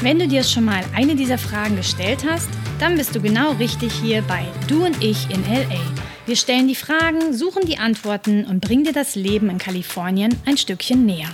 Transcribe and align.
Wenn 0.00 0.18
du 0.18 0.28
dir 0.28 0.44
schon 0.44 0.66
mal 0.66 0.84
eine 0.94 1.16
dieser 1.16 1.38
Fragen 1.38 1.76
gestellt 1.76 2.24
hast, 2.28 2.50
dann 2.78 2.96
bist 2.96 3.14
du 3.14 3.20
genau 3.20 3.52
richtig 3.52 3.92
hier 3.94 4.20
bei 4.22 4.44
Du 4.68 4.84
und 4.84 5.02
ich 5.02 5.30
in 5.30 5.42
LA. 5.44 5.80
Wir 6.26 6.36
stellen 6.36 6.68
die 6.68 6.74
Fragen, 6.74 7.32
suchen 7.32 7.66
die 7.66 7.78
Antworten 7.78 8.44
und 8.44 8.60
bringen 8.60 8.84
dir 8.84 8.92
das 8.92 9.14
Leben 9.14 9.48
in 9.48 9.58
Kalifornien 9.58 10.36
ein 10.44 10.58
Stückchen 10.58 11.06
näher. 11.06 11.30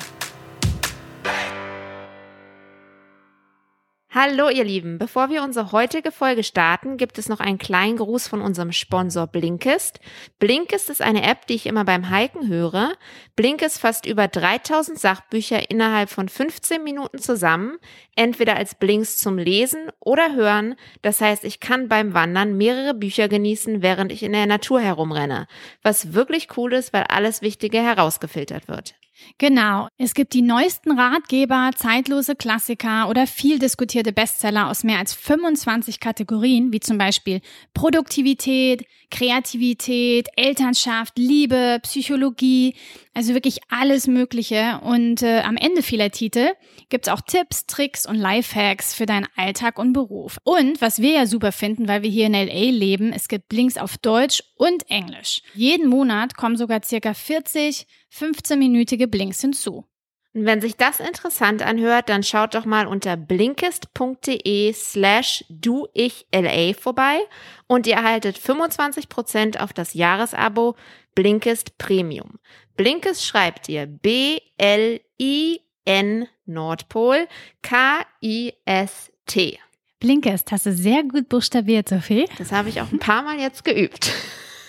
Hallo 4.14 4.50
ihr 4.50 4.64
Lieben, 4.64 4.98
bevor 4.98 5.30
wir 5.30 5.42
unsere 5.42 5.72
heutige 5.72 6.12
Folge 6.12 6.42
starten, 6.42 6.98
gibt 6.98 7.16
es 7.16 7.30
noch 7.30 7.40
einen 7.40 7.56
kleinen 7.56 7.96
Gruß 7.96 8.28
von 8.28 8.42
unserem 8.42 8.70
Sponsor 8.70 9.26
Blinkist. 9.26 10.00
Blinkist 10.38 10.90
ist 10.90 11.00
eine 11.00 11.22
App, 11.22 11.46
die 11.46 11.54
ich 11.54 11.64
immer 11.64 11.86
beim 11.86 12.14
Hiken 12.14 12.46
höre. 12.46 12.92
Blinkist 13.36 13.80
fasst 13.80 14.04
über 14.04 14.28
3000 14.28 14.98
Sachbücher 14.98 15.70
innerhalb 15.70 16.10
von 16.10 16.28
15 16.28 16.84
Minuten 16.84 17.20
zusammen, 17.20 17.78
entweder 18.14 18.56
als 18.56 18.74
Blinks 18.74 19.16
zum 19.16 19.38
Lesen 19.38 19.88
oder 19.98 20.34
Hören. 20.34 20.74
Das 21.00 21.22
heißt, 21.22 21.44
ich 21.44 21.58
kann 21.58 21.88
beim 21.88 22.12
Wandern 22.12 22.58
mehrere 22.58 22.92
Bücher 22.92 23.28
genießen, 23.28 23.80
während 23.80 24.12
ich 24.12 24.22
in 24.22 24.32
der 24.32 24.44
Natur 24.44 24.82
herumrenne. 24.82 25.46
Was 25.80 26.12
wirklich 26.12 26.48
cool 26.58 26.74
ist, 26.74 26.92
weil 26.92 27.04
alles 27.04 27.40
Wichtige 27.40 27.78
herausgefiltert 27.78 28.68
wird. 28.68 28.94
Genau. 29.38 29.88
Es 29.98 30.14
gibt 30.14 30.32
die 30.34 30.42
neuesten 30.42 30.98
Ratgeber, 30.98 31.70
zeitlose 31.76 32.34
Klassiker 32.34 33.08
oder 33.08 33.26
viel 33.26 33.58
diskutierte 33.58 34.01
Bestseller 34.10 34.68
aus 34.68 34.82
mehr 34.82 34.98
als 34.98 35.14
25 35.14 36.00
Kategorien, 36.00 36.72
wie 36.72 36.80
zum 36.80 36.98
Beispiel 36.98 37.40
Produktivität, 37.74 38.84
Kreativität, 39.12 40.26
Elternschaft, 40.34 41.16
Liebe, 41.16 41.78
Psychologie, 41.82 42.74
also 43.14 43.34
wirklich 43.34 43.58
alles 43.68 44.08
Mögliche. 44.08 44.80
Und 44.82 45.22
äh, 45.22 45.42
am 45.42 45.56
Ende 45.56 45.82
vieler 45.82 46.10
Titel 46.10 46.48
gibt's 46.88 47.08
auch 47.08 47.20
Tipps, 47.20 47.66
Tricks 47.66 48.04
und 48.04 48.16
Lifehacks 48.16 48.94
für 48.94 49.06
deinen 49.06 49.28
Alltag 49.36 49.78
und 49.78 49.92
Beruf. 49.92 50.38
Und 50.42 50.80
was 50.80 51.00
wir 51.00 51.12
ja 51.12 51.26
super 51.26 51.52
finden, 51.52 51.86
weil 51.86 52.02
wir 52.02 52.10
hier 52.10 52.26
in 52.26 52.32
LA 52.32 52.70
leben, 52.70 53.12
es 53.12 53.28
gibt 53.28 53.52
Links 53.52 53.76
auf 53.76 53.98
Deutsch 53.98 54.42
und 54.56 54.90
Englisch. 54.90 55.42
Jeden 55.54 55.88
Monat 55.88 56.36
kommen 56.36 56.56
sogar 56.56 56.82
circa 56.82 57.14
40 57.14 57.86
15-minütige 58.12 59.06
Blinks 59.06 59.40
hinzu. 59.40 59.86
Und 60.34 60.46
wenn 60.46 60.62
sich 60.62 60.76
das 60.76 60.98
interessant 60.98 61.62
anhört, 61.62 62.08
dann 62.08 62.22
schaut 62.22 62.54
doch 62.54 62.64
mal 62.64 62.86
unter 62.86 63.18
blinkist.de 63.18 64.72
slash 64.72 65.44
duichla 65.50 66.72
vorbei 66.72 67.20
und 67.66 67.86
ihr 67.86 67.96
erhaltet 67.96 68.38
25% 68.38 69.58
auf 69.58 69.74
das 69.74 69.92
Jahresabo 69.94 70.74
Blinkist 71.14 71.76
Premium. 71.76 72.38
Blinkist 72.76 73.26
schreibt 73.26 73.68
ihr 73.68 73.86
B-L-I-N 73.86 74.38
Nordpol 76.46 77.28
K-I-S-T. 77.60 79.58
Blinkist, 80.00 80.50
hast 80.50 80.66
du 80.66 80.72
sehr 80.72 81.02
gut 81.04 81.28
buchstabiert, 81.28 81.90
Sophie. 81.90 82.26
Das 82.38 82.50
habe 82.52 82.70
ich 82.70 82.80
auch 82.80 82.90
ein 82.90 82.98
paar 82.98 83.22
Mal 83.22 83.38
jetzt 83.38 83.64
geübt. 83.64 84.10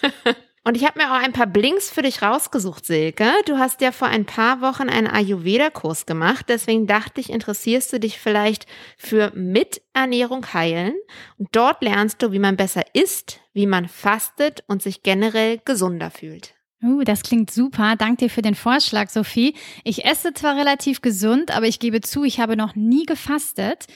Und 0.66 0.78
ich 0.78 0.86
habe 0.86 1.00
mir 1.00 1.12
auch 1.12 1.22
ein 1.22 1.34
paar 1.34 1.48
Blinks 1.48 1.90
für 1.90 2.04
dich 2.04 2.22
rausgesucht, 2.22 2.86
Silke. 2.86 3.30
Du 3.46 3.58
hast 3.58 3.82
ja 3.82 3.92
vor 3.92 4.08
ein 4.08 4.26
paar 4.26 4.62
Wochen 4.62 4.88
einen 4.88 5.08
Ayurveda-Kurs 5.08 6.06
gemacht. 6.06 6.46
Deswegen 6.48 6.88
dachte 6.88 7.20
ich, 7.20 7.30
interessierst 7.30 7.92
du 7.92 8.00
dich 8.00 8.18
vielleicht 8.18 8.66
für 8.98 9.32
Miternährung 9.36 10.54
heilen. 10.54 10.94
Und 11.38 11.50
dort 11.52 11.84
lernst 11.84 12.22
du, 12.22 12.32
wie 12.32 12.40
man 12.40 12.56
besser 12.56 12.84
isst, 12.94 13.42
wie 13.54 13.68
man 13.68 13.90
fastet 13.90 14.64
und 14.68 14.82
sich 14.82 15.04
generell 15.04 15.60
gesunder 15.66 16.10
fühlt. 16.10 16.54
Uh, 16.82 17.04
das 17.04 17.24
klingt 17.24 17.52
super. 17.52 17.96
Dank 17.98 18.20
dir 18.20 18.30
für 18.30 18.42
den 18.42 18.56
Vorschlag, 18.56 19.10
Sophie. 19.10 19.56
Ich 19.84 20.06
esse 20.06 20.34
zwar 20.34 20.56
relativ 20.56 21.02
gesund, 21.02 21.52
aber 21.52 21.66
ich 21.66 21.80
gebe 21.80 22.00
zu, 22.02 22.24
ich 22.24 22.40
habe 22.40 22.56
noch 22.56 22.76
nie 22.76 23.06
gefastet. 23.06 23.88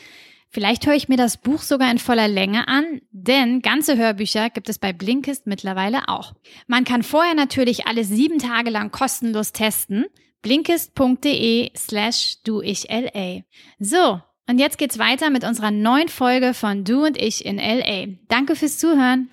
Vielleicht 0.50 0.88
höre 0.88 0.96
ich 0.96 1.10
mir 1.10 1.18
das 1.18 1.38
Buch 1.38 1.62
sogar 1.62 1.92
in 1.92 2.00
voller 2.00 2.28
Länge 2.28 2.68
an, 2.68 3.02
denn 3.12 3.62
ganze 3.62 3.98
Hörbücher 3.98 4.50
gibt 4.50 4.70
es 4.70 4.80
bei 4.80 4.94
Blinkist 4.94 5.46
mittlerweile 5.46 6.08
auch. 6.08 6.34
Man 6.68 6.86
kann 6.86 7.04
vorher 7.04 7.36
natürlich 7.36 7.86
alle 7.86 8.04
sieben 8.04 8.40
Tage 8.40 8.70
lang 8.70 8.92
kostenlos 8.92 9.52
testen. 9.52 10.06
Blinkist.de 10.42 11.72
slash 11.76 12.38
du 12.44 12.62
ich 12.62 12.88
LA. 12.90 13.42
So, 13.80 14.22
und 14.50 14.60
jetzt 14.60 14.78
geht's 14.78 14.98
weiter 14.98 15.30
mit 15.30 15.44
unserer 15.44 15.72
neuen 15.72 16.08
Folge 16.08 16.54
von 16.54 16.86
Du 16.86 17.06
und 17.06 17.18
ich 17.18 17.46
in 17.46 17.58
LA. 17.58 18.18
Danke 18.30 18.56
fürs 18.56 18.78
Zuhören. 18.78 19.30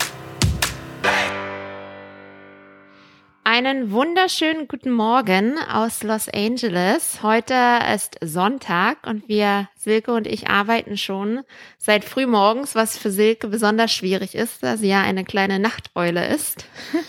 Einen 3.57 3.93
wunderschönen 3.93 4.67
guten 4.67 4.91
Morgen 4.91 5.57
aus 5.73 6.03
Los 6.03 6.29
Angeles. 6.29 7.23
Heute 7.23 7.55
ist 7.95 8.19
Sonntag 8.21 9.07
und 9.07 9.29
wir, 9.29 9.69
Silke 9.77 10.13
und 10.13 10.27
ich, 10.27 10.49
arbeiten 10.49 10.97
schon 10.97 11.43
seit 11.79 12.05
früh 12.05 12.27
morgens, 12.27 12.75
was 12.75 12.99
für 12.99 13.13
Silke 13.13 13.47
besonders 13.47 13.93
schwierig 13.93 14.35
ist, 14.35 14.65
da 14.65 14.77
sie 14.77 14.89
ja 14.89 15.03
eine 15.03 15.23
kleine 15.23 15.61
Nachteule 15.61 16.27
ist. 16.27 16.67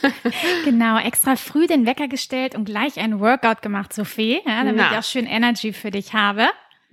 genau, 0.65 0.99
extra 0.99 1.35
früh 1.35 1.65
den 1.65 1.87
Wecker 1.87 2.07
gestellt 2.07 2.53
und 2.53 2.65
gleich 2.65 2.99
ein 2.99 3.19
Workout 3.19 3.63
gemacht, 3.63 3.91
Sophie, 3.91 4.39
ja, 4.45 4.63
damit 4.63 4.75
Na. 4.75 4.91
ich 4.91 4.97
auch 4.99 5.03
schön 5.03 5.25
Energy 5.25 5.73
für 5.73 5.89
dich 5.89 6.13
habe. 6.13 6.45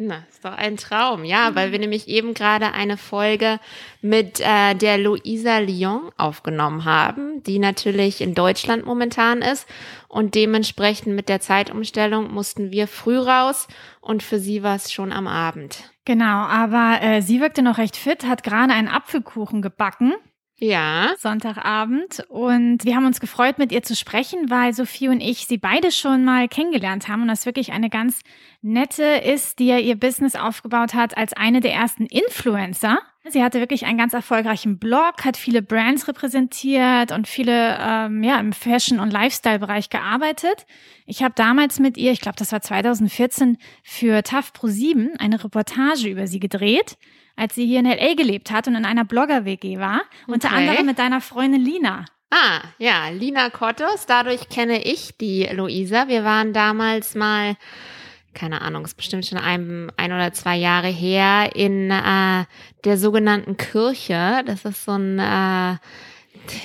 Na, 0.04 0.24
ist 0.28 0.44
doch 0.44 0.56
ein 0.56 0.76
Traum, 0.76 1.24
ja, 1.24 1.54
weil 1.54 1.70
wir 1.70 1.78
nämlich 1.78 2.08
eben 2.08 2.34
gerade 2.34 2.72
eine 2.72 2.96
Folge 2.96 3.60
mit 4.00 4.40
äh, 4.40 4.74
der 4.74 4.98
Luisa 4.98 5.58
Lyon 5.58 6.10
aufgenommen 6.16 6.84
haben, 6.84 7.40
die 7.44 7.60
natürlich 7.60 8.20
in 8.20 8.34
Deutschland 8.34 8.84
momentan 8.84 9.42
ist 9.42 9.68
und 10.08 10.34
dementsprechend 10.34 11.14
mit 11.14 11.28
der 11.28 11.40
Zeitumstellung 11.40 12.34
mussten 12.34 12.72
wir 12.72 12.88
früh 12.88 13.16
raus 13.16 13.68
und 14.00 14.24
für 14.24 14.40
sie 14.40 14.64
war 14.64 14.74
es 14.74 14.90
schon 14.90 15.12
am 15.12 15.28
Abend. 15.28 15.84
Genau, 16.04 16.24
aber 16.24 17.00
äh, 17.00 17.22
sie 17.22 17.40
wirkte 17.40 17.62
noch 17.62 17.78
recht 17.78 17.96
fit, 17.96 18.26
hat 18.26 18.42
gerade 18.42 18.72
einen 18.72 18.88
Apfelkuchen 18.88 19.62
gebacken. 19.62 20.14
Ja. 20.62 21.14
Sonntagabend. 21.18 22.24
Und 22.28 22.84
wir 22.84 22.94
haben 22.94 23.04
uns 23.04 23.18
gefreut, 23.18 23.58
mit 23.58 23.72
ihr 23.72 23.82
zu 23.82 23.96
sprechen, 23.96 24.48
weil 24.48 24.72
Sophie 24.72 25.08
und 25.08 25.20
ich 25.20 25.48
sie 25.48 25.58
beide 25.58 25.90
schon 25.90 26.24
mal 26.24 26.46
kennengelernt 26.46 27.08
haben 27.08 27.22
und 27.22 27.28
das 27.28 27.46
wirklich 27.46 27.72
eine 27.72 27.90
ganz 27.90 28.20
nette 28.60 29.02
ist, 29.02 29.58
die 29.58 29.66
ja 29.66 29.78
ihr 29.78 29.96
Business 29.96 30.36
aufgebaut 30.36 30.94
hat 30.94 31.16
als 31.16 31.32
eine 31.32 31.58
der 31.58 31.72
ersten 31.72 32.06
Influencer. 32.06 33.00
Sie 33.28 33.42
hatte 33.42 33.58
wirklich 33.58 33.86
einen 33.86 33.98
ganz 33.98 34.12
erfolgreichen 34.12 34.78
Blog, 34.78 35.24
hat 35.24 35.36
viele 35.36 35.62
Brands 35.62 36.06
repräsentiert 36.06 37.10
und 37.10 37.26
viele 37.26 37.76
ähm, 37.80 38.22
ja 38.22 38.38
im 38.38 38.52
Fashion- 38.52 39.00
und 39.00 39.12
Lifestyle-Bereich 39.12 39.90
gearbeitet. 39.90 40.66
Ich 41.06 41.24
habe 41.24 41.34
damals 41.34 41.80
mit 41.80 41.96
ihr, 41.96 42.12
ich 42.12 42.20
glaube, 42.20 42.36
das 42.38 42.52
war 42.52 42.60
2014, 42.60 43.58
für 43.82 44.22
TAF 44.22 44.52
Pro 44.52 44.68
7 44.68 45.14
eine 45.18 45.42
Reportage 45.42 46.08
über 46.08 46.28
sie 46.28 46.38
gedreht 46.38 46.96
als 47.42 47.56
sie 47.56 47.66
hier 47.66 47.80
in 47.80 47.86
LA 47.86 48.14
gelebt 48.14 48.52
hat 48.52 48.68
und 48.68 48.76
in 48.76 48.84
einer 48.84 49.04
Blogger-WG 49.04 49.80
war. 49.80 50.02
Okay. 50.22 50.32
Unter 50.32 50.52
anderem 50.52 50.86
mit 50.86 51.00
deiner 51.00 51.20
Freundin 51.20 51.60
Lina. 51.60 52.04
Ah, 52.30 52.60
ja, 52.78 53.08
Lina 53.08 53.50
Kottos. 53.50 54.06
Dadurch 54.06 54.48
kenne 54.48 54.84
ich 54.84 55.16
die 55.20 55.48
Luisa. 55.52 56.06
Wir 56.06 56.22
waren 56.22 56.52
damals 56.52 57.16
mal, 57.16 57.56
keine 58.32 58.62
Ahnung, 58.62 58.84
ist 58.84 58.96
bestimmt 58.96 59.26
schon 59.26 59.38
ein, 59.38 59.90
ein 59.96 60.12
oder 60.12 60.32
zwei 60.32 60.56
Jahre 60.56 60.86
her, 60.86 61.50
in 61.56 61.90
äh, 61.90 62.44
der 62.84 62.96
sogenannten 62.96 63.56
Kirche. 63.56 64.44
Das 64.46 64.64
ist 64.64 64.84
so 64.84 64.92
ein 64.92 65.18
äh, 65.18 65.78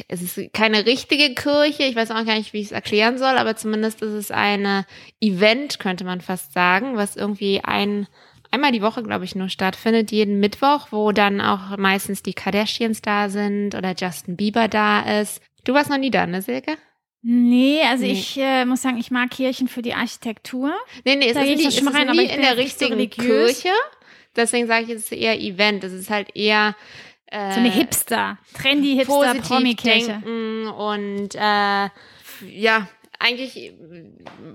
es 0.07 0.21
ist 0.21 0.53
keine 0.53 0.85
richtige 0.85 1.33
Kirche, 1.33 1.83
ich 1.83 1.95
weiß 1.95 2.11
auch 2.11 2.25
gar 2.25 2.35
nicht, 2.35 2.53
wie 2.53 2.59
ich 2.61 2.67
es 2.67 2.71
erklären 2.71 3.17
soll, 3.17 3.37
aber 3.37 3.55
zumindest 3.55 4.01
ist 4.01 4.13
es 4.13 4.31
eine 4.31 4.85
Event, 5.21 5.79
könnte 5.79 6.03
man 6.03 6.21
fast 6.21 6.53
sagen, 6.53 6.97
was 6.97 7.15
irgendwie 7.15 7.61
ein 7.63 8.07
einmal 8.51 8.71
die 8.71 8.81
Woche, 8.81 9.03
glaube 9.03 9.25
ich, 9.25 9.35
nur 9.35 9.49
stattfindet, 9.49 10.11
jeden 10.11 10.39
Mittwoch, 10.39 10.87
wo 10.91 11.11
dann 11.11 11.41
auch 11.41 11.77
meistens 11.77 12.23
die 12.23 12.33
Kardashians 12.33 13.01
da 13.01 13.29
sind 13.29 13.75
oder 13.75 13.93
Justin 13.97 14.35
Bieber 14.35 14.67
da 14.67 15.21
ist. 15.21 15.41
Du 15.63 15.73
warst 15.73 15.89
noch 15.89 15.97
nie 15.97 16.11
da, 16.11 16.25
ne, 16.25 16.41
Silke? 16.41 16.77
Nee, 17.21 17.81
also 17.83 18.05
nee. 18.05 18.13
ich 18.13 18.37
äh, 18.37 18.63
muss 18.65 18.81
sagen, 18.81 18.97
ich 18.97 19.11
mag 19.11 19.31
Kirchen 19.31 19.67
für 19.67 19.81
die 19.81 19.93
Architektur. 19.93 20.73
Nee, 21.03 21.15
nee, 21.15 21.27
es 21.27 21.33
da 21.33 21.41
ist, 21.41 21.65
es 21.65 21.81
ist 21.81 21.93
rein, 21.93 22.07
nie 22.09 22.25
in 22.25 22.41
der 22.41 22.57
richtigen 22.57 22.99
so 22.99 23.07
Kirche. 23.07 23.69
Deswegen 24.35 24.67
sage 24.67 24.85
ich, 24.85 24.89
es 24.91 25.03
ist 25.03 25.11
eher 25.11 25.37
Event. 25.39 25.83
Es 25.83 25.93
ist 25.93 26.09
halt 26.09 26.35
eher 26.35 26.75
äh, 27.25 27.51
so 27.51 27.59
eine 27.59 27.71
Hipster, 27.71 28.37
trendy 28.53 28.95
Hipster 28.95 29.35
Promi-Kirche. 29.35 30.21
Und 30.77 31.35
äh, 31.35 31.89
ja, 32.49 32.87
eigentlich 33.19 33.57
äh, 33.57 33.73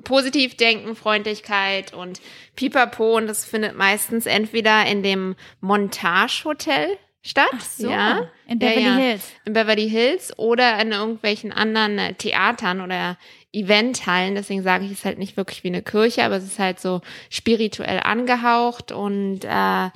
positiv 0.05 0.57
denken, 0.57 0.95
Freundlichkeit 0.97 1.93
und 1.93 2.21
Pipapo 2.57 3.17
und 3.17 3.27
das 3.27 3.45
findet 3.45 3.77
meistens 3.77 4.27
entweder 4.27 4.87
in 4.87 5.03
dem 5.03 5.37
Montage 5.61 6.43
Hotel 6.45 6.99
statt. 7.23 7.63
So, 7.63 7.91
ja. 7.91 8.29
in 8.47 8.59
Beverly 8.59 8.83
ja, 8.83 8.89
ja. 8.89 8.97
Hills. 8.97 9.33
In 9.45 9.53
Beverly 9.53 9.89
Hills 9.89 10.39
oder 10.39 10.79
in 10.81 10.93
irgendwelchen 10.93 11.53
anderen 11.53 11.99
äh, 11.99 12.15
Theatern 12.15 12.81
oder 12.81 13.17
Eventhallen. 13.53 14.35
Deswegen 14.35 14.63
sage 14.63 14.85
ich 14.85 14.93
es 14.93 15.05
halt 15.05 15.19
nicht 15.19 15.37
wirklich 15.37 15.63
wie 15.65 15.69
eine 15.69 15.83
Kirche, 15.83 16.25
aber 16.25 16.37
es 16.37 16.45
ist 16.45 16.59
halt 16.59 16.81
so 16.81 17.01
spirituell 17.31 18.01
angehaucht 18.01 18.93
und 18.93 19.45
äh, 19.45 19.91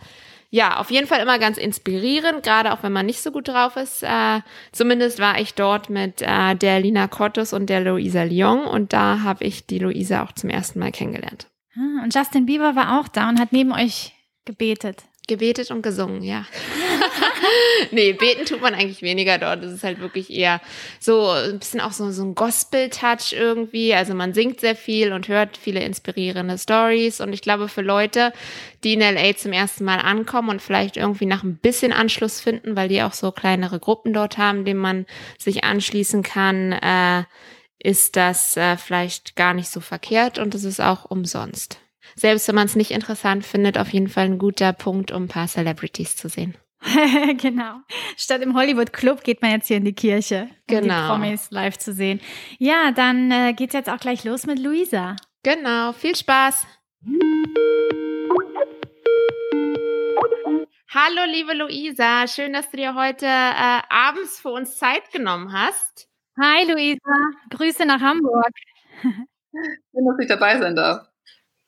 ja, 0.56 0.79
auf 0.79 0.91
jeden 0.91 1.06
Fall 1.06 1.20
immer 1.20 1.38
ganz 1.38 1.58
inspirierend, 1.58 2.43
gerade 2.43 2.73
auch 2.73 2.82
wenn 2.82 2.91
man 2.93 3.05
nicht 3.05 3.20
so 3.23 3.31
gut 3.31 3.49
drauf 3.49 3.76
ist. 3.76 4.03
Äh, 4.03 4.41
zumindest 4.73 5.19
war 5.19 5.38
ich 5.38 5.53
dort 5.53 5.91
mit 5.91 6.23
äh, 6.23 6.55
der 6.55 6.81
Lina 6.81 7.08
Cottos 7.08 7.53
und 7.53 7.67
der 7.67 7.82
Luisa 7.82 8.23
Lyon 8.23 8.64
und 8.64 8.94
da 8.94 9.20
habe 9.23 9.44
ich 9.44 9.67
die 9.67 9.79
Luisa 9.79 10.23
auch 10.23 10.32
zum 10.32 10.49
ersten 10.49 10.79
Mal 10.79 10.93
kennengelernt. 10.93 11.47
Ah, 11.76 12.03
Und 12.03 12.14
Justin 12.14 12.47
Bieber 12.47 12.75
war 12.75 12.99
auch 12.99 13.08
da 13.08 13.29
und 13.29 13.38
hat 13.38 13.53
neben 13.53 13.70
euch 13.70 14.14
gebetet. 14.47 15.03
Gebetet 15.26 15.70
und 15.73 15.82
gesungen, 15.82 16.23
ja. 16.23 16.46
nee, 17.90 18.12
beten 18.12 18.44
tut 18.44 18.61
man 18.61 18.75
eigentlich 18.75 19.02
weniger 19.02 19.38
dort. 19.38 19.64
Das 19.64 19.73
ist 19.73 19.82
halt 19.82 20.00
wirklich 20.00 20.31
eher 20.31 20.61
so 21.00 21.31
ein 21.31 21.58
bisschen 21.58 21.81
auch 21.81 21.93
so, 21.93 22.11
so 22.12 22.23
ein 22.23 22.34
Gospel-Touch 22.34 23.32
irgendwie. 23.32 23.93
Also 23.94 24.14
man 24.14 24.34
singt 24.34 24.61
sehr 24.61 24.76
viel 24.76 25.12
und 25.12 25.28
hört 25.28 25.56
viele 25.56 25.81
inspirierende 25.81 26.58
Stories. 26.58 27.20
Und 27.20 27.32
ich 27.32 27.43
glaube, 27.43 27.69
für 27.69 27.82
Leute, 27.82 28.32
die 28.84 28.94
in 28.94 29.00
LA 29.00 29.37
zum 29.37 29.52
ersten 29.52 29.84
Mal 29.84 29.99
ankommen 29.99 30.49
und 30.49 30.62
vielleicht 30.62 30.96
irgendwie 30.96 31.26
nach 31.26 31.43
ein 31.43 31.56
bisschen 31.56 31.93
Anschluss 31.93 32.40
finden, 32.40 32.76
weil 32.76 32.88
die 32.88 33.02
auch 33.02 33.12
so 33.12 33.32
kleinere 33.32 33.81
Gruppen 33.81 34.12
dort 34.12 34.38
haben, 34.38 34.64
denen 34.64 34.81
man 34.81 35.06
sich 35.38 35.64
anschließen 35.64 36.22
kann, 36.22 36.72
äh, 36.72 37.25
ist 37.79 38.17
das 38.17 38.56
äh, 38.56 38.76
vielleicht 38.76 39.37
gar 39.37 39.55
nicht 39.55 39.70
so 39.70 39.81
verkehrt 39.81 40.38
und 40.38 40.55
es 40.55 40.64
ist 40.64 40.81
auch 40.81 41.05
umsonst. 41.05 41.81
Selbst 42.14 42.47
wenn 42.49 42.55
man 42.55 42.67
es 42.67 42.76
nicht 42.76 42.91
interessant 42.93 43.44
findet, 43.44 43.79
auf 43.79 43.88
jeden 43.93 44.08
Fall 44.08 44.26
ein 44.26 44.38
guter 44.38 44.73
Punkt, 44.73 45.11
um 45.12 45.25
ein 45.25 45.29
paar 45.29 45.49
Celebrities 45.49 46.17
zu 46.17 46.29
sehen. 46.29 46.56
genau. 47.38 47.79
Statt 48.17 48.43
im 48.43 48.55
Hollywood 48.55 48.93
Club 48.93 49.25
geht 49.25 49.43
man 49.43 49.50
jetzt 49.50 49.67
hier 49.69 49.79
in 49.79 49.85
die 49.85 49.94
Kirche, 49.94 50.43
um 50.43 50.49
die 50.69 50.75
Genau. 50.75 51.08
Promis 51.08 51.50
live 51.50 51.79
zu 51.79 51.93
sehen. 51.93 52.20
Ja, 52.58 52.93
dann 52.93 53.31
äh, 53.31 53.53
geht's 53.55 53.75
jetzt 53.75 53.91
auch 53.91 53.99
gleich 53.99 54.25
los 54.25 54.47
mit 54.47 54.58
Luisa. 54.58 55.17
Genau, 55.43 55.93
viel 55.93 56.14
Spaß. 56.14 56.67
Hallo, 60.88 61.23
liebe 61.31 61.53
Luisa, 61.55 62.26
schön, 62.29 62.53
dass 62.53 62.70
du 62.70 62.76
dir 62.76 62.94
heute 62.94 63.26
äh, 63.26 63.81
abends 63.88 64.41
für 64.41 64.50
uns 64.50 64.76
Zeit 64.79 65.11
genommen 65.12 65.53
hast. 65.53 66.08
Hi 66.41 66.64
Luisa, 66.70 67.17
Grüße 67.50 67.85
nach 67.87 68.00
Hamburg. 68.00 68.50
Schön, 69.03 70.06
dass 70.06 70.19
ich 70.20 70.29
dabei 70.29 70.58
sein 70.58 70.76
darf. 70.76 71.06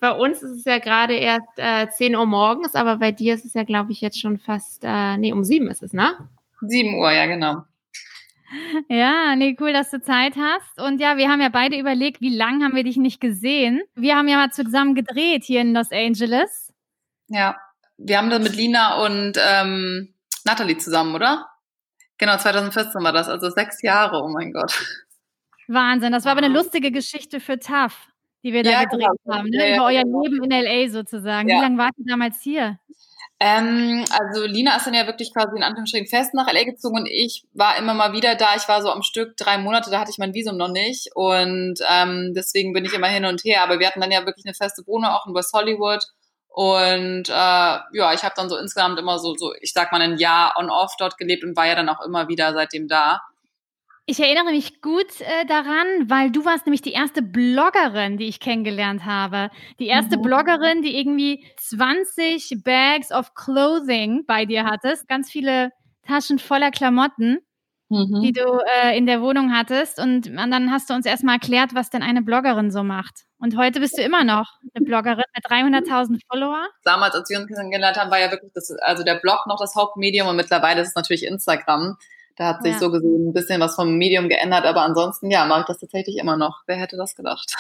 Bei 0.01 0.13
uns 0.13 0.43
ist 0.43 0.59
es 0.59 0.65
ja 0.65 0.79
gerade 0.79 1.15
erst 1.15 1.49
äh, 1.57 1.89
10 1.89 2.15
Uhr 2.15 2.27
morgens, 2.27 2.75
aber 2.75 2.97
bei 2.99 3.11
dir 3.11 3.35
ist 3.35 3.45
es 3.45 3.55
ja, 3.55 3.65
glaube 3.65 3.93
ich, 3.93 4.01
jetzt 4.01 4.21
schon 4.21 4.39
fast, 4.39 4.85
äh, 4.85 5.17
nee, 5.17 5.33
um 5.33 5.43
sieben 5.43 5.69
ist 5.69 5.83
es, 5.83 5.93
ne? 5.93 6.17
7 6.61 6.95
Uhr, 6.99 7.11
ja, 7.11 7.27
genau. 7.27 7.65
Ja, 8.89 9.37
nee, 9.37 9.57
cool, 9.61 9.73
dass 9.73 9.91
du 9.91 10.01
Zeit 10.01 10.35
hast. 10.37 10.81
Und 10.81 11.01
ja, 11.01 11.17
wir 11.17 11.29
haben 11.29 11.41
ja 11.41 11.51
beide 11.51 11.79
überlegt, 11.79 12.21
wie 12.21 12.35
lange 12.35 12.65
haben 12.65 12.75
wir 12.75 12.85
dich 12.85 12.97
nicht 12.97 13.21
gesehen? 13.21 13.83
Wir 13.95 14.17
haben 14.17 14.29
ja 14.29 14.37
mal 14.37 14.51
zusammen 14.51 14.95
gedreht 14.95 15.45
hier 15.45 15.61
in 15.61 15.75
Los 15.75 15.93
Angeles. 15.93 16.73
Ja. 17.29 17.57
Wir 17.99 18.17
haben 18.17 18.31
das 18.31 18.41
mit 18.41 18.55
Lina 18.57 19.05
und 19.05 19.39
ähm, 19.39 20.15
Nathalie 20.45 20.79
zusammen, 20.79 21.15
oder? 21.15 21.47
Genau, 22.17 22.37
2014 22.37 23.03
war 23.03 23.13
das, 23.13 23.29
also 23.29 23.51
sechs 23.51 23.83
Jahre, 23.83 24.23
oh 24.23 24.29
mein 24.29 24.53
Gott. 24.53 24.73
Wahnsinn, 25.69 26.13
das 26.13 26.25
war 26.25 26.33
aber 26.33 26.43
eine 26.43 26.55
lustige 26.55 26.91
Geschichte 26.91 27.41
für 27.41 27.59
TAF, 27.59 28.09
die 28.43 28.53
wir 28.53 28.63
da 28.63 28.71
Ja, 28.71 28.85
gedreht 28.85 29.09
genau. 29.25 29.37
haben, 29.37 29.49
ne? 29.49 29.75
Über 29.75 29.87
euer 29.87 30.03
genau. 30.03 30.23
Leben 30.23 30.45
in 30.45 30.51
LA 30.51 30.89
sozusagen. 30.91 31.49
Wie 31.49 31.53
lange 31.53 31.79
wart 31.79 31.93
ihr 31.99 32.07
damals 32.07 32.41
hier? 32.43 32.79
Ähm, 33.41 34.05
also 34.19 34.47
Lina 34.47 34.77
ist 34.77 34.87
dann 34.87 34.95
ja 34.95 35.07
wirklich 35.07 35.33
quasi 35.33 35.57
in 35.57 35.63
Anführungsstrichen 35.63 36.09
fest 36.09 36.35
nach 36.35 36.53
LA 36.53 36.65
gezogen 36.65 36.97
und 36.99 37.09
ich 37.09 37.45
war 37.53 37.79
immer 37.79 37.95
mal 37.95 38.13
wieder 38.13 38.35
da. 38.35 38.57
Ich 38.57 38.67
war 38.69 38.83
so 38.83 38.91
am 38.91 39.03
Stück 39.03 39.37
drei 39.37 39.59
Monate, 39.59 39.91
da 39.91 40.01
hatte 40.01 40.11
ich 40.11 40.19
mein 40.19 40.35
Visum 40.35 40.57
noch 40.57 40.71
nicht 40.71 41.11
und 41.15 41.79
ähm, 41.89 42.33
deswegen 42.35 42.73
bin 42.73 42.85
ich 42.85 42.95
immer 42.95 43.07
hin 43.07 43.25
und 43.25 43.45
her. 43.45 43.63
Aber 43.63 43.79
wir 43.79 43.87
hatten 43.87 44.01
dann 44.01 44.11
ja 44.11 44.27
wirklich 44.27 44.45
eine 44.45 44.55
feste 44.55 44.85
Wohnung 44.89 45.11
auch 45.11 45.27
in 45.27 45.35
West 45.35 45.53
Hollywood 45.53 46.03
und 46.49 47.29
äh, 47.29 47.33
ja, 47.33 48.13
ich 48.13 48.25
habe 48.25 48.35
dann 48.37 48.49
so 48.49 48.57
insgesamt 48.57 48.99
immer 48.99 49.21
so, 49.21 49.37
so, 49.37 49.53
ich 49.61 49.73
sag 49.73 49.93
mal 49.93 50.01
ein 50.01 50.19
Jahr 50.19 50.55
on-off 50.59 50.95
dort 50.99 51.17
gelebt 51.17 51.45
und 51.45 51.57
war 51.57 51.69
ja 51.69 51.77
dann 51.77 51.89
auch 51.89 52.05
immer 52.05 52.27
wieder 52.27 52.53
seitdem 52.53 52.89
da. 52.89 53.21
Ich 54.11 54.21
erinnere 54.21 54.47
mich 54.53 54.81
gut 54.81 55.21
äh, 55.21 55.45
daran, 55.45 55.87
weil 56.09 56.31
du 56.31 56.43
warst 56.47 56.65
nämlich 56.65 56.81
die 56.81 56.93
erste 56.93 57.21
Bloggerin, 57.21 58.17
die 58.17 58.27
ich 58.27 58.41
kennengelernt 58.41 59.05
habe. 59.05 59.51
Die 59.79 59.87
erste 59.87 60.17
Mhm. 60.17 60.23
Bloggerin, 60.23 60.81
die 60.81 60.99
irgendwie 60.99 61.45
20 61.59 62.63
Bags 62.65 63.13
of 63.13 63.35
Clothing 63.35 64.25
bei 64.27 64.47
dir 64.47 64.65
hattest, 64.65 65.09
ganz 65.09 65.31
viele 65.31 65.73
Taschen 66.07 66.39
voller 66.39 66.71
Klamotten, 66.71 67.41
Mhm. 67.91 68.23
die 68.23 68.33
du 68.33 68.45
äh, 68.83 68.97
in 68.97 69.05
der 69.05 69.21
Wohnung 69.21 69.53
hattest. 69.55 70.01
Und 70.01 70.23
dann 70.35 70.73
hast 70.73 70.89
du 70.89 70.95
uns 70.95 71.05
erstmal 71.05 71.35
erklärt, 71.35 71.75
was 71.75 71.91
denn 71.91 72.03
eine 72.03 72.23
Bloggerin 72.23 72.71
so 72.71 72.83
macht. 72.83 73.25
Und 73.39 73.59
heute 73.59 73.79
bist 73.79 73.99
du 73.99 74.03
immer 74.03 74.25
noch 74.25 74.47
eine 74.75 74.87
Bloggerin 74.87 75.25
mit 75.37 75.45
300.000 75.45 76.21
Follower. 76.31 76.67
damals, 76.83 77.15
als 77.15 77.29
wir 77.29 77.39
uns 77.41 77.49
kennengelernt 77.49 77.99
haben, 77.99 78.11
war 78.11 78.19
ja 78.21 78.31
wirklich 78.31 78.53
das, 78.55 78.71
also 78.81 79.05
der 79.05 79.17
Blog 79.17 79.41
noch 79.47 79.61
das 79.61 79.75
Hauptmedium 79.75 80.29
und 80.29 80.37
mittlerweile 80.37 80.81
ist 80.81 80.89
es 80.89 80.95
natürlich 80.95 81.27
Instagram. 81.27 81.97
Da 82.39 82.47
hat 82.49 82.63
sich 82.63 82.73
Ja. 82.75 82.79
so 82.79 82.91
gesehen 82.91 83.29
ein 83.29 83.33
bisschen 83.33 83.61
was 83.61 83.75
vom 83.75 83.97
Medium 83.99 84.29
geändert, 84.29 84.65
aber 84.65 84.83
ansonsten, 84.83 85.31
ja, 85.31 85.45
mag 85.45 85.61
ich 85.63 85.67
das 85.67 85.79
tatsächlich 85.79 86.17
immer 86.19 86.37
noch. 86.37 86.63
Wer 86.67 86.77
hätte 86.77 86.97
das 86.97 87.15
gedacht? 87.17 87.53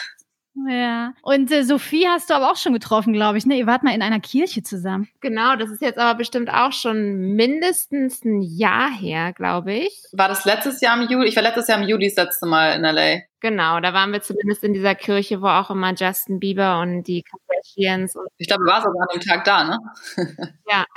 Ja. 0.69 1.13
Und 1.23 1.53
äh, 1.53 1.63
Sophie 1.63 2.07
hast 2.09 2.31
du 2.31 2.35
aber 2.35 2.51
auch 2.51 2.57
schon 2.57 2.73
getroffen, 2.73 3.13
glaube 3.13 3.39
ich. 3.39 3.47
Ne? 3.47 3.57
Ihr 3.57 3.67
wart 3.69 3.85
mal 3.85 3.95
in 3.95 4.03
einer 4.03 4.19
Kirche 4.19 4.63
zusammen. 4.65 5.09
Genau, 5.21 5.55
das 5.55 5.71
ist 5.71 5.81
jetzt 5.83 5.99
aber 5.99 6.19
bestimmt 6.19 6.51
auch 6.53 6.73
schon 6.73 7.35
mindestens 7.37 8.25
ein 8.25 8.43
Jahr 8.43 8.91
her, 8.91 9.33
glaube 9.33 9.73
ich. 9.75 10.03
War 10.13 10.27
das 10.29 10.45
letztes 10.45 10.81
Jahr 10.81 11.01
im 11.01 11.09
Juli? 11.09 11.29
Ich 11.29 11.37
war 11.37 11.45
letztes 11.45 11.69
Jahr 11.69 11.81
im 11.81 11.87
Juli 11.89 12.09
das 12.09 12.17
letzte 12.17 12.47
Mal 12.47 12.73
in 12.73 12.83
LA. 12.83 13.21
Genau, 13.41 13.79
da 13.79 13.93
waren 13.95 14.11
wir 14.13 14.21
zumindest 14.21 14.65
in 14.65 14.73
dieser 14.73 14.97
Kirche, 14.97 15.41
wo 15.43 15.47
auch 15.47 15.71
immer 15.71 15.95
Justin 15.95 16.41
Bieber 16.41 16.81
und 16.81 17.05
die 17.05 17.23
Kardashians 17.23 18.17
und 18.17 18.27
Ich 18.39 18.49
glaube, 18.49 18.65
war 18.67 18.83
sogar 18.83 19.03
an 19.03 19.09
dem 19.15 19.21
Tag 19.21 19.45
da, 19.45 19.63
ne? 19.65 19.79
ja. 20.69 20.85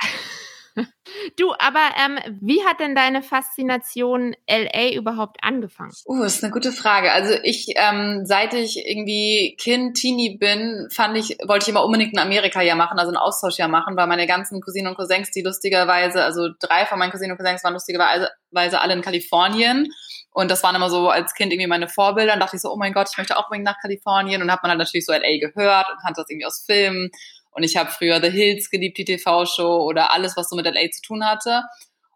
Du, 1.38 1.52
aber 1.58 1.80
ähm, 2.02 2.18
wie 2.40 2.64
hat 2.64 2.80
denn 2.80 2.94
deine 2.94 3.22
Faszination 3.22 4.34
LA 4.48 4.92
überhaupt 4.94 5.38
angefangen? 5.42 5.92
Uh, 6.06 6.22
das 6.22 6.36
ist 6.36 6.44
eine 6.44 6.52
gute 6.52 6.72
Frage. 6.72 7.12
Also 7.12 7.34
ich, 7.42 7.74
ähm, 7.76 8.22
seit 8.24 8.54
ich 8.54 8.86
irgendwie 8.86 9.56
Kind, 9.60 9.96
Teenie 9.96 10.38
bin, 10.38 10.88
fand 10.90 11.16
ich, 11.16 11.36
wollte 11.46 11.64
ich 11.64 11.68
immer 11.68 11.84
unbedingt 11.84 12.14
ein 12.14 12.24
Amerika-Jahr 12.24 12.76
machen, 12.76 12.98
also 12.98 13.12
ein 13.12 13.16
Austauschjahr 13.16 13.68
machen, 13.68 13.96
weil 13.96 14.06
meine 14.06 14.26
ganzen 14.26 14.60
Cousinen 14.60 14.88
und 14.88 14.96
Cousins, 14.96 15.30
die 15.30 15.42
lustigerweise, 15.42 16.22
also 16.22 16.48
drei 16.60 16.86
von 16.86 16.98
meinen 16.98 17.10
Cousinen 17.10 17.32
und 17.32 17.38
Cousins 17.38 17.64
waren 17.64 17.74
lustigerweise 17.74 18.80
alle 18.80 18.94
in 18.94 19.02
Kalifornien. 19.02 19.88
Und 20.34 20.50
das 20.50 20.62
waren 20.62 20.74
immer 20.74 20.88
so 20.88 21.10
als 21.10 21.34
Kind 21.34 21.52
irgendwie 21.52 21.68
meine 21.68 21.88
Vorbilder. 21.88 22.34
Und 22.34 22.40
dachte 22.40 22.56
ich 22.56 22.62
so, 22.62 22.72
oh 22.72 22.76
mein 22.76 22.94
Gott, 22.94 23.08
ich 23.10 23.18
möchte 23.18 23.36
auch 23.36 23.44
unbedingt 23.46 23.66
nach 23.66 23.78
Kalifornien. 23.80 24.40
Und 24.40 24.50
hat 24.50 24.62
man 24.62 24.70
halt 24.70 24.78
natürlich 24.78 25.04
so 25.04 25.12
LA 25.12 25.38
gehört 25.38 25.90
und 25.90 26.00
kannte 26.00 26.22
das 26.22 26.30
irgendwie 26.30 26.46
aus 26.46 26.64
Filmen. 26.64 27.10
Und 27.52 27.62
ich 27.62 27.76
habe 27.76 27.90
früher 27.90 28.20
The 28.20 28.30
Hills 28.30 28.70
geliebt, 28.70 28.98
die 28.98 29.04
TV-Show 29.04 29.82
oder 29.82 30.12
alles, 30.12 30.36
was 30.36 30.48
so 30.48 30.56
mit 30.56 30.66
LA 30.66 30.90
zu 30.90 31.02
tun 31.02 31.24
hatte. 31.24 31.62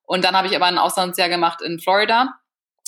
Und 0.04 0.24
dann 0.24 0.36
habe 0.36 0.48
ich 0.48 0.56
aber 0.56 0.66
ein 0.66 0.78
Auslandsjahr 0.78 1.28
gemacht 1.28 1.62
in 1.62 1.78
Florida. 1.78 2.34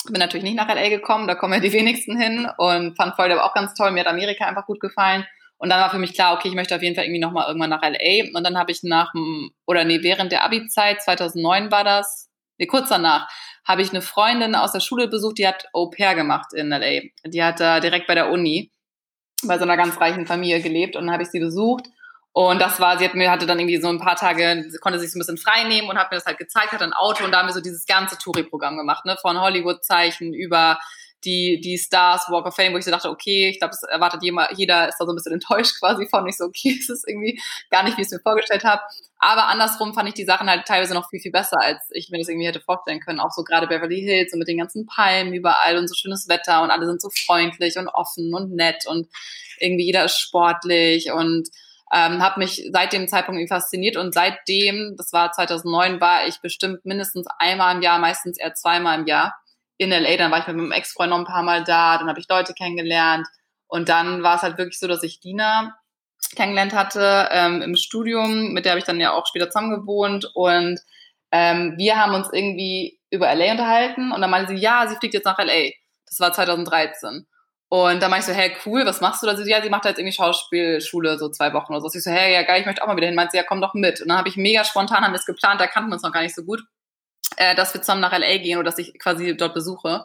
Bin 0.07 0.21
natürlich 0.21 0.45
nicht 0.45 0.57
nach 0.57 0.69
LA 0.69 0.89
gekommen, 0.89 1.29
da 1.29 1.35
kommen 1.35 1.55
ja 1.55 1.61
die 1.61 1.73
wenigsten 1.73 2.19
hin 2.19 2.49
und 2.57 2.97
fand 2.97 3.15
Florida 3.15 3.37
aber 3.37 3.45
auch 3.45 3.55
ganz 3.55 3.75
toll. 3.75 3.91
Mir 3.91 4.01
hat 4.01 4.07
Amerika 4.07 4.47
einfach 4.47 4.67
gut 4.67 4.81
gefallen. 4.81 5.27
Und 5.59 5.71
dann 5.71 5.81
war 5.81 5.91
für 5.91 5.99
mich 5.99 6.15
klar, 6.15 6.35
okay, 6.35 6.49
ich 6.49 6.55
möchte 6.55 6.75
auf 6.77 6.83
jeden 6.83 6.95
Fall 6.95 7.05
irgendwie 7.05 7.21
nochmal 7.21 7.49
irgendwann 7.49 7.71
nach 7.71 7.83
LA. 7.83 8.31
Und 8.33 8.45
dann 8.45 8.57
habe 8.57 8.71
ich 8.71 8.83
nach 8.83 9.13
oder 9.67 9.85
nee, 9.85 10.03
während 10.03 10.33
der 10.33 10.45
Abi-Zeit, 10.45 11.03
2009 11.03 11.73
war 11.73 11.85
das, 11.85 12.31
nee, 12.59 12.67
kurz 12.67 12.89
danach, 12.89 13.29
habe 13.65 13.83
ich 13.83 13.91
eine 13.91 14.01
Freundin 14.01 14.55
aus 14.55 14.73
der 14.73 14.81
Schule 14.81 15.09
besucht, 15.09 15.39
die 15.39 15.47
hat 15.47 15.67
Au 15.75 15.91
pair 15.91 16.15
gemacht 16.15 16.55
in 16.55 16.71
LA. 16.71 17.03
Die 17.27 17.43
hat 17.43 17.61
da 17.61 17.81
direkt 17.81 18.07
bei 18.07 18.15
der 18.15 18.31
Uni 18.31 18.71
bei 19.43 19.59
so 19.59 19.65
einer 19.65 19.77
ganz 19.77 20.01
reichen 20.01 20.27
Familie 20.27 20.63
gelebt 20.63 20.97
und 20.97 21.05
dann 21.05 21.13
habe 21.13 21.25
ich 21.25 21.31
sie 21.31 21.41
besucht. 21.41 21.89
Und 22.33 22.61
das 22.61 22.79
war, 22.79 22.99
sie 22.99 23.05
hat 23.05 23.15
mir, 23.15 23.31
hatte 23.31 23.47
dann 23.47 23.59
irgendwie 23.59 23.81
so 23.81 23.89
ein 23.89 23.99
paar 23.99 24.17
Tage, 24.17 24.71
konnte 24.81 25.01
sich 25.01 25.11
so 25.11 25.19
ein 25.19 25.21
bisschen 25.21 25.39
frei 25.39 25.65
nehmen 25.65 25.89
und 25.89 25.99
hat 25.99 26.11
mir 26.11 26.17
das 26.17 26.27
halt 26.27 26.39
gezeigt, 26.39 26.73
hat 26.73 26.83
ein 26.83 26.93
Auto 26.93 27.25
und 27.25 27.33
da 27.33 27.39
haben 27.39 27.49
wir 27.49 27.55
so 27.55 27.61
dieses 27.61 27.87
ganze 27.87 28.17
Touri-Programm 28.19 28.77
gemacht, 28.77 29.05
ne, 29.07 29.17
von 29.21 29.41
Hollywood-Zeichen 29.41 30.35
über 30.35 30.79
die, 31.25 31.61
die 31.61 31.79
Stars, 31.79 32.27
Walk 32.29 32.47
of 32.47 32.55
Fame, 32.55 32.73
wo 32.73 32.79
ich 32.79 32.85
so 32.85 32.91
dachte, 32.91 33.11
okay, 33.11 33.49
ich 33.49 33.59
glaube, 33.59 33.73
das 33.73 33.83
erwartet 33.83 34.23
jeder, 34.23 34.49
jeder 34.55 34.89
ist 34.89 34.99
da 34.99 35.05
so 35.05 35.13
ein 35.13 35.17
bisschen 35.17 35.33
enttäuscht 35.33 35.77
quasi 35.81 36.07
von. 36.09 36.27
Ich 36.29 36.37
so, 36.37 36.45
okay, 36.45 36.77
es 36.81 36.89
ist 36.89 37.09
irgendwie 37.09 37.41
gar 37.71 37.83
nicht, 37.83 37.97
wie 37.97 38.03
ich 38.03 38.07
es 38.07 38.13
mir 38.13 38.21
vorgestellt 38.21 38.65
habe. 38.65 38.83
Aber 39.19 39.49
andersrum 39.49 39.95
fand 39.95 40.09
ich 40.09 40.15
die 40.15 40.25
Sachen 40.25 40.49
halt 40.49 40.67
teilweise 40.67 40.95
noch 40.95 41.11
viel, 41.11 41.21
viel 41.21 41.33
besser, 41.33 41.61
als 41.61 41.89
ich 41.91 42.11
mir 42.11 42.19
das 42.19 42.29
irgendwie 42.29 42.47
hätte 42.47 42.61
vorstellen 42.61 43.01
können. 43.01 43.19
Auch 43.19 43.33
so 43.33 43.43
gerade 43.43 43.67
Beverly 43.67 44.01
Hills 44.01 44.33
und 44.33 44.39
mit 44.39 44.49
den 44.49 44.59
ganzen 44.59 44.87
Palmen 44.87 45.35
überall 45.35 45.77
und 45.77 45.89
so 45.89 45.95
schönes 45.95 46.29
Wetter 46.29 46.63
und 46.63 46.71
alle 46.71 46.87
sind 46.87 47.03
so 47.03 47.11
freundlich 47.27 47.77
und 47.79 47.89
offen 47.89 48.33
und 48.33 48.53
nett 48.53 48.87
und 48.87 49.09
irgendwie 49.59 49.87
jeder 49.87 50.05
ist 50.05 50.21
sportlich 50.21 51.11
und 51.11 51.49
ähm, 51.93 52.23
habe 52.23 52.41
mich 52.41 52.69
seit 52.73 52.93
dem 52.93 53.09
Zeitpunkt 53.09 53.39
irgendwie 53.39 53.55
fasziniert 53.55 53.97
und 53.97 54.13
seitdem, 54.15 54.95
das 54.97 55.13
war 55.13 55.33
2009, 55.33 56.01
war 56.01 56.27
ich 56.27 56.41
bestimmt 56.41 56.85
mindestens 56.85 57.27
einmal 57.39 57.77
im 57.77 57.83
Jahr, 57.83 57.99
meistens 57.99 58.39
eher 58.39 58.55
zweimal 58.55 59.01
im 59.01 59.07
Jahr 59.07 59.35
in 59.79 59.91
LA. 59.91 60.17
Dann 60.17 60.31
war 60.31 60.41
ich 60.41 60.47
mit 60.47 60.57
meinem 60.57 60.73
Ex-Freund 60.73 61.11
noch 61.11 61.19
ein 61.19 61.25
paar 61.25 61.43
Mal 61.43 61.65
da, 61.65 61.99
dann 61.99 62.09
habe 62.09 62.21
ich 62.21 62.29
Leute 62.29 62.55
kennengelernt 62.55 63.27
und 63.69 63.89
dann 63.89 64.23
war 64.23 64.37
es 64.37 64.43
halt 64.43 64.59
wirklich 64.59 64.79
so, 64.79 64.87
dass 64.89 65.03
ich 65.03 65.21
Dina 65.21 65.77
kennengelernt 66.35 66.75
hatte 66.75 67.29
ähm, 67.33 67.63
im 67.63 67.77
Studium, 67.77 68.53
mit 68.53 68.65
der 68.65 68.73
habe 68.73 68.81
ich 68.81 68.85
dann 68.87 69.01
ja 69.01 69.13
auch 69.13 69.27
später 69.27 69.51
zusammen 69.51 69.71
gewohnt 69.71 70.31
und 70.35 70.81
Ähm, 71.31 71.75
wir 71.77 71.97
haben 71.97 72.15
uns 72.15 72.31
irgendwie 72.33 73.01
über 73.11 73.33
LA 73.35 73.53
unterhalten 73.53 74.13
und 74.13 74.21
dann 74.23 74.31
meinte 74.31 74.57
sie, 74.57 74.61
ja, 74.63 74.87
sie 74.89 74.97
fliegt 74.97 75.13
jetzt 75.15 75.27
nach 75.27 75.39
LA. 75.39 75.73
Das 76.07 76.21
war 76.21 76.33
2013. 76.33 77.27
Und 77.71 78.03
dann 78.03 78.11
meinte 78.11 78.31
ich 78.31 78.35
so, 78.35 78.41
hey, 78.41 78.57
cool, 78.65 78.87
was 78.87 79.03
machst 79.03 79.23
du 79.23 79.27
da? 79.27 79.37
Sie, 79.37 79.51
ja, 79.51 79.61
sie 79.63 79.69
macht 79.69 79.85
jetzt 79.85 79.99
irgendwie 79.99 80.17
Schauspielschule, 80.17 81.19
so 81.19 81.29
zwei 81.29 81.53
Wochen 81.53 81.73
oder 81.75 81.83
so. 81.83 81.89
Ich 81.95 82.03
so, 82.03 82.11
hey, 82.11 82.33
ja, 82.33 82.43
geil, 82.43 82.61
ich 82.61 82.67
möchte 82.67 82.83
auch 82.83 82.87
mal 82.87 82.97
wieder 82.97 83.07
hin. 83.07 83.15
Meinte 83.15 83.33
sie, 83.33 83.37
ja, 83.37 83.45
komm 83.47 83.61
doch 83.61 83.75
mit. 83.75 84.01
Und 84.01 84.09
dann 84.09 84.17
habe 84.17 84.29
ich 84.29 84.37
mega 84.37 84.65
spontan, 84.65 85.05
haben 85.05 85.13
wir 85.13 85.19
es 85.19 85.27
geplant, 85.27 85.61
da 85.61 85.67
kannten 85.67 85.91
wir 85.91 85.95
uns 85.95 86.03
noch 86.03 86.13
gar 86.13 86.23
nicht 86.23 86.35
so 86.35 86.45
gut, 86.45 86.63
äh, 87.37 87.55
dass 87.55 87.75
wir 87.75 87.83
zusammen 87.83 88.01
nach 88.01 88.13
L.A. 88.13 88.39
gehen 88.39 88.57
oder 88.57 88.65
dass 88.71 88.79
ich 88.79 88.99
quasi 88.99 89.37
dort 89.37 89.53
besuche. 89.53 90.03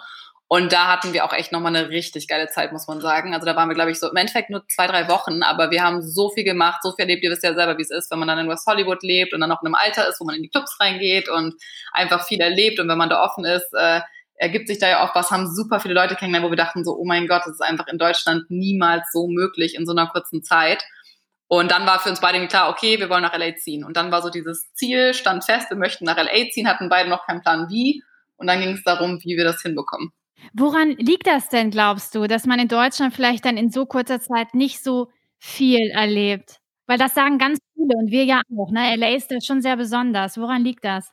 Und 0.50 0.74
da 0.74 0.88
hatten 0.88 1.14
wir 1.14 1.26
auch 1.26 1.34
echt 1.34 1.52
nochmal 1.52 1.76
eine 1.76 1.90
richtig 1.90 2.28
geile 2.28 2.48
Zeit, 2.48 2.74
muss 2.74 2.88
man 2.88 3.02
sagen. 3.02 3.34
Also 3.34 3.46
da 3.46 3.56
waren 3.56 3.70
wir, 3.70 3.76
glaube 3.76 3.92
ich, 3.92 4.00
so 4.00 4.10
im 4.10 4.16
Endeffekt 4.18 4.50
nur 4.50 4.68
zwei, 4.68 4.86
drei 4.86 5.08
Wochen, 5.08 5.42
aber 5.42 5.72
wir 5.72 5.82
haben 5.82 6.02
so 6.02 6.30
viel 6.30 6.44
gemacht, 6.44 6.84
so 6.84 6.92
viel 6.92 7.04
erlebt. 7.04 7.24
Ihr 7.24 7.32
wisst 7.32 7.44
ja 7.44 7.56
selber, 7.56 7.78
wie 7.78 7.82
es 7.82 7.90
ist, 7.90 8.12
wenn 8.12 8.20
man 8.20 8.28
dann 8.28 8.38
in 8.40 8.50
West 8.50 8.68
Hollywood 8.68 9.02
lebt 9.04 9.34
und 9.34 9.40
dann 9.40 9.50
noch 9.50 9.64
in 9.64 9.68
einem 9.68 9.76
Alter 9.76 10.08
ist, 10.08 10.20
wo 10.20 10.26
man 10.26 10.36
in 10.36 10.44
die 10.44 10.50
Clubs 10.50 10.78
reingeht 10.80 11.30
und 11.30 11.56
einfach 11.94 12.28
viel 12.28 12.40
erlebt. 12.42 12.80
Und 12.80 12.90
wenn 12.90 12.98
man 12.98 13.10
da 13.10 13.24
offen 13.24 13.46
ist, 13.46 13.74
äh, 13.74 14.02
ergibt 14.44 14.68
sich 14.68 14.78
da 14.78 14.90
ja 14.90 15.04
auch 15.04 15.16
was, 15.16 15.32
haben 15.32 15.48
super 15.48 15.80
viele 15.80 15.94
Leute 15.94 16.16
kennengelernt, 16.16 16.46
wo 16.46 16.52
wir 16.52 16.58
dachten 16.58 16.84
so, 16.84 16.98
oh 16.98 17.06
mein 17.06 17.28
Gott, 17.28 17.44
das 17.46 17.54
ist 17.54 17.62
einfach 17.62 17.88
in 17.88 17.98
Deutschland 17.98 18.44
niemals 18.50 19.10
so 19.14 19.28
möglich 19.28 19.76
in 19.76 19.86
so 19.86 19.94
einer 19.94 20.08
kurzen 20.08 20.44
Zeit. 20.44 20.84
Und 21.48 21.72
dann 21.72 21.86
war 21.86 22.00
für 22.00 22.10
uns 22.10 22.20
beide 22.20 22.46
klar, 22.48 22.70
okay, 22.70 23.00
wir 23.00 23.10
wollen 23.10 23.22
nach 23.22 23.38
LA 23.38 23.56
ziehen. 23.56 23.86
Und 23.86 23.96
dann 23.96 24.12
war 24.12 24.22
so 24.22 24.30
dieses 24.30 24.74
Ziel, 24.74 25.14
stand 25.14 25.46
fest, 25.46 25.70
wir 25.70 25.78
möchten 25.78 26.04
nach 26.04 26.18
LA 26.18 26.50
ziehen, 26.52 26.68
hatten 26.68 26.90
beide 26.90 27.10
noch 27.10 27.26
keinen 27.26 27.42
Plan 27.42 27.70
wie. 27.70 28.04
Und 28.36 28.48
dann 28.48 28.60
ging 28.60 28.74
es 28.74 28.84
darum, 28.84 29.20
wie 29.24 29.38
wir 29.38 29.46
das 29.46 29.62
hinbekommen. 29.62 30.12
Woran 30.54 30.90
liegt 30.92 31.26
das 31.28 31.48
denn, 31.48 31.72
glaubst 31.72 32.14
du, 32.14 32.28
dass 32.28 32.46
man 32.46 32.60
in 32.60 32.68
Deutschland 32.68 33.14
vielleicht 33.14 33.46
dann 33.46 33.56
in 33.56 33.70
so 33.70 33.86
kurzer 33.86 34.20
Zeit 34.20 34.54
nicht 34.54 34.84
so 34.84 35.10
viel 35.40 35.90
erlebt? 35.92 36.58
Weil 36.86 36.98
das 36.98 37.14
sagen 37.14 37.38
ganz 37.38 37.60
viele 37.76 37.98
und 37.98 38.12
wir 38.12 38.26
ja 38.26 38.42
auch. 38.58 38.72
Ne? 38.72 38.94
LA 38.98 39.16
ist 39.16 39.32
da 39.32 39.40
schon 39.40 39.62
sehr 39.62 39.78
besonders. 39.78 40.38
Woran 40.38 40.66
liegt 40.66 40.84
das? 40.84 41.13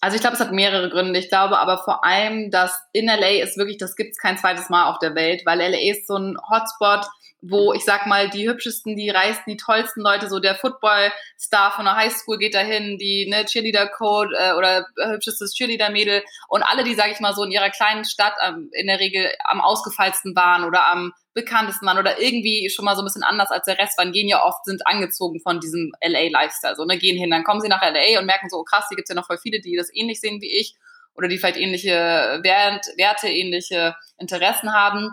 Also 0.00 0.16
ich 0.16 0.22
glaube, 0.22 0.34
es 0.34 0.40
hat 0.40 0.52
mehrere 0.52 0.88
Gründe. 0.88 1.18
Ich 1.18 1.28
glaube 1.28 1.58
aber 1.58 1.78
vor 1.78 2.04
allem, 2.04 2.50
dass 2.50 2.74
in 2.92 3.06
LA 3.06 3.42
ist 3.42 3.58
wirklich, 3.58 3.76
das 3.76 3.96
gibt 3.96 4.12
es 4.12 4.18
kein 4.18 4.38
zweites 4.38 4.70
Mal 4.70 4.90
auf 4.90 4.98
der 4.98 5.14
Welt, 5.14 5.42
weil 5.44 5.58
LA 5.58 5.90
ist 5.90 6.06
so 6.06 6.16
ein 6.16 6.38
Hotspot, 6.50 7.06
wo 7.42 7.72
ich 7.72 7.84
sag 7.84 8.06
mal, 8.06 8.28
die 8.28 8.48
hübschesten, 8.48 8.96
die 8.96 9.10
reichsten, 9.10 9.50
die 9.50 9.56
tollsten 9.56 10.02
Leute, 10.02 10.28
so 10.28 10.40
der 10.40 10.54
Football-Star 10.54 11.72
von 11.72 11.84
der 11.84 11.96
Highschool 11.96 12.38
geht 12.38 12.54
dahin, 12.54 12.98
die 12.98 13.28
ne, 13.28 13.44
Cheerleader-Code 13.44 14.36
äh, 14.38 14.52
oder 14.52 14.86
hübschestes 14.96 15.54
Cheerleader-Mädel 15.54 16.22
und 16.48 16.62
alle, 16.62 16.84
die, 16.84 16.94
sag 16.94 17.10
ich 17.10 17.20
mal, 17.20 17.34
so 17.34 17.44
in 17.44 17.50
ihrer 17.50 17.70
kleinen 17.70 18.04
Stadt 18.04 18.34
ähm, 18.46 18.70
in 18.72 18.86
der 18.86 19.00
Regel 19.00 19.30
am 19.44 19.60
ausgefallsten 19.60 20.36
waren 20.36 20.64
oder 20.64 20.86
am 20.90 21.12
bekanntesten 21.32 21.86
waren 21.86 21.98
oder 21.98 22.20
irgendwie 22.20 22.68
schon 22.70 22.84
mal 22.84 22.96
so 22.96 23.02
ein 23.02 23.04
bisschen 23.04 23.22
anders 23.22 23.50
als 23.50 23.64
der 23.64 23.78
Rest 23.78 23.96
waren, 23.98 24.12
gehen 24.12 24.28
ja 24.28 24.44
oft, 24.44 24.64
sind 24.64 24.86
angezogen 24.86 25.40
von 25.40 25.60
diesem 25.60 25.92
LA-Lifestyle, 26.04 26.76
so, 26.76 26.84
ne, 26.84 26.98
gehen 26.98 27.16
hin, 27.16 27.30
dann 27.30 27.44
kommen 27.44 27.60
sie 27.60 27.68
nach 27.68 27.82
LA 27.82 28.18
und 28.18 28.26
merken 28.26 28.48
so, 28.50 28.58
oh 28.58 28.64
krass, 28.64 28.86
hier 28.88 28.96
gibt's 28.96 29.10
ja 29.10 29.14
noch 29.14 29.26
voll 29.26 29.38
viele, 29.38 29.60
die 29.60 29.76
das 29.76 29.88
ähnlich 29.94 30.20
sehen 30.20 30.40
wie 30.40 30.58
ich 30.58 30.74
oder 31.14 31.28
die 31.28 31.38
vielleicht 31.38 31.58
ähnliche 31.58 32.40
Wert, 32.42 32.86
Werte, 32.96 33.28
ähnliche 33.28 33.94
Interessen 34.18 34.72
haben. 34.72 35.10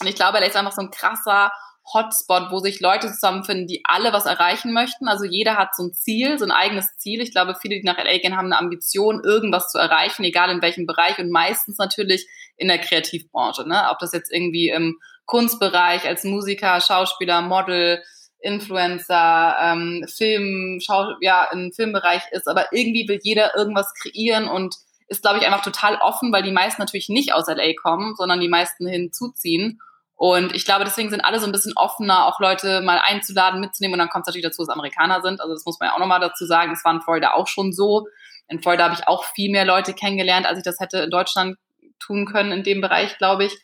Und 0.00 0.06
ich 0.06 0.14
glaube, 0.14 0.38
LA 0.38 0.46
ist 0.46 0.56
einfach 0.56 0.72
so 0.72 0.82
ein 0.82 0.90
krasser 0.90 1.52
Hotspot, 1.92 2.50
wo 2.50 2.60
sich 2.60 2.80
Leute 2.80 3.08
zusammenfinden, 3.08 3.66
die 3.66 3.82
alle 3.84 4.12
was 4.12 4.24
erreichen 4.24 4.72
möchten. 4.72 5.06
Also 5.06 5.24
jeder 5.24 5.56
hat 5.56 5.76
so 5.76 5.84
ein 5.84 5.92
Ziel, 5.92 6.38
so 6.38 6.46
ein 6.46 6.50
eigenes 6.50 6.96
Ziel. 6.96 7.20
Ich 7.20 7.30
glaube, 7.30 7.56
viele, 7.60 7.76
die 7.76 7.84
nach 7.84 7.98
LA 7.98 8.18
gehen, 8.18 8.36
haben 8.36 8.46
eine 8.46 8.58
Ambition, 8.58 9.22
irgendwas 9.22 9.70
zu 9.70 9.78
erreichen, 9.78 10.24
egal 10.24 10.50
in 10.50 10.62
welchem 10.62 10.86
Bereich 10.86 11.18
und 11.18 11.30
meistens 11.30 11.76
natürlich 11.76 12.26
in 12.56 12.68
der 12.68 12.78
Kreativbranche. 12.78 13.68
Ne? 13.68 13.88
Ob 13.90 13.98
das 13.98 14.12
jetzt 14.12 14.32
irgendwie 14.32 14.70
im 14.70 14.98
Kunstbereich 15.26 16.06
als 16.06 16.24
Musiker, 16.24 16.80
Schauspieler, 16.80 17.42
Model, 17.42 18.02
Influencer, 18.40 19.56
ähm, 19.60 20.06
Film, 20.08 20.78
Schau 20.84 21.14
ja, 21.20 21.48
im 21.52 21.72
Filmbereich 21.72 22.22
ist, 22.30 22.46
aber 22.46 22.72
irgendwie 22.72 23.08
will 23.08 23.18
jeder 23.22 23.56
irgendwas 23.56 23.92
kreieren 23.94 24.48
und 24.48 24.74
ist, 25.08 25.22
glaube 25.22 25.38
ich, 25.38 25.46
einfach 25.46 25.62
total 25.62 25.96
offen, 25.96 26.32
weil 26.32 26.42
die 26.42 26.50
meisten 26.50 26.80
natürlich 26.80 27.08
nicht 27.08 27.32
aus 27.34 27.46
LA 27.46 27.72
kommen, 27.74 28.14
sondern 28.16 28.40
die 28.40 28.48
meisten 28.48 28.86
hinzuziehen. 28.86 29.80
Und 30.16 30.54
ich 30.54 30.64
glaube, 30.64 30.84
deswegen 30.84 31.10
sind 31.10 31.22
alle 31.22 31.40
so 31.40 31.46
ein 31.46 31.52
bisschen 31.52 31.72
offener, 31.76 32.26
auch 32.26 32.38
Leute 32.38 32.80
mal 32.82 33.00
einzuladen, 33.04 33.60
mitzunehmen. 33.60 33.94
Und 33.94 33.98
dann 33.98 34.08
kommt 34.08 34.22
es 34.24 34.26
natürlich 34.28 34.46
dazu, 34.46 34.62
dass 34.62 34.74
Amerikaner 34.74 35.22
sind. 35.22 35.40
Also 35.40 35.54
das 35.54 35.64
muss 35.64 35.78
man 35.80 35.88
ja 35.88 35.94
auch 35.94 35.98
nochmal 35.98 36.20
dazu 36.20 36.46
sagen. 36.46 36.70
Das 36.70 36.84
war 36.84 36.94
in 36.94 37.00
Florida 37.00 37.32
auch 37.34 37.48
schon 37.48 37.72
so. 37.72 38.06
In 38.48 38.60
Florida 38.60 38.84
habe 38.84 38.94
ich 38.94 39.08
auch 39.08 39.24
viel 39.24 39.50
mehr 39.50 39.64
Leute 39.64 39.94
kennengelernt, 39.94 40.46
als 40.46 40.58
ich 40.58 40.64
das 40.64 40.78
hätte 40.78 40.98
in 40.98 41.10
Deutschland 41.10 41.56
tun 41.98 42.26
können 42.26 42.52
in 42.52 42.62
dem 42.62 42.80
Bereich, 42.80 43.18
glaube 43.18 43.44
ich. 43.46 43.58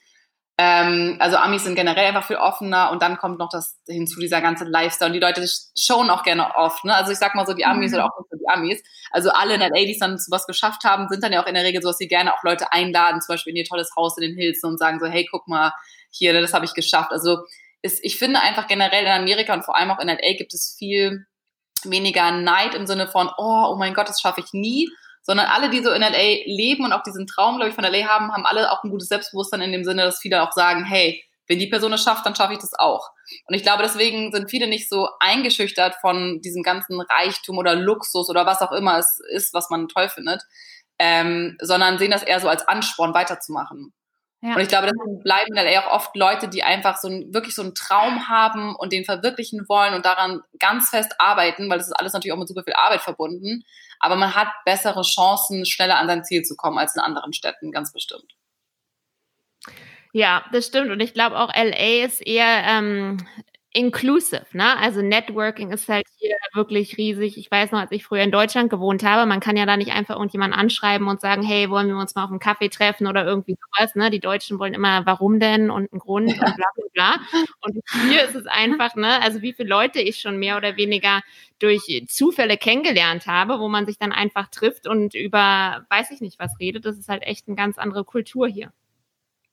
Ähm, 0.62 1.16
also 1.20 1.38
Amis 1.38 1.64
sind 1.64 1.74
generell 1.74 2.08
einfach 2.08 2.26
viel 2.26 2.36
offener 2.36 2.90
und 2.90 3.00
dann 3.00 3.16
kommt 3.16 3.38
noch 3.38 3.48
das 3.50 3.78
hinzu, 3.86 4.20
dieser 4.20 4.42
ganze 4.42 4.64
Lifestyle. 4.64 5.08
Und 5.08 5.14
die 5.14 5.20
Leute 5.20 5.42
showen 5.78 6.10
auch 6.10 6.22
gerne 6.22 6.54
oft. 6.54 6.84
Ne? 6.84 6.94
Also 6.94 7.12
ich 7.12 7.18
sag 7.18 7.34
mal 7.34 7.46
so, 7.46 7.54
die 7.54 7.64
Amis 7.64 7.92
mhm. 7.92 7.98
oder 7.98 8.04
auch 8.06 8.18
nicht 8.18 8.30
so 8.30 8.36
die 8.36 8.48
Amis. 8.48 8.82
Also 9.10 9.30
alle 9.30 9.54
in 9.54 9.60
der 9.60 9.70
die 9.70 9.96
dann 9.98 10.18
zu 10.18 10.30
was 10.30 10.46
geschafft 10.46 10.84
haben, 10.84 11.08
sind 11.08 11.24
dann 11.24 11.32
ja 11.32 11.42
auch 11.42 11.46
in 11.46 11.54
der 11.54 11.64
Regel 11.64 11.80
so, 11.80 11.88
dass 11.88 11.96
sie 11.96 12.08
gerne 12.08 12.34
auch 12.34 12.42
Leute 12.42 12.72
einladen, 12.72 13.22
zum 13.22 13.32
Beispiel 13.32 13.52
in 13.52 13.56
ihr 13.56 13.64
tolles 13.64 13.90
Haus 13.96 14.18
in 14.18 14.22
den 14.22 14.36
Hills 14.36 14.62
und 14.62 14.78
sagen 14.78 14.98
so, 15.00 15.06
hey, 15.06 15.26
guck 15.30 15.48
mal, 15.48 15.72
hier, 16.10 16.38
das 16.38 16.52
habe 16.52 16.64
ich 16.64 16.74
geschafft. 16.74 17.12
Also 17.12 17.38
ist, 17.82 18.00
ich 18.02 18.18
finde 18.18 18.40
einfach 18.40 18.66
generell 18.66 19.04
in 19.04 19.10
Amerika 19.10 19.54
und 19.54 19.64
vor 19.64 19.76
allem 19.76 19.90
auch 19.90 20.00
in 20.00 20.08
LA 20.08 20.36
gibt 20.36 20.54
es 20.54 20.74
viel 20.78 21.26
weniger 21.84 22.30
Neid 22.30 22.74
im 22.74 22.86
Sinne 22.86 23.08
von, 23.08 23.28
oh, 23.38 23.68
oh 23.70 23.76
mein 23.76 23.94
Gott, 23.94 24.08
das 24.08 24.20
schaffe 24.20 24.40
ich 24.40 24.52
nie, 24.52 24.88
sondern 25.22 25.46
alle, 25.46 25.70
die 25.70 25.82
so 25.82 25.90
in 25.90 26.02
LA 26.02 26.44
leben 26.46 26.84
und 26.84 26.92
auch 26.92 27.02
diesen 27.02 27.26
Traum, 27.26 27.56
glaube 27.56 27.70
ich, 27.70 27.74
von 27.74 27.84
LA 27.84 28.06
haben, 28.06 28.32
haben 28.32 28.46
alle 28.46 28.70
auch 28.70 28.84
ein 28.84 28.90
gutes 28.90 29.08
Selbstbewusstsein 29.08 29.62
in 29.62 29.72
dem 29.72 29.84
Sinne, 29.84 30.02
dass 30.02 30.20
viele 30.20 30.42
auch 30.42 30.52
sagen, 30.52 30.84
hey, 30.84 31.22
wenn 31.48 31.58
die 31.58 31.66
Person 31.66 31.92
es 31.92 32.04
schafft, 32.04 32.24
dann 32.24 32.36
schaffe 32.36 32.52
ich 32.52 32.60
das 32.60 32.74
auch. 32.78 33.10
Und 33.46 33.54
ich 33.54 33.62
glaube, 33.62 33.82
deswegen 33.82 34.30
sind 34.30 34.50
viele 34.50 34.68
nicht 34.68 34.88
so 34.88 35.08
eingeschüchtert 35.18 35.96
von 36.00 36.40
diesem 36.42 36.62
ganzen 36.62 37.00
Reichtum 37.00 37.58
oder 37.58 37.74
Luxus 37.74 38.30
oder 38.30 38.46
was 38.46 38.62
auch 38.62 38.72
immer 38.72 38.98
es 38.98 39.18
ist, 39.32 39.52
was 39.52 39.68
man 39.68 39.88
toll 39.88 40.08
findet, 40.08 40.42
ähm, 40.98 41.56
sondern 41.60 41.98
sehen 41.98 42.12
das 42.12 42.22
eher 42.22 42.38
so 42.38 42.48
als 42.48 42.68
Ansporn, 42.68 43.14
weiterzumachen. 43.14 43.92
Ja. 44.42 44.54
Und 44.54 44.60
ich 44.60 44.68
glaube, 44.68 44.86
deswegen 44.86 45.22
bleiben 45.22 45.54
dann 45.54 45.66
eher 45.66 45.86
auch 45.86 45.92
oft 45.92 46.16
Leute, 46.16 46.48
die 46.48 46.62
einfach 46.62 46.96
so 46.96 47.08
ein, 47.08 47.34
wirklich 47.34 47.54
so 47.54 47.62
einen 47.62 47.74
Traum 47.74 48.28
haben 48.28 48.74
und 48.74 48.92
den 48.92 49.04
verwirklichen 49.04 49.68
wollen 49.68 49.92
und 49.92 50.06
daran 50.06 50.40
ganz 50.58 50.88
fest 50.88 51.14
arbeiten, 51.18 51.68
weil 51.68 51.78
das 51.78 51.88
ist 51.88 51.92
alles 51.92 52.14
natürlich 52.14 52.32
auch 52.32 52.38
mit 52.38 52.48
super 52.48 52.64
viel 52.64 52.74
Arbeit 52.74 53.02
verbunden. 53.02 53.64
Aber 53.98 54.16
man 54.16 54.34
hat 54.34 54.48
bessere 54.64 55.02
Chancen, 55.02 55.66
schneller 55.66 55.98
an 55.98 56.08
sein 56.08 56.24
Ziel 56.24 56.42
zu 56.42 56.56
kommen 56.56 56.78
als 56.78 56.96
in 56.96 57.02
anderen 57.02 57.34
Städten, 57.34 57.70
ganz 57.70 57.92
bestimmt. 57.92 58.32
Ja, 60.12 60.44
das 60.52 60.66
stimmt. 60.66 60.90
Und 60.90 61.00
ich 61.00 61.12
glaube 61.12 61.38
auch 61.38 61.54
LA 61.54 62.04
ist 62.04 62.26
eher 62.26 62.64
ähm, 62.66 63.18
inclusive, 63.72 64.46
ne? 64.52 64.76
Also 64.78 65.00
Networking 65.00 65.70
ist 65.70 65.88
halt 65.88 66.06
hier 66.18 66.34
wirklich 66.54 66.96
riesig. 66.96 67.38
Ich 67.38 67.50
weiß 67.50 67.70
noch, 67.70 67.78
als 67.80 67.92
ich 67.92 68.04
früher 68.04 68.22
in 68.22 68.32
Deutschland 68.32 68.68
gewohnt 68.68 69.04
habe, 69.04 69.26
man 69.26 69.38
kann 69.38 69.56
ja 69.56 69.64
da 69.64 69.76
nicht 69.76 69.92
einfach 69.92 70.16
irgendjemanden 70.16 70.58
anschreiben 70.58 71.06
und 71.06 71.20
sagen, 71.20 71.42
hey, 71.42 71.70
wollen 71.70 71.86
wir 71.86 71.96
uns 71.96 72.14
mal 72.14 72.24
auf 72.24 72.30
einen 72.30 72.40
Kaffee 72.40 72.68
treffen 72.68 73.06
oder 73.06 73.24
irgendwie 73.24 73.56
sowas, 73.56 73.94
ne? 73.94 74.10
Die 74.10 74.18
Deutschen 74.18 74.58
wollen 74.58 74.74
immer, 74.74 75.06
warum 75.06 75.38
denn 75.38 75.70
und 75.70 75.92
einen 75.92 76.00
Grund 76.00 76.28
und 76.28 76.38
bla 76.38 76.54
bla 76.56 76.84
bla. 76.94 77.16
Und 77.60 77.80
hier 78.08 78.24
ist 78.24 78.34
es 78.34 78.46
einfach, 78.46 78.96
ne? 78.96 79.22
Also 79.22 79.40
wie 79.40 79.52
viele 79.52 79.68
Leute 79.68 80.00
ich 80.00 80.20
schon 80.20 80.38
mehr 80.38 80.56
oder 80.56 80.76
weniger 80.76 81.20
durch 81.60 82.04
Zufälle 82.08 82.56
kennengelernt 82.56 83.26
habe, 83.26 83.60
wo 83.60 83.68
man 83.68 83.86
sich 83.86 83.98
dann 83.98 84.12
einfach 84.12 84.48
trifft 84.48 84.88
und 84.88 85.14
über, 85.14 85.86
weiß 85.90 86.10
ich 86.10 86.20
nicht, 86.20 86.40
was 86.40 86.58
redet. 86.58 86.84
Das 86.86 86.98
ist 86.98 87.08
halt 87.08 87.22
echt 87.22 87.46
eine 87.46 87.56
ganz 87.56 87.78
andere 87.78 88.04
Kultur 88.04 88.48
hier. 88.48 88.72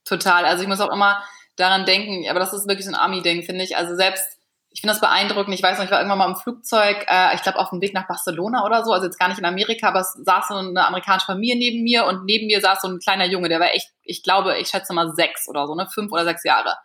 Total. 0.06 0.46
Also 0.46 0.64
ich 0.64 0.70
muss 0.70 0.80
auch 0.80 0.92
immer 0.92 1.22
daran 1.58 1.86
denken, 1.86 2.30
aber 2.30 2.40
das 2.40 2.54
ist 2.54 2.68
wirklich 2.68 2.86
so 2.86 2.92
ein 2.92 2.96
Army-Ding, 2.96 3.44
finde 3.44 3.64
ich. 3.64 3.76
Also 3.76 3.96
selbst, 3.96 4.26
ich 4.70 4.82
finde 4.82 4.94
das 4.94 5.02
beeindruckend. 5.02 5.54
Ich 5.54 5.64
weiß 5.64 5.78
noch, 5.78 5.86
ich 5.86 5.92
war 5.92 6.00
irgendwann 6.00 6.20
mal 6.20 6.30
im 6.30 6.36
Flugzeug, 6.36 7.06
äh, 7.10 7.36
ich 7.36 7.42
glaube 7.42 7.60
auf 7.60 7.72
dem 7.72 7.82
Weg 7.82 7.94
nach 7.94 8.08
Barcelona 8.08 8.64
oder 8.64 8.86
so, 8.86 8.94
also 8.94 9.06
jetzt 9.06 9.20
gar 9.20 9.28
nicht 9.28 9.40
in 9.40 9.46
Amerika, 9.46 9.90
aber 9.90 10.02
es 10.02 10.14
saß 10.14 10.48
so 10.50 10.56
eine 10.56 10.86
amerikanische 10.86 11.26
Familie 11.26 11.58
neben 11.58 11.84
mir 11.84 12.06
und 12.06 12.26
neben 12.26 12.48
mir 12.48 12.62
saß 12.62 12.82
so 12.82 12.88
ein 12.88 13.00
kleiner 13.00 13.26
Junge, 13.26 13.50
der 13.50 13.60
war 13.60 13.74
echt, 13.74 13.90
ich 14.04 14.24
glaube, 14.24 14.58
ich 14.58 14.70
schätze 14.70 14.94
mal 14.94 15.14
sechs 15.16 15.50
oder 15.50 15.68
so, 15.68 15.76
ne, 15.76 15.88
fünf 15.92 16.12
oder 16.12 16.24
sechs 16.24 16.44
Jahre. 16.44 16.76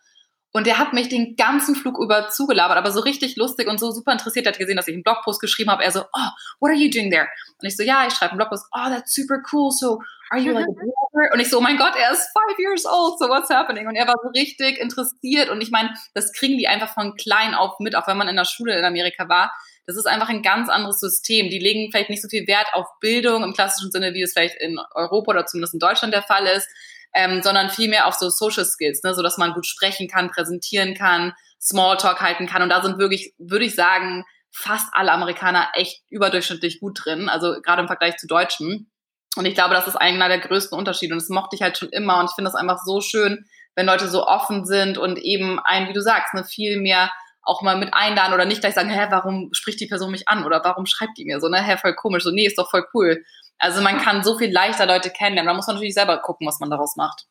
Und 0.55 0.67
der 0.67 0.79
hat 0.79 0.93
mich 0.93 1.09
den 1.09 1.35
ganzen 1.37 1.75
Flug 1.75 1.99
über 1.99 2.29
zugelabert, 2.29 2.77
aber 2.77 2.93
so 2.93 3.01
richtig 3.01 3.37
lustig 3.37 3.69
und 3.69 3.81
so 3.81 3.91
super 3.91 4.13
interessiert. 4.13 4.45
Er 4.45 4.53
hat 4.53 4.59
gesehen, 4.59 4.77
dass 4.77 4.87
ich 4.87 4.93
einen 4.95 5.03
Blogpost 5.03 5.41
geschrieben 5.41 5.71
habe. 5.71 5.83
Er 5.83 5.91
so, 5.91 6.03
oh, 6.03 6.29
what 6.61 6.71
are 6.71 6.79
you 6.79 6.91
doing 6.91 7.11
there? 7.11 7.27
Und 7.59 7.67
ich 7.67 7.75
so, 7.75 7.83
ja, 7.83 8.07
ich 8.07 8.13
schreibe 8.13 8.33
einen 8.33 8.39
Blogpost. 8.39 8.67
Oh, 8.71 8.89
that's 8.91 9.15
super 9.15 9.39
cool. 9.51 9.71
So, 9.71 9.99
are 10.31 10.41
you 10.41 10.53
like 10.53 10.67
a 10.67 10.73
blogger? 10.73 11.02
Und 11.13 11.41
ich 11.41 11.51
so, 11.51 11.59
oh 11.59 11.61
mein 11.61 11.77
Gott, 11.77 11.95
er 11.95 12.13
ist 12.13 12.29
five 12.33 12.59
years 12.59 12.87
old. 12.87 13.19
So, 13.19 13.29
what's 13.29 13.51
happening? 13.51 13.87
Und 13.87 13.97
er 13.97 14.07
war 14.07 14.15
so 14.23 14.29
richtig 14.31 14.79
interessiert. 14.79 15.51
Und 15.51 15.61
ich 15.61 15.71
meine, 15.71 15.91
das 16.15 16.33
kriegen 16.33 16.59
die 16.59 16.69
einfach 16.69 16.95
von 16.95 17.17
klein 17.17 17.55
auf 17.55 17.79
mit, 17.81 17.95
auch 17.95 18.07
wenn 18.07 18.17
man 18.17 18.29
in 18.29 18.37
der 18.37 18.47
Schule 18.47 18.79
in 18.79 18.85
Amerika 18.85 19.29
war. 19.29 19.53
Das 19.87 19.97
ist 19.97 20.07
einfach 20.07 20.29
ein 20.29 20.43
ganz 20.43 20.69
anderes 20.69 21.01
System. 21.01 21.51
Die 21.51 21.59
legen 21.59 21.91
vielleicht 21.91 22.09
nicht 22.09 22.23
so 22.23 22.29
viel 22.29 22.47
Wert 22.47 22.69
auf 22.73 22.87
Bildung 23.01 23.43
im 23.43 23.53
klassischen 23.53 23.91
Sinne, 23.91 24.15
wie 24.15 24.23
es 24.23 24.33
vielleicht 24.33 24.57
in 24.61 24.79
Europa 24.95 25.33
oder 25.33 25.47
zumindest 25.47 25.75
in 25.75 25.81
Deutschland 25.81 26.15
der 26.15 26.23
Fall 26.23 26.47
ist 26.47 26.69
ähm, 27.15 27.43
sondern 27.43 27.71
vielmehr 27.71 28.07
auf 28.07 28.15
so 28.15 28.31
Social 28.31 28.65
Skills, 28.65 29.03
ne, 29.03 29.15
so 29.15 29.23
dass 29.23 29.39
man 29.39 29.53
gut 29.53 29.67
sprechen 29.67 30.09
kann, 30.09 30.31
präsentieren 30.31 30.95
kann, 30.95 31.33
Smalltalk 31.61 32.21
halten 32.21 32.47
kann. 32.47 32.63
Und 32.63 32.71
da 32.71 32.83
sind 32.83 32.99
wirklich, 32.99 33.35
würde 33.39 33.65
ich 33.65 33.75
sagen, 33.75 34.25
fast 34.51 34.89
alle 34.93 35.13
Amerikaner 35.13 35.69
echt 35.75 36.03
überdurchschnittlich 36.11 36.81
gut 36.81 37.01
drin, 37.05 37.29
also 37.29 37.61
gerade 37.63 37.83
im 37.83 37.89
Vergleich 37.89 38.17
zu 38.17 38.27
Deutschen. 38.27 38.91
Und 39.37 39.47
ich 39.47 39.55
glaube, 39.55 39.75
das 39.75 39.87
ist 39.87 39.97
einer 39.97 40.29
der 40.29 40.41
größten 40.41 40.77
Unterschiede. 40.79 41.15
Und 41.15 41.23
das 41.23 41.29
mochte 41.29 41.57
ich 41.57 41.63
halt 41.63 41.79
schon 41.79 41.89
immer. 41.89 42.19
Und 42.19 42.27
ich 42.27 42.35
finde 42.35 42.51
das 42.51 42.55
einfach 42.55 42.79
so 42.85 43.01
schön, 43.01 43.47
wenn 43.75 43.87
Leute 43.87 44.09
so 44.09 44.27
offen 44.27 44.65
sind 44.67 44.99
und 44.99 45.19
eben 45.19 45.59
ein, 45.61 45.89
wie 45.89 45.93
du 45.93 46.03
sagst, 46.03 46.35
ne, 46.35 46.45
viel 46.45 46.81
mehr 46.81 47.11
auch 47.43 47.63
mal 47.63 47.77
mit 47.77 47.93
einladen 47.93 48.35
oder 48.35 48.45
nicht 48.45 48.61
gleich 48.61 48.75
sagen, 48.75 48.91
hä, 48.91 49.07
warum 49.11 49.49
spricht 49.53 49.81
die 49.81 49.87
Person 49.87 50.11
mich 50.11 50.29
an 50.29 50.45
oder 50.45 50.63
warum 50.65 50.87
schreibt 50.87 51.19
die 51.19 51.25
mir 51.25 51.41
so, 51.41 51.49
ne, 51.49 51.63
hä, 51.63 51.77
voll 51.77 51.95
komisch, 51.95 52.23
so, 52.23 52.31
nee, 52.31 52.47
ist 52.47 52.59
doch 52.59 52.71
voll 52.71 52.87
cool. 52.95 53.25
Also 53.59 53.81
man 53.81 53.99
kann 53.99 54.23
so 54.23 54.39
viel 54.39 54.53
leichter 54.53 54.87
Leute 54.87 55.11
kennenlernen. 55.11 55.49
Da 55.49 55.55
muss 55.55 55.67
man 55.67 55.77
natürlich 55.77 55.95
selber 55.95 56.19
gucken, 56.19 56.47
was 56.47 56.61
man 56.61 56.71
daraus 56.71 56.97
macht. 56.97 57.27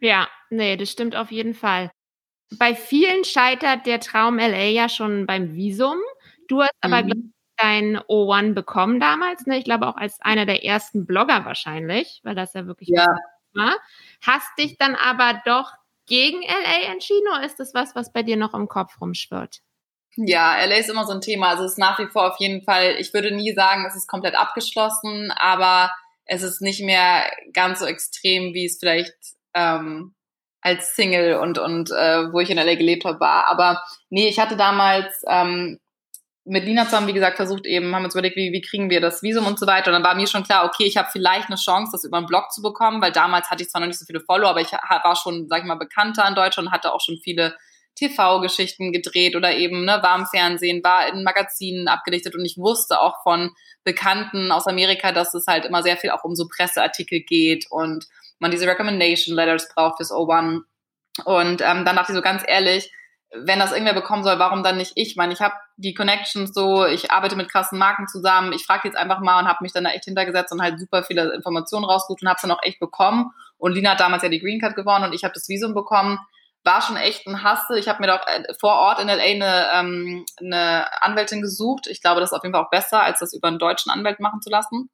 Ja, 0.00 0.28
nee, 0.50 0.76
das 0.76 0.90
stimmt 0.90 1.16
auf 1.16 1.30
jeden 1.30 1.54
Fall. 1.54 1.90
Bei 2.58 2.74
vielen 2.74 3.24
scheitert 3.24 3.86
der 3.86 4.00
Traum 4.00 4.38
LA 4.38 4.66
ja 4.66 4.88
schon 4.88 5.26
beim 5.26 5.54
Visum. 5.54 5.98
Du 6.48 6.62
hast 6.62 6.70
aber 6.80 7.02
mhm. 7.02 7.32
Dein 7.56 7.98
O1 7.98 8.54
bekommen 8.54 9.00
damals, 9.00 9.46
ne? 9.46 9.58
Ich 9.58 9.64
glaube 9.64 9.86
auch 9.86 9.96
als 9.96 10.20
einer 10.20 10.46
der 10.46 10.64
ersten 10.64 11.06
Blogger 11.06 11.44
wahrscheinlich, 11.44 12.20
weil 12.22 12.34
das 12.34 12.54
ja 12.54 12.66
wirklich 12.66 12.88
ja. 12.88 13.06
war. 13.54 13.76
Hast 14.22 14.48
dich 14.58 14.76
dann 14.78 14.94
aber 14.94 15.40
doch 15.44 15.72
gegen 16.06 16.42
LA 16.42 16.92
entschieden 16.92 17.26
oder 17.28 17.44
ist 17.44 17.58
das 17.58 17.74
was, 17.74 17.94
was 17.94 18.12
bei 18.12 18.22
dir 18.22 18.36
noch 18.36 18.54
im 18.54 18.68
Kopf 18.68 19.00
rumschwirrt? 19.00 19.60
Ja, 20.16 20.64
LA 20.64 20.76
ist 20.76 20.90
immer 20.90 21.04
so 21.04 21.12
ein 21.12 21.20
Thema. 21.20 21.48
Also 21.50 21.64
es 21.64 21.72
ist 21.72 21.78
nach 21.78 21.98
wie 21.98 22.06
vor 22.06 22.32
auf 22.32 22.38
jeden 22.38 22.62
Fall, 22.62 22.96
ich 22.98 23.12
würde 23.12 23.34
nie 23.34 23.52
sagen, 23.52 23.84
es 23.86 23.96
ist 23.96 24.08
komplett 24.08 24.34
abgeschlossen, 24.34 25.30
aber 25.32 25.90
es 26.24 26.42
ist 26.42 26.62
nicht 26.62 26.82
mehr 26.82 27.24
ganz 27.52 27.80
so 27.80 27.86
extrem, 27.86 28.54
wie 28.54 28.66
es 28.66 28.78
vielleicht 28.78 29.14
ähm, 29.54 30.14
als 30.62 30.96
Single 30.96 31.34
und, 31.34 31.58
und 31.58 31.90
äh, 31.90 32.32
wo 32.32 32.40
ich 32.40 32.50
in 32.50 32.56
LA 32.56 32.74
gelebt 32.76 33.04
habe, 33.04 33.20
war. 33.20 33.46
Aber 33.48 33.82
nee, 34.08 34.26
ich 34.28 34.38
hatte 34.38 34.56
damals 34.56 35.22
ähm, 35.28 35.78
mit 36.46 36.64
Lina 36.64 36.84
zusammen, 36.84 37.08
wie 37.08 37.12
gesagt, 37.12 37.36
versucht 37.36 37.66
eben, 37.66 37.94
haben 37.94 38.04
uns 38.04 38.14
überlegt, 38.14 38.36
wie, 38.36 38.52
wie 38.52 38.60
kriegen 38.60 38.88
wir 38.88 39.00
das 39.00 39.22
Visum 39.22 39.46
und 39.46 39.58
so 39.58 39.66
weiter. 39.66 39.88
Und 39.88 39.94
dann 39.94 40.04
war 40.04 40.14
mir 40.14 40.28
schon 40.28 40.44
klar, 40.44 40.64
okay, 40.64 40.84
ich 40.84 40.96
habe 40.96 41.08
vielleicht 41.10 41.48
eine 41.48 41.56
Chance, 41.56 41.90
das 41.92 42.04
über 42.04 42.18
einen 42.18 42.26
Blog 42.26 42.52
zu 42.52 42.62
bekommen, 42.62 43.02
weil 43.02 43.10
damals 43.10 43.50
hatte 43.50 43.64
ich 43.64 43.68
zwar 43.68 43.80
noch 43.80 43.88
nicht 43.88 43.98
so 43.98 44.06
viele 44.06 44.20
Follower, 44.20 44.50
aber 44.50 44.60
ich 44.60 44.70
war 44.72 45.16
schon, 45.16 45.48
sag 45.48 45.60
ich 45.60 45.64
mal, 45.64 45.74
bekannter 45.74 46.26
in 46.28 46.36
Deutschland 46.36 46.70
hatte 46.70 46.94
auch 46.94 47.00
schon 47.00 47.18
viele 47.22 47.56
TV-Geschichten 47.96 48.92
gedreht 48.92 49.34
oder 49.34 49.56
eben 49.56 49.84
ne, 49.84 50.00
war 50.02 50.16
im 50.18 50.26
Fernsehen, 50.26 50.84
war 50.84 51.08
in 51.08 51.24
Magazinen 51.24 51.88
abgedichtet 51.88 52.34
und 52.34 52.44
ich 52.44 52.58
wusste 52.58 53.00
auch 53.00 53.22
von 53.22 53.52
Bekannten 53.84 54.52
aus 54.52 54.66
Amerika, 54.66 55.12
dass 55.12 55.34
es 55.34 55.46
halt 55.46 55.64
immer 55.64 55.82
sehr 55.82 55.96
viel 55.96 56.10
auch 56.10 56.22
um 56.22 56.36
so 56.36 56.46
Presseartikel 56.46 57.20
geht 57.20 57.66
und 57.70 58.06
man 58.38 58.50
diese 58.50 58.66
Recommendation 58.66 59.34
Letters 59.34 59.68
braucht 59.74 59.96
fürs 59.96 60.12
O1. 60.12 60.60
Und 61.24 61.62
ähm, 61.62 61.84
dann 61.84 61.96
dachte 61.96 62.12
ich 62.12 62.16
so 62.16 62.22
ganz 62.22 62.42
ehrlich, 62.46 62.92
wenn 63.32 63.58
das 63.58 63.72
irgendwer 63.72 63.94
bekommen 63.94 64.22
soll, 64.22 64.38
warum 64.38 64.62
dann 64.62 64.76
nicht 64.76 64.92
ich? 64.94 65.10
Ich 65.10 65.16
meine, 65.16 65.32
ich 65.32 65.40
habe 65.40 65.54
die 65.76 65.94
Connections 65.94 66.52
so, 66.54 66.86
ich 66.86 67.10
arbeite 67.10 67.36
mit 67.36 67.50
krassen 67.50 67.78
Marken 67.78 68.06
zusammen, 68.06 68.52
ich 68.52 68.64
frage 68.64 68.88
jetzt 68.88 68.96
einfach 68.96 69.20
mal 69.20 69.40
und 69.40 69.48
habe 69.48 69.58
mich 69.62 69.72
dann 69.72 69.84
da 69.84 69.90
echt 69.90 70.04
hintergesetzt 70.04 70.52
und 70.52 70.62
halt 70.62 70.78
super 70.78 71.02
viele 71.02 71.34
Informationen 71.34 71.84
rausgesucht 71.84 72.22
und 72.22 72.28
habe 72.28 72.36
es 72.36 72.42
dann 72.42 72.52
auch 72.52 72.62
echt 72.62 72.78
bekommen. 72.78 73.32
Und 73.58 73.72
Lina 73.72 73.92
hat 73.92 74.00
damals 74.00 74.22
ja 74.22 74.28
die 74.28 74.40
Green 74.40 74.60
Card 74.60 74.76
gewonnen 74.76 75.04
und 75.06 75.14
ich 75.14 75.24
habe 75.24 75.34
das 75.34 75.48
Visum 75.48 75.74
bekommen. 75.74 76.18
War 76.62 76.82
schon 76.82 76.96
echt 76.96 77.26
ein 77.26 77.42
Hassel. 77.42 77.78
Ich 77.78 77.88
habe 77.88 78.00
mir 78.00 78.08
doch 78.08 78.26
äh, 78.26 78.42
vor 78.58 78.74
Ort 78.74 79.00
in 79.00 79.08
LA 79.08 79.22
eine, 79.22 79.68
ähm, 79.74 80.26
eine 80.40 81.02
Anwältin 81.02 81.40
gesucht. 81.40 81.86
Ich 81.88 82.02
glaube, 82.02 82.20
das 82.20 82.30
ist 82.30 82.36
auf 82.36 82.42
jeden 82.42 82.54
Fall 82.54 82.64
auch 82.64 82.70
besser, 82.70 83.02
als 83.02 83.20
das 83.20 83.34
über 83.34 83.48
einen 83.48 83.58
deutschen 83.58 83.90
Anwalt 83.90 84.20
machen 84.20 84.40
zu 84.40 84.50
lassen. 84.50 84.90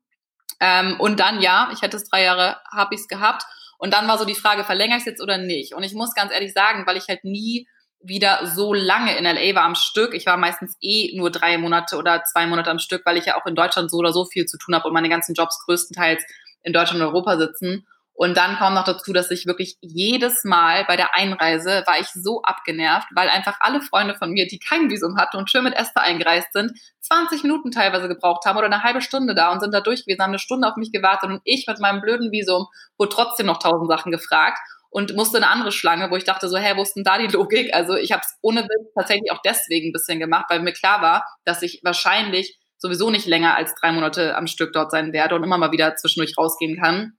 Ähm, 0.61 1.01
und 1.01 1.19
dann, 1.19 1.41
ja, 1.41 1.71
ich 1.73 1.83
hätte 1.83 1.97
es 1.97 2.09
drei 2.09 2.23
Jahre, 2.25 2.59
habe 2.71 2.95
ich 2.95 3.01
es 3.01 3.09
gehabt. 3.09 3.45
Und 3.79 3.95
dann 3.95 4.07
war 4.07 4.19
so 4.19 4.25
die 4.25 4.35
Frage, 4.35 4.65
verlängere 4.65 4.99
ich 4.99 5.03
es 5.03 5.07
jetzt 5.07 5.23
oder 5.23 5.39
nicht? 5.39 5.75
Und 5.75 5.83
ich 5.83 5.95
muss 5.95 6.15
ganz 6.15 6.33
ehrlich 6.33 6.53
sagen, 6.53 6.87
weil 6.87 6.97
ich 6.97 7.09
halt 7.09 7.25
nie 7.25 7.67
wieder 8.05 8.47
so 8.47 8.75
lange 8.75 9.17
in 9.17 9.25
LA 9.25 9.55
war 9.55 9.65
am 9.65 9.75
Stück. 9.75 10.15
Ich 10.15 10.27
war 10.27 10.37
meistens 10.37 10.77
eh 10.81 11.17
nur 11.17 11.31
drei 11.31 11.59
Monate 11.59 11.97
oder 11.97 12.25
zwei 12.25 12.47
Monate 12.47 12.71
am 12.71 12.79
Stück, 12.79 13.03
weil 13.05 13.17
ich 13.17 13.27
ja 13.27 13.41
auch 13.41 13.47
in 13.47 13.55
Deutschland 13.55 13.91
so 13.91 13.99
oder 13.99 14.13
so 14.13 14.25
viel 14.25 14.47
zu 14.47 14.59
tun 14.59 14.75
habe 14.75 14.89
und 14.89 14.95
meine 14.95 15.09
ganzen 15.09 15.35
Jobs 15.35 15.65
größtenteils 15.65 16.23
in 16.63 16.73
Deutschland 16.73 17.01
und 17.03 17.09
Europa 17.09 17.39
sitzen. 17.39 17.87
Und 18.15 18.37
dann 18.37 18.57
kam 18.57 18.75
noch 18.75 18.85
dazu, 18.85 19.13
dass 19.13 19.31
ich 19.31 19.47
wirklich 19.47 19.79
jedes 19.81 20.45
Mal 20.45 20.85
bei 20.87 20.97
der 20.97 21.15
Einreise 21.15 21.83
war 21.87 21.99
ich 21.99 22.09
so 22.09 22.43
abgenervt, 22.43 23.09
weil 23.15 23.29
einfach 23.29 23.57
alle 23.61 23.81
Freunde 23.81 24.15
von 24.15 24.31
mir, 24.31 24.47
die 24.47 24.59
kein 24.59 24.91
Visum 24.91 25.17
hatten 25.17 25.39
und 25.39 25.51
schön 25.51 25.65
mit 25.65 25.75
Esther 25.75 26.03
eingereist 26.03 26.53
sind, 26.53 26.73
20 27.01 27.43
Minuten 27.43 27.71
teilweise 27.71 28.09
gebraucht 28.09 28.45
haben 28.45 28.59
oder 28.59 28.67
eine 28.67 28.83
halbe 28.83 29.01
Stunde 29.01 29.35
da 29.35 29.51
und 29.51 29.61
sind 29.61 29.73
da 29.73 29.81
durch 29.81 30.05
gewesen, 30.05 30.23
haben 30.23 30.31
eine 30.31 30.39
Stunde 30.39 30.69
auf 30.69 30.77
mich 30.77 30.93
gewartet 30.93 31.31
und 31.31 31.41
ich 31.45 31.67
mit 31.67 31.81
meinem 31.81 32.03
blöden 32.03 32.31
Visum 32.31 32.67
wurde 32.99 33.15
trotzdem 33.15 33.47
noch 33.47 33.59
tausend 33.59 33.89
Sachen 33.89 34.13
gefragt 34.13 34.59
und 34.93 35.17
musste 35.17 35.39
eine 35.39 35.49
andere 35.49 35.73
Schlange, 35.73 36.11
wo 36.11 36.17
ich 36.17 36.25
dachte 36.25 36.51
so, 36.51 36.59
hä, 36.59 36.75
wo 36.77 36.83
ist 36.83 36.95
denn 36.95 37.03
da 37.03 37.17
die 37.17 37.27
Logik? 37.27 37.75
Also 37.75 37.97
ich 37.97 38.13
habe 38.13 38.23
es 38.23 38.37
ohne 38.43 38.63
Witz 38.63 38.93
tatsächlich 38.95 39.33
auch 39.33 39.41
deswegen 39.43 39.89
ein 39.89 39.93
bisschen 39.93 40.21
gemacht, 40.21 40.47
weil 40.51 40.61
mir 40.61 40.75
klar 40.75 41.01
war, 41.01 41.25
dass 41.47 41.63
ich 41.63 41.81
wahrscheinlich 41.83 42.59
sowieso 42.77 43.11
nicht 43.11 43.27
länger 43.27 43.57
als 43.57 43.75
drei 43.75 43.91
Monate 43.91 44.37
am 44.37 44.47
Stück 44.47 44.75
dort 44.75 44.91
sein 44.91 45.15
werde 45.15 45.35
und 45.35 45.45
immer 45.45 45.57
mal 45.57 45.73
wieder 45.73 45.97
zwischendurch 45.97 46.37
rausgehen 46.37 46.79
kann 46.79 47.15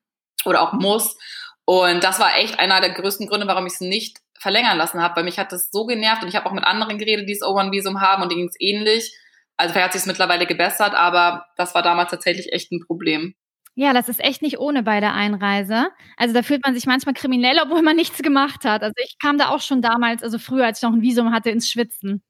oder 0.46 0.62
auch 0.62 0.74
muss. 0.74 1.18
Und 1.66 2.04
das 2.04 2.20
war 2.20 2.38
echt 2.38 2.60
einer 2.60 2.80
der 2.80 2.92
größten 2.92 3.28
Gründe, 3.28 3.48
warum 3.48 3.66
ich 3.66 3.74
es 3.74 3.82
nicht 3.82 4.20
verlängern 4.40 4.78
lassen 4.78 5.02
habe, 5.02 5.16
weil 5.16 5.24
mich 5.24 5.40
hat 5.40 5.52
das 5.52 5.72
so 5.72 5.88
genervt 5.88 6.22
und 6.22 6.30
ich 6.30 6.36
habe 6.36 6.46
auch 6.46 6.54
mit 6.54 6.66
anderen 6.66 7.00
geredet, 7.00 7.28
die 7.28 7.34
das 7.34 7.48
O1-Visum 7.48 8.02
haben 8.02 8.22
und 8.22 8.32
denen 8.32 8.42
ging 8.42 8.50
es 8.50 8.60
ähnlich. 8.60 9.18
Also 9.58 9.74
vielleicht 9.74 9.86
hat 9.86 9.94
sich 9.94 10.06
mittlerweile 10.06 10.46
gebessert, 10.46 10.94
aber 10.94 11.48
das 11.58 11.74
war 11.74 11.82
damals 11.82 12.12
tatsächlich 12.12 12.54
echt 12.54 12.72
ein 12.72 12.86
Problem. 12.86 13.34
Ja, 13.76 13.94
das 13.94 14.08
ist 14.08 14.24
echt 14.24 14.42
nicht 14.44 14.60
ohne 14.60 14.84
bei 14.84 15.00
der 15.00 15.14
Einreise. 15.14 15.88
Also 16.16 16.34
da 16.34 16.44
fühlt 16.44 16.64
man 16.64 16.76
sich 16.76 16.86
manchmal 16.86 17.16
kriminell, 17.16 17.58
obwohl 17.64 17.82
man 17.82 17.96
nichts 17.96 18.22
gemacht 18.22 18.66
hat. 18.66 18.84
Also 18.84 18.94
ich 19.04 19.18
kam 19.20 19.38
da 19.38 19.50
auch 19.50 19.62
schon 19.62 19.82
damals, 19.82 20.22
also 20.22 20.38
früher, 20.38 20.66
als 20.66 20.80
ich 20.80 20.84
noch 20.84 20.94
ein 20.94 21.02
Visum 21.02 21.32
hatte, 21.32 21.50
ins 21.50 21.70
Schwitzen. 21.70 22.22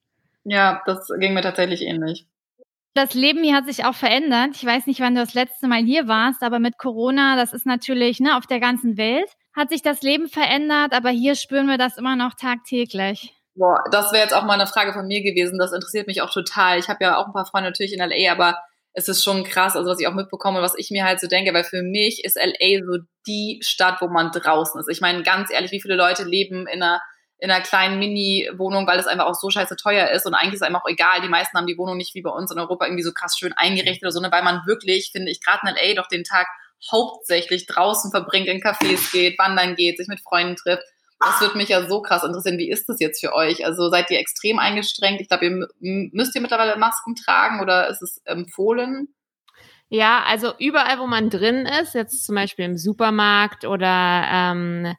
Ja, 0.46 0.82
das 0.86 1.10
ging 1.20 1.34
mir 1.34 1.42
tatsächlich 1.42 1.82
ähnlich. 1.82 2.26
Das 2.94 3.14
Leben 3.14 3.44
hier 3.44 3.56
hat 3.56 3.66
sich 3.66 3.86
auch 3.86 3.96
verändert. 3.96 4.52
Ich 4.54 4.66
weiß 4.66 4.86
nicht, 4.86 5.00
wann 5.00 5.16
du 5.16 5.22
das 5.22 5.34
letzte 5.34 5.68
Mal 5.68 5.84
hier 5.84 6.08
warst, 6.08 6.44
aber 6.44 6.60
mit 6.60 6.78
Corona, 6.78 7.36
das 7.36 7.52
ist 7.52 7.66
natürlich 7.66 8.20
ne, 8.20 8.38
auf 8.38 8.46
der 8.46 8.60
ganzen 8.60 8.98
Welt, 8.98 9.30
hat 9.56 9.70
sich 9.70 9.82
das 9.82 10.02
Leben 10.02 10.30
verändert, 10.30 10.94
aber 10.94 11.10
hier 11.10 11.36
spüren 11.36 11.68
wir 11.68 11.78
das 11.78 11.98
immer 11.98 12.16
noch 12.16 12.36
tagtäglich. 12.36 13.34
Boah, 13.56 13.84
das 13.92 14.12
wäre 14.12 14.24
jetzt 14.24 14.34
auch 14.34 14.46
mal 14.46 14.54
eine 14.54 14.68
Frage 14.68 14.94
von 14.94 15.08
mir 15.08 15.22
gewesen. 15.24 15.60
Das 15.60 15.74
interessiert 15.74 16.08
mich 16.08 16.22
auch 16.22 16.32
total. 16.32 16.80
Ich 16.80 16.88
habe 16.88 17.04
ja 17.04 17.18
auch 17.18 17.28
ein 17.28 17.34
paar 17.34 17.46
Freunde 17.46 17.70
natürlich 17.70 17.94
in 17.94 18.00
LA, 18.00 18.32
aber 18.32 18.58
es 18.94 19.08
ist 19.08 19.24
schon 19.24 19.44
krass, 19.44 19.76
also 19.76 19.90
was 19.90 20.00
ich 20.00 20.08
auch 20.08 20.14
mitbekomme 20.14 20.60
und 20.60 20.64
was 20.64 20.78
ich 20.78 20.92
mir 20.92 21.04
halt 21.04 21.20
so 21.20 21.28
denke, 21.28 21.54
weil 21.54 21.64
für 21.64 21.82
mich 21.82 22.24
ist 22.24 22.38
LA 22.38 22.86
so 22.86 23.00
die 23.28 23.60
Stadt, 23.64 24.02
wo 24.02 24.08
man 24.08 24.32
draußen 24.32 24.80
ist. 24.80 24.90
Ich 24.90 25.02
meine, 25.02 25.24
ganz 25.24 25.52
ehrlich, 25.52 25.72
wie 25.72 25.82
viele 25.82 25.96
Leute 25.96 26.24
leben 26.24 26.68
in 26.68 26.82
einer 26.84 27.02
in 27.40 27.52
einer 27.52 27.62
kleinen 27.62 28.00
Mini-Wohnung, 28.00 28.88
weil 28.88 28.98
es 29.00 29.08
einfach 29.08 29.26
auch 29.26 29.36
so 29.36 29.50
scheiße 29.50 29.76
teuer 29.76 30.12
ist 30.12 30.26
und 30.26 30.34
eigentlich 30.34 30.54
ist 30.54 30.62
es 30.62 30.66
einem 30.66 30.78
auch 30.78 30.88
egal. 30.88 31.20
Die 31.22 31.28
meisten 31.28 31.58
haben 31.58 31.68
die 31.68 31.78
Wohnung 31.78 31.98
nicht 31.98 32.16
wie 32.16 32.22
bei 32.22 32.30
uns 32.30 32.52
in 32.52 32.60
Europa 32.60 32.86
irgendwie 32.86 33.04
so 33.04 33.12
krass 33.12 33.38
schön 33.38 33.52
eingerichtet 33.52 34.04
oder 34.04 34.14
so, 34.14 34.22
ne, 34.22 34.32
weil 34.32 34.44
man 34.44 34.62
wirklich, 34.66 35.10
finde 35.12 35.30
ich, 35.30 35.42
gerade 35.42 35.60
in 35.68 35.76
LA 35.76 35.96
doch 35.96 36.08
den 36.08 36.24
Tag 36.24 36.48
hauptsächlich 36.90 37.66
draußen 37.66 38.12
verbringt, 38.12 38.48
in 38.48 38.62
Cafés 38.62 39.12
geht, 39.12 39.38
wandern 39.38 39.76
geht, 39.76 39.98
sich 39.98 40.08
mit 40.08 40.22
Freunden 40.22 40.56
trifft. 40.56 40.84
Das 41.26 41.42
würde 41.42 41.58
mich 41.58 41.70
ja 41.70 41.88
so 41.88 42.02
krass 42.02 42.24
interessieren. 42.24 42.58
Wie 42.58 42.70
ist 42.70 42.88
das 42.90 43.00
jetzt 43.00 43.20
für 43.20 43.34
euch? 43.34 43.66
Also 43.66 43.90
seid 43.90 44.12
ihr 44.12 44.20
extrem 44.20 44.60
eingestrengt? 44.60 45.22
Ich 45.22 45.30
glaube, 45.30 45.46
ihr 45.46 45.68
müsst 46.12 46.36
ihr 46.36 46.42
mittlerweile 46.42 46.78
Masken 46.78 47.16
tragen 47.16 47.62
oder 47.62 47.90
ist 47.90 48.02
es 48.02 48.22
empfohlen? 48.26 49.14
Ja, 49.90 50.24
also 50.28 50.54
überall, 50.58 50.98
wo 50.98 51.06
man 51.06 51.30
drin 51.30 51.68
ist, 51.82 51.94
jetzt 51.94 52.26
zum 52.26 52.34
Beispiel 52.34 52.66
im 52.66 52.78
Supermarkt 52.78 53.64
oder 53.66 54.24
ähm, 54.32 54.96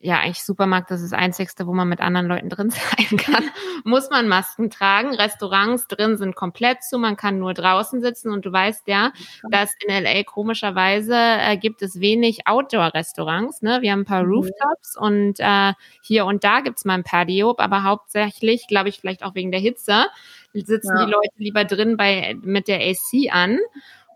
ja 0.00 0.18
eigentlich 0.18 0.42
Supermarkt, 0.42 0.90
das 0.90 1.02
ist 1.02 1.12
das 1.12 1.18
Einzigste, 1.18 1.66
wo 1.66 1.74
man 1.74 1.88
mit 1.88 2.00
anderen 2.00 2.26
Leuten 2.26 2.48
drin 2.48 2.70
sein 2.70 3.16
kann, 3.18 3.44
muss 3.84 4.10
man 4.10 4.28
Masken 4.28 4.70
tragen. 4.70 5.14
Restaurants 5.14 5.86
drin 5.88 6.16
sind 6.16 6.34
komplett 6.34 6.82
zu, 6.82 6.98
man 6.98 7.16
kann 7.16 7.38
nur 7.38 7.54
draußen 7.54 8.00
sitzen 8.00 8.32
und 8.32 8.44
du 8.46 8.52
weißt 8.52 8.88
ja, 8.88 9.12
dass 9.50 9.70
in 9.86 9.92
LA 9.92 10.24
komischerweise 10.24 11.14
äh, 11.14 11.56
gibt 11.58 11.82
es 11.82 12.00
wenig 12.00 12.46
Outdoor-Restaurants. 12.46 13.62
Ne? 13.62 13.82
Wir 13.82 13.92
haben 13.92 14.00
ein 14.00 14.06
paar 14.06 14.24
mhm. 14.24 14.32
Rooftops 14.32 14.96
und 14.96 15.34
äh, 15.38 15.74
hier 16.02 16.24
und 16.24 16.44
da 16.44 16.60
gibt's 16.60 16.84
mal 16.84 16.94
ein 16.94 17.04
Patio, 17.04 17.54
aber 17.58 17.84
hauptsächlich, 17.84 18.66
glaube 18.68 18.88
ich, 18.88 18.98
vielleicht 18.98 19.22
auch 19.22 19.34
wegen 19.34 19.50
der 19.50 19.60
Hitze, 19.60 20.06
sitzen 20.52 20.96
ja. 20.96 21.04
die 21.04 21.12
Leute 21.12 21.34
lieber 21.36 21.64
drin 21.64 21.96
bei 21.96 22.36
mit 22.42 22.68
der 22.68 22.80
AC 22.80 23.32
an. 23.32 23.58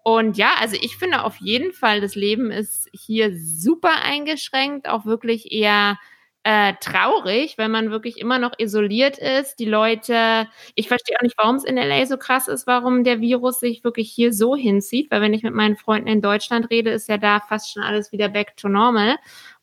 Und 0.07 0.37
ja, 0.37 0.51
also 0.61 0.77
ich 0.81 0.99
finde 0.99 1.25
auf 1.25 1.37
jeden 1.39 1.73
Fall, 1.73 2.03
das 2.03 2.15
Leben 2.15 2.51
ist 2.51 2.91
hier 2.93 3.35
super 3.35 4.03
eingeschränkt, 4.03 4.87
auch 4.87 5.07
wirklich 5.07 5.51
eher 5.51 5.99
äh, 6.43 6.75
traurig, 6.79 7.57
wenn 7.57 7.71
man 7.71 7.91
wirklich 7.91 8.19
immer 8.19 8.39
noch 8.39 8.53
isoliert 8.59 9.17
ist. 9.17 9.57
Die 9.57 9.65
Leute, 9.65 10.47
ich 10.75 10.89
verstehe 10.89 11.17
auch 11.17 11.23
nicht, 11.23 11.39
warum 11.39 11.57
es 11.57 11.65
in 11.65 11.79
LA 11.79 12.05
so 12.05 12.19
krass 12.19 12.49
ist, 12.49 12.67
warum 12.67 13.03
der 13.03 13.23
Virus 13.23 13.61
sich 13.61 13.83
wirklich 13.83 14.13
hier 14.13 14.35
so 14.35 14.55
hinzieht, 14.55 15.11
weil 15.11 15.23
wenn 15.23 15.33
ich 15.33 15.43
mit 15.43 15.55
meinen 15.55 15.77
Freunden 15.77 16.09
in 16.09 16.21
Deutschland 16.21 16.69
rede, 16.71 16.91
ist 16.91 17.09
ja 17.09 17.17
da 17.17 17.41
fast 17.41 17.73
schon 17.73 17.83
alles 17.83 18.13
wieder 18.13 18.29
back 18.29 18.59
to 18.59 18.69
normal. 18.69 19.17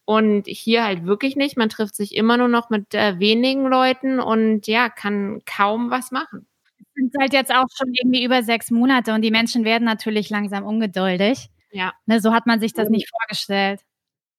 Und 0.05 0.47
hier 0.47 0.83
halt 0.83 1.05
wirklich 1.05 1.35
nicht. 1.35 1.55
Man 1.55 1.69
trifft 1.69 1.95
sich 1.95 2.15
immer 2.15 2.37
nur 2.37 2.47
noch 2.47 2.71
mit 2.71 2.95
äh, 2.95 3.19
wenigen 3.19 3.67
Leuten 3.67 4.19
und 4.19 4.65
ja, 4.65 4.89
kann 4.89 5.41
kaum 5.45 5.91
was 5.91 6.09
machen 6.11 6.47
sind 6.95 7.13
halt 7.19 7.33
jetzt 7.33 7.51
auch 7.51 7.67
schon 7.75 7.93
irgendwie 7.93 8.23
über 8.23 8.43
sechs 8.43 8.71
Monate 8.71 9.13
und 9.13 9.21
die 9.21 9.31
Menschen 9.31 9.65
werden 9.65 9.85
natürlich 9.85 10.29
langsam 10.29 10.65
ungeduldig. 10.65 11.49
Ja. 11.71 11.93
Ne, 12.05 12.19
so 12.19 12.33
hat 12.33 12.47
man 12.47 12.59
sich 12.59 12.73
das 12.73 12.89
nicht 12.89 13.09
vorgestellt. 13.09 13.81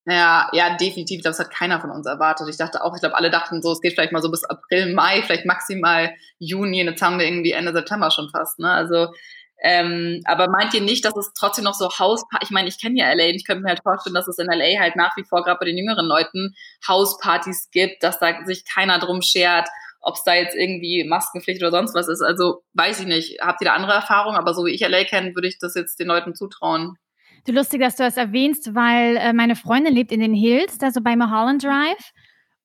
Ja, 0.05 0.48
ja, 0.52 0.76
definitiv. 0.76 1.22
Das 1.22 1.38
hat 1.38 1.52
keiner 1.55 1.81
von 1.81 1.90
uns 1.90 2.07
erwartet. 2.07 2.48
Ich 2.48 2.57
dachte 2.57 2.83
auch, 2.83 2.94
ich 2.94 3.00
glaube, 3.00 3.16
alle 3.16 3.31
dachten 3.31 3.62
so, 3.62 3.70
es 3.70 3.81
geht 3.81 3.92
vielleicht 3.92 4.12
mal 4.12 4.22
so 4.22 4.31
bis 4.31 4.44
April, 4.44 4.92
Mai, 4.94 5.22
vielleicht 5.22 5.46
maximal 5.46 6.12
Juni. 6.38 6.81
Und 6.81 6.88
jetzt 6.88 7.02
haben 7.02 7.18
wir 7.18 7.26
irgendwie 7.26 7.52
Ende 7.52 7.72
September 7.72 8.11
schon 8.11 8.28
fast. 8.31 8.59
Ne? 8.59 8.70
Also, 8.70 9.09
ähm, 9.62 10.20
aber 10.24 10.48
meint 10.48 10.74
ihr 10.74 10.81
nicht, 10.81 11.05
dass 11.05 11.16
es 11.16 11.33
trotzdem 11.35 11.64
noch 11.64 11.74
so 11.74 11.88
Hauspartys, 11.88 12.48
ich 12.48 12.50
meine, 12.50 12.68
ich 12.68 12.81
kenne 12.81 12.98
ja 12.98 13.12
LA 13.12 13.26
und 13.26 13.37
ich 13.37 13.46
könnte 13.46 13.62
mir 13.62 13.68
halt 13.68 13.83
vorstellen, 13.85 14.14
dass 14.14 14.26
es 14.26 14.38
in 14.38 14.46
LA 14.46 14.81
halt 14.81 14.96
nach 14.96 15.16
wie 15.16 15.22
vor 15.22 15.44
gerade 15.44 15.61
bei 15.61 15.66
den 15.66 15.78
jüngeren 15.78 16.07
Leuten 16.07 16.57
Hauspartys 16.88 17.68
gibt, 17.70 18.02
dass 18.02 18.18
da 18.18 18.44
sich 18.44 18.64
keiner 18.64 18.98
drum 18.98 19.22
schert, 19.22 19.68
ob 20.03 20.17
es 20.17 20.25
da 20.25 20.35
jetzt 20.35 20.57
irgendwie 20.57 21.05
Maskenpflicht 21.05 21.62
oder 21.62 21.71
sonst 21.71 21.95
was 21.95 22.09
ist. 22.09 22.21
Also 22.21 22.62
weiß 22.75 23.01
ich 23.01 23.07
nicht. 23.07 23.41
Habt 23.41 23.62
ihr 23.62 23.67
da 23.67 23.75
andere 23.75 23.93
Erfahrungen? 23.93 24.37
Aber 24.37 24.53
so 24.53 24.67
wie 24.67 24.73
ich 24.73 24.81
LA 24.81 25.05
kenne, 25.05 25.35
würde 25.35 25.49
ich 25.49 25.59
das 25.59 25.75
jetzt 25.75 25.99
den 26.01 26.09
Leuten 26.09 26.35
zutrauen. 26.35 26.97
Du 27.47 27.53
lustig, 27.53 27.81
dass 27.81 27.97
du 27.97 28.03
das 28.03 28.17
erwähnst, 28.17 28.75
weil 28.75 29.17
äh, 29.17 29.33
meine 29.33 29.57
Freundin 29.57 29.95
lebt 29.95 30.12
in 30.12 30.21
den 30.21 30.35
Hills, 30.35 30.79
da 30.79 30.91
so 30.91 31.01
bei 31.01 31.17
Mulholland 31.17 31.65
Drive. 31.65 32.12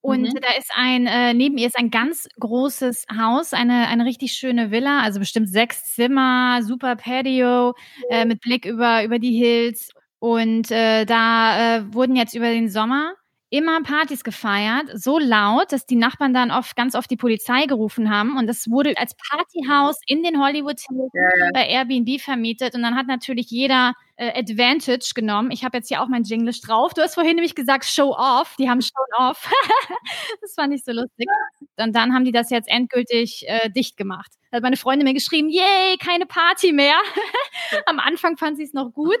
Und 0.00 0.22
mhm. 0.22 0.38
da 0.40 0.56
ist 0.56 0.70
ein, 0.74 1.06
äh, 1.06 1.34
neben 1.34 1.58
ihr 1.58 1.66
ist 1.66 1.78
ein 1.78 1.90
ganz 1.90 2.28
großes 2.38 3.06
Haus, 3.18 3.52
eine, 3.52 3.88
eine 3.88 4.04
richtig 4.04 4.32
schöne 4.32 4.70
Villa, 4.70 5.00
also 5.00 5.18
bestimmt 5.18 5.48
sechs 5.48 5.94
Zimmer, 5.94 6.60
super 6.62 6.94
Patio, 6.94 7.74
äh, 8.08 8.24
mit 8.24 8.40
Blick 8.40 8.64
über, 8.64 9.02
über 9.04 9.18
die 9.18 9.36
Hills. 9.36 9.90
Und 10.20 10.70
äh, 10.70 11.04
da 11.04 11.78
äh, 11.78 11.94
wurden 11.94 12.14
jetzt 12.14 12.34
über 12.34 12.48
den 12.48 12.68
Sommer 12.68 13.14
immer 13.50 13.82
Partys 13.82 14.24
gefeiert, 14.24 14.90
so 14.94 15.18
laut, 15.18 15.72
dass 15.72 15.86
die 15.86 15.96
Nachbarn 15.96 16.34
dann 16.34 16.50
oft 16.50 16.76
ganz 16.76 16.94
oft 16.94 17.10
die 17.10 17.16
Polizei 17.16 17.66
gerufen 17.66 18.10
haben. 18.10 18.36
Und 18.36 18.46
das 18.46 18.70
wurde 18.70 18.96
als 18.98 19.14
Partyhaus 19.14 19.98
in 20.06 20.22
den 20.22 20.40
Hollywood 20.40 20.78
Hills 20.80 21.12
bei 21.54 21.66
Airbnb 21.68 22.20
vermietet. 22.20 22.74
Und 22.74 22.82
dann 22.82 22.96
hat 22.96 23.06
natürlich 23.06 23.50
jeder 23.50 23.94
äh, 24.18 24.36
Advantage 24.36 25.12
genommen. 25.14 25.50
Ich 25.52 25.64
habe 25.64 25.78
jetzt 25.78 25.88
hier 25.88 26.02
auch 26.02 26.08
mein 26.08 26.24
Jinglish 26.24 26.60
drauf. 26.60 26.92
Du 26.92 27.02
hast 27.02 27.14
vorhin 27.14 27.36
nämlich 27.36 27.54
gesagt 27.54 27.84
Show 27.84 28.14
Off. 28.16 28.56
Die 28.58 28.68
haben 28.68 28.82
Show 28.82 29.04
Off. 29.16 29.48
das 30.42 30.54
fand 30.54 30.74
ich 30.74 30.84
so 30.84 30.90
lustig. 30.92 31.28
Und 31.76 31.94
dann 31.94 32.12
haben 32.12 32.24
die 32.24 32.32
das 32.32 32.50
jetzt 32.50 32.68
endgültig 32.68 33.44
äh, 33.46 33.70
dicht 33.70 33.96
gemacht. 33.96 34.32
Da 34.50 34.56
hat 34.56 34.62
meine 34.64 34.76
Freundin 34.76 35.06
mir 35.06 35.14
geschrieben, 35.14 35.50
yay, 35.50 35.96
keine 35.98 36.26
Party 36.26 36.72
mehr. 36.72 36.96
Am 37.86 38.00
Anfang 38.00 38.36
fand 38.36 38.56
sie 38.56 38.64
es 38.64 38.72
noch 38.72 38.92
gut. 38.92 39.18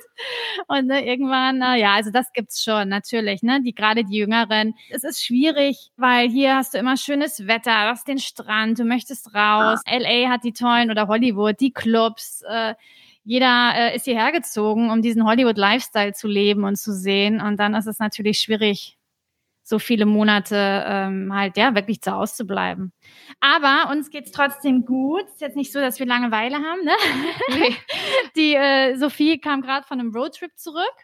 Und 0.66 0.86
ne, 0.86 1.06
irgendwann, 1.06 1.58
na 1.58 1.76
ja, 1.76 1.92
also 1.94 2.10
das 2.10 2.32
gibt's 2.32 2.64
schon, 2.64 2.88
natürlich, 2.88 3.42
ne? 3.42 3.62
Die, 3.62 3.74
gerade 3.74 4.04
die 4.04 4.16
Jüngeren. 4.16 4.74
Es 4.90 5.04
ist 5.04 5.24
schwierig, 5.24 5.90
weil 5.96 6.28
hier 6.28 6.56
hast 6.56 6.74
du 6.74 6.78
immer 6.78 6.96
schönes 6.96 7.46
Wetter, 7.46 7.70
du 7.70 7.90
hast 7.90 8.08
den 8.08 8.18
Strand, 8.18 8.80
du 8.80 8.84
möchtest 8.84 9.32
raus. 9.32 9.80
Ja. 9.86 9.98
LA 9.98 10.28
hat 10.30 10.42
die 10.42 10.52
tollen 10.52 10.90
oder 10.90 11.06
Hollywood, 11.06 11.60
die 11.60 11.72
Clubs, 11.72 12.42
äh, 12.48 12.74
jeder 13.24 13.72
äh, 13.74 13.96
ist 13.96 14.04
hierher 14.04 14.32
gezogen, 14.32 14.90
um 14.90 15.02
diesen 15.02 15.24
Hollywood-Lifestyle 15.24 16.12
zu 16.12 16.28
leben 16.28 16.64
und 16.64 16.76
zu 16.76 16.92
sehen. 16.92 17.40
Und 17.40 17.58
dann 17.58 17.74
ist 17.74 17.86
es 17.86 17.98
natürlich 17.98 18.38
schwierig, 18.38 18.98
so 19.62 19.78
viele 19.78 20.06
Monate 20.06 20.84
ähm, 20.86 21.30
halt 21.34 21.58
ja 21.58 21.74
wirklich 21.74 22.00
zu 22.00 22.12
Hause 22.12 22.34
zu 22.34 22.46
bleiben. 22.46 22.92
Aber 23.40 23.90
uns 23.90 24.08
geht's 24.08 24.32
trotzdem 24.32 24.86
gut. 24.86 25.24
Ist 25.26 25.42
jetzt 25.42 25.56
nicht 25.56 25.72
so, 25.72 25.78
dass 25.78 25.98
wir 25.98 26.06
Langeweile 26.06 26.56
haben. 26.56 26.84
Ne? 26.84 26.92
Nee. 27.50 27.76
Die 28.36 28.54
äh, 28.54 28.96
Sophie 28.96 29.38
kam 29.38 29.60
gerade 29.60 29.86
von 29.86 30.00
einem 30.00 30.14
Roadtrip 30.14 30.56
zurück. 30.56 30.94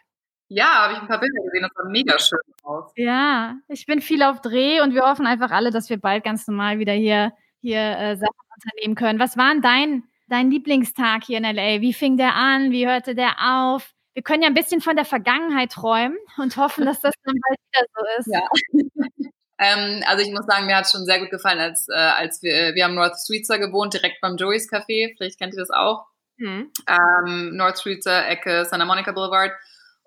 Ja, 0.47 0.83
habe 0.83 0.93
ich 0.93 0.99
ein 0.99 1.07
paar 1.07 1.19
Bilder 1.19 1.43
gesehen. 1.43 1.61
Das 1.61 1.71
sah 1.75 1.89
mega 1.89 2.19
schön 2.19 2.39
aus. 2.63 2.91
Ja, 2.95 3.55
ich 3.67 3.85
bin 3.85 4.01
viel 4.01 4.23
auf 4.23 4.41
Dreh 4.41 4.81
und 4.81 4.93
wir 4.93 5.03
hoffen 5.03 5.27
einfach 5.27 5.51
alle, 5.51 5.69
dass 5.69 5.89
wir 5.89 5.99
bald 5.99 6.23
ganz 6.23 6.47
normal 6.47 6.79
wieder 6.79 6.93
hier 6.93 7.33
hier 7.65 7.97
äh, 7.97 8.15
Sachen 8.15 8.35
unternehmen 8.55 8.95
können. 8.95 9.19
Was 9.19 9.37
war 9.37 9.51
denn 9.51 9.61
dein 9.61 10.03
dein 10.27 10.51
Lieblingstag 10.51 11.23
hier 11.25 11.37
in 11.37 11.43
LA? 11.43 11.81
Wie 11.81 11.93
fing 11.93 12.17
der 12.17 12.35
an? 12.35 12.71
Wie 12.71 12.87
hörte 12.87 13.15
der 13.15 13.35
auf? 13.41 13.91
Wir 14.13 14.23
können 14.23 14.43
ja 14.43 14.47
ein 14.47 14.53
bisschen 14.53 14.81
von 14.81 14.95
der 14.95 15.05
Vergangenheit 15.05 15.71
träumen 15.71 16.17
und 16.37 16.55
hoffen, 16.57 16.85
dass 16.85 17.01
das 17.01 17.13
dann 17.23 17.35
bald 17.47 17.59
wieder 17.59 17.85
so 17.93 18.19
ist. 18.19 18.33
Ja. 18.33 19.29
ähm, 19.59 20.03
also 20.07 20.25
ich 20.25 20.31
muss 20.31 20.45
sagen, 20.45 20.67
mir 20.67 20.77
hat 20.77 20.85
es 20.85 20.91
schon 20.91 21.05
sehr 21.05 21.19
gut 21.19 21.29
gefallen, 21.29 21.59
als, 21.59 21.87
äh, 21.89 21.95
als 21.95 22.41
wir, 22.41 22.75
wir 22.75 22.85
haben 22.85 22.95
North 22.95 23.17
Streetzer 23.17 23.59
gewohnt, 23.59 23.93
direkt 23.93 24.21
beim 24.21 24.37
Joey's 24.37 24.71
Café. 24.71 25.13
Vielleicht 25.17 25.37
kennt 25.37 25.53
ihr 25.53 25.59
das 25.59 25.69
auch. 25.69 26.05
Mhm. 26.37 26.71
Ähm, 26.87 27.55
North 27.55 27.79
Streetzer, 27.79 28.27
Ecke 28.27 28.65
Santa 28.65 28.85
Monica 28.85 29.11
Boulevard. 29.11 29.51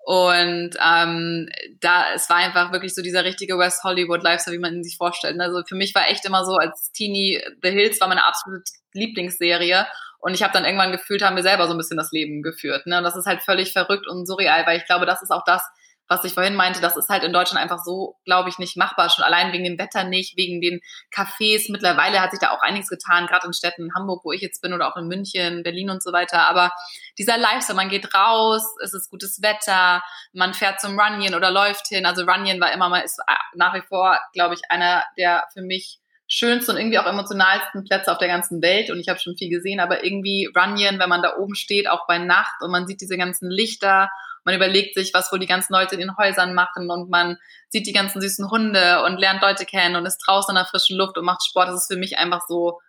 Und 0.05 0.71
ähm, 0.83 1.49
da, 1.81 2.13
es 2.15 2.29
war 2.29 2.37
einfach 2.37 2.71
wirklich 2.71 2.95
so 2.95 3.03
dieser 3.03 3.25
richtige 3.25 3.59
West 3.59 3.83
Hollywood 3.83 4.23
Lifestyle, 4.23 4.57
wie 4.57 4.61
man 4.61 4.75
ihn 4.75 4.83
sich 4.83 4.97
vorstellt. 4.97 5.39
Also 5.39 5.61
für 5.67 5.75
mich 5.75 5.93
war 5.93 6.07
echt 6.07 6.25
immer 6.25 6.45
so, 6.45 6.55
als 6.55 6.91
Teenie, 6.93 7.41
The 7.61 7.69
Hills 7.69 8.01
war 8.01 8.07
meine 8.07 8.25
absolute 8.25 8.71
Lieblingsserie. 8.93 9.85
Und 10.19 10.33
ich 10.33 10.43
habe 10.43 10.53
dann 10.53 10.65
irgendwann 10.65 10.91
gefühlt, 10.91 11.23
haben 11.23 11.35
wir 11.35 11.43
selber 11.43 11.67
so 11.67 11.73
ein 11.73 11.77
bisschen 11.77 11.97
das 11.97 12.11
Leben 12.11 12.41
geführt. 12.41 12.85
Ne? 12.85 12.97
Und 12.97 13.03
das 13.03 13.15
ist 13.15 13.25
halt 13.25 13.41
völlig 13.41 13.71
verrückt 13.71 14.07
und 14.07 14.25
surreal, 14.27 14.65
weil 14.65 14.77
ich 14.77 14.85
glaube, 14.85 15.05
das 15.05 15.21
ist 15.21 15.31
auch 15.31 15.43
das, 15.45 15.63
was 16.09 16.23
ich 16.23 16.33
vorhin 16.33 16.55
meinte, 16.55 16.81
das 16.81 16.97
ist 16.97 17.07
halt 17.07 17.23
in 17.23 17.31
Deutschland 17.31 17.61
einfach 17.61 17.83
so, 17.85 18.17
glaube 18.25 18.49
ich, 18.49 18.57
nicht 18.57 18.75
machbar. 18.75 19.11
Schon 19.11 19.23
allein 19.23 19.53
wegen 19.53 19.63
dem 19.63 19.77
Wetter 19.77 20.03
nicht, 20.03 20.35
wegen 20.35 20.59
den 20.59 20.81
Cafés. 21.15 21.71
Mittlerweile 21.71 22.19
hat 22.19 22.31
sich 22.31 22.39
da 22.39 22.49
auch 22.49 22.63
einiges 22.63 22.89
getan, 22.89 23.27
gerade 23.27 23.45
in 23.45 23.53
Städten, 23.53 23.93
Hamburg, 23.95 24.25
wo 24.25 24.31
ich 24.31 24.41
jetzt 24.41 24.61
bin, 24.61 24.73
oder 24.73 24.91
auch 24.91 24.97
in 24.97 25.07
München, 25.07 25.61
Berlin 25.61 25.91
und 25.91 26.01
so 26.01 26.11
weiter. 26.11 26.49
Aber 26.49 26.71
dieser 27.19 27.37
Lifestyle, 27.37 27.75
man 27.75 27.89
geht 27.89 28.13
raus, 28.15 28.63
es 28.83 28.95
ist 28.95 29.11
gutes 29.11 29.43
Wetter, 29.43 30.03
man 30.33 30.55
fährt 30.55 30.81
zum 30.81 30.99
Runyon 30.99 31.35
oder 31.35 31.51
läuft 31.51 31.87
hin. 31.89 32.07
Also 32.07 32.23
Runyon 32.23 32.59
war 32.59 32.73
immer 32.73 32.89
mal, 32.89 33.01
ist 33.01 33.21
nach 33.53 33.75
wie 33.75 33.83
vor, 33.87 34.19
glaube 34.33 34.55
ich, 34.55 34.61
einer 34.69 35.03
der 35.15 35.45
für 35.53 35.61
mich 35.61 35.99
schönsten 36.29 36.71
und 36.71 36.77
irgendwie 36.77 36.99
auch 36.99 37.07
emotionalsten 37.07 37.83
Plätze 37.83 38.11
auf 38.11 38.19
der 38.19 38.27
ganzen 38.27 38.61
Welt 38.61 38.91
und 38.91 38.99
ich 38.99 39.09
habe 39.09 39.19
schon 39.19 39.35
viel 39.35 39.49
gesehen, 39.49 39.79
aber 39.79 40.03
irgendwie 40.03 40.47
Runyon, 40.55 40.99
wenn 40.99 41.09
man 41.09 41.23
da 41.23 41.37
oben 41.37 41.55
steht, 41.55 41.89
auch 41.89 42.05
bei 42.07 42.19
Nacht 42.19 42.61
und 42.61 42.71
man 42.71 42.85
sieht 42.85 43.01
diese 43.01 43.17
ganzen 43.17 43.49
Lichter, 43.49 44.09
man 44.45 44.55
überlegt 44.55 44.95
sich, 44.95 45.11
was 45.13 45.31
wohl 45.31 45.39
die 45.39 45.47
ganzen 45.47 45.73
Leute 45.73 45.95
in 45.95 46.01
den 46.01 46.17
Häusern 46.17 46.53
machen 46.53 46.89
und 46.91 47.09
man 47.09 47.37
sieht 47.69 47.87
die 47.87 47.93
ganzen 47.93 48.21
süßen 48.21 48.49
Hunde 48.51 49.03
und 49.03 49.17
lernt 49.17 49.41
Leute 49.41 49.65
kennen 49.65 49.95
und 49.95 50.05
ist 50.05 50.19
draußen 50.19 50.51
in 50.51 50.55
der 50.55 50.65
frischen 50.65 50.97
Luft 50.97 51.17
und 51.17 51.25
macht 51.25 51.43
Sport. 51.43 51.69
Das 51.69 51.81
ist 51.81 51.91
für 51.91 51.99
mich 51.99 52.19
einfach 52.19 52.41
so, 52.47 52.79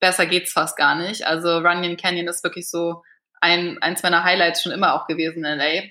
besser 0.00 0.26
geht's 0.26 0.52
fast 0.52 0.76
gar 0.76 0.96
nicht. 0.96 1.26
Also 1.26 1.58
Runyon 1.58 1.96
Canyon 1.96 2.26
ist 2.26 2.42
wirklich 2.42 2.68
so 2.68 3.02
ein, 3.40 3.78
eins 3.80 4.02
meiner 4.02 4.24
Highlights 4.24 4.62
schon 4.62 4.72
immer 4.72 4.94
auch 4.94 5.06
gewesen 5.06 5.44
in 5.44 5.58
LA. 5.58 5.82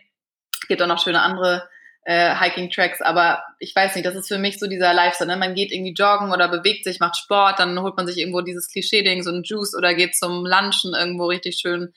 Gibt 0.67 0.81
auch 0.81 0.87
noch 0.87 1.01
schöne 1.01 1.21
andere 1.21 1.67
äh, 2.09 2.35
Hiking-Tracks, 2.35 3.03
aber 3.03 3.43
ich 3.59 3.75
weiß 3.75 3.93
nicht, 3.93 4.03
das 4.03 4.15
ist 4.15 4.29
für 4.29 4.39
mich 4.39 4.57
so 4.57 4.65
dieser 4.65 4.95
Lifestyle. 4.95 5.29
Ne? 5.29 5.37
Man 5.37 5.53
geht 5.53 5.71
irgendwie 5.71 5.93
joggen 5.93 6.31
oder 6.31 6.47
bewegt 6.47 6.83
sich, 6.83 6.99
macht 6.99 7.15
Sport, 7.17 7.59
dann 7.59 7.79
holt 7.83 7.95
man 7.97 8.07
sich 8.07 8.17
irgendwo 8.17 8.41
dieses 8.41 8.67
Klischee-Ding, 8.67 9.21
so 9.21 9.29
ein 9.29 9.43
Juice 9.43 9.75
oder 9.77 9.93
geht 9.93 10.15
zum 10.15 10.43
Lunchen 10.43 10.95
irgendwo 10.95 11.27
richtig 11.27 11.59
schön 11.61 11.93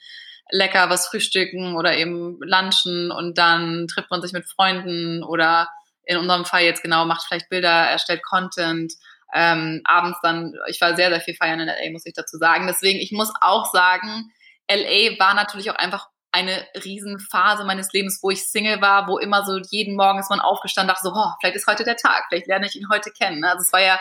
lecker 0.51 0.91
was 0.91 1.07
frühstücken 1.07 1.75
oder 1.75 1.97
eben 1.97 2.37
lunchen 2.43 3.09
und 3.09 3.39
dann 3.39 3.87
trifft 3.87 4.11
man 4.11 4.21
sich 4.21 4.33
mit 4.33 4.45
Freunden 4.45 5.23
oder 5.23 5.67
in 6.03 6.17
unserem 6.17 6.45
Fall 6.45 6.61
jetzt 6.61 6.83
genau, 6.83 7.05
macht 7.05 7.23
vielleicht 7.27 7.49
Bilder, 7.49 7.71
erstellt 7.71 8.21
Content. 8.21 8.93
Ähm, 9.33 9.81
abends 9.83 10.19
dann, 10.21 10.53
ich 10.67 10.79
war 10.79 10.95
sehr, 10.95 11.09
sehr 11.09 11.21
viel 11.21 11.33
feiern 11.33 11.59
in 11.59 11.65
LA, 11.67 11.91
muss 11.91 12.05
ich 12.05 12.13
dazu 12.13 12.37
sagen. 12.37 12.67
Deswegen, 12.67 12.99
ich 12.99 13.11
muss 13.11 13.33
auch 13.41 13.65
sagen, 13.71 14.31
LA 14.69 15.17
war 15.17 15.33
natürlich 15.33 15.71
auch 15.71 15.75
einfach 15.75 16.09
eine 16.33 16.65
Riesenphase 16.83 17.63
meines 17.63 17.93
Lebens, 17.93 18.19
wo 18.21 18.31
ich 18.31 18.49
Single 18.49 18.81
war, 18.81 19.07
wo 19.07 19.19
immer 19.19 19.45
so 19.45 19.59
jeden 19.69 19.95
Morgen 19.95 20.19
ist 20.19 20.31
man 20.31 20.39
aufgestanden, 20.39 20.93
dachte 20.93 21.07
so, 21.07 21.13
oh, 21.13 21.31
vielleicht 21.39 21.55
ist 21.55 21.67
heute 21.67 21.83
der 21.83 21.95
Tag, 21.95 22.25
vielleicht 22.27 22.47
lerne 22.47 22.65
ich 22.65 22.75
ihn 22.75 22.89
heute 22.91 23.11
kennen. 23.11 23.45
Also 23.45 23.61
es 23.61 23.71
war 23.71 23.81
ja 23.81 23.99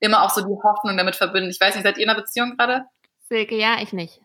immer 0.00 0.22
auch 0.22 0.30
so 0.30 0.40
die 0.40 0.62
Hoffnung 0.62 0.96
damit 0.96 1.14
verbunden. 1.14 1.50
Ich 1.50 1.60
weiß 1.60 1.74
nicht, 1.74 1.84
seid 1.84 1.98
ihr 1.98 2.04
in 2.04 2.10
einer 2.10 2.20
Beziehung 2.20 2.56
gerade? 2.56 2.84
Silke, 3.28 3.56
ja, 3.56 3.80
ich 3.80 3.92
nicht. 3.92 4.20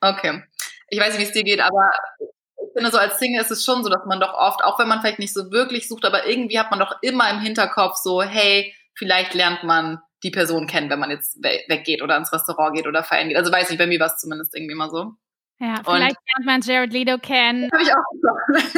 Okay. 0.00 0.42
Ich 0.88 1.00
weiß 1.00 1.14
nicht, 1.14 1.20
wie 1.20 1.28
es 1.28 1.32
dir 1.32 1.44
geht, 1.44 1.60
aber 1.60 1.90
ich 2.18 2.72
finde 2.74 2.90
so 2.90 2.98
als 2.98 3.18
Single 3.18 3.40
ist 3.40 3.50
es 3.50 3.64
schon 3.64 3.82
so, 3.82 3.88
dass 3.88 4.04
man 4.06 4.20
doch 4.20 4.34
oft, 4.34 4.62
auch 4.62 4.78
wenn 4.78 4.88
man 4.88 5.00
vielleicht 5.00 5.18
nicht 5.18 5.32
so 5.32 5.50
wirklich 5.50 5.88
sucht, 5.88 6.04
aber 6.04 6.26
irgendwie 6.26 6.58
hat 6.58 6.70
man 6.70 6.80
doch 6.80 6.96
immer 7.00 7.30
im 7.30 7.40
Hinterkopf 7.40 7.96
so, 7.96 8.22
hey, 8.22 8.74
vielleicht 8.94 9.32
lernt 9.32 9.64
man 9.64 10.00
die 10.22 10.30
Person 10.30 10.66
kennen, 10.66 10.90
wenn 10.90 10.98
man 10.98 11.10
jetzt 11.10 11.42
weggeht 11.42 12.02
oder 12.02 12.16
ins 12.18 12.32
Restaurant 12.32 12.76
geht 12.76 12.86
oder 12.86 13.02
feiern 13.02 13.28
geht. 13.28 13.38
Also 13.38 13.50
weiß 13.50 13.70
nicht, 13.70 13.78
bei 13.78 13.86
mir 13.86 14.00
war 14.00 14.08
es 14.08 14.18
zumindest 14.18 14.54
irgendwie 14.54 14.74
immer 14.74 14.90
so. 14.90 15.14
Ja, 15.60 15.82
vielleicht 15.84 16.16
lernt 16.16 16.46
man 16.46 16.60
Jared 16.62 16.92
Leto 16.92 17.18
kennen. 17.18 17.70
Habe 17.70 17.82
ich 17.82 17.92
auch 17.92 18.04
gesagt. 18.12 18.76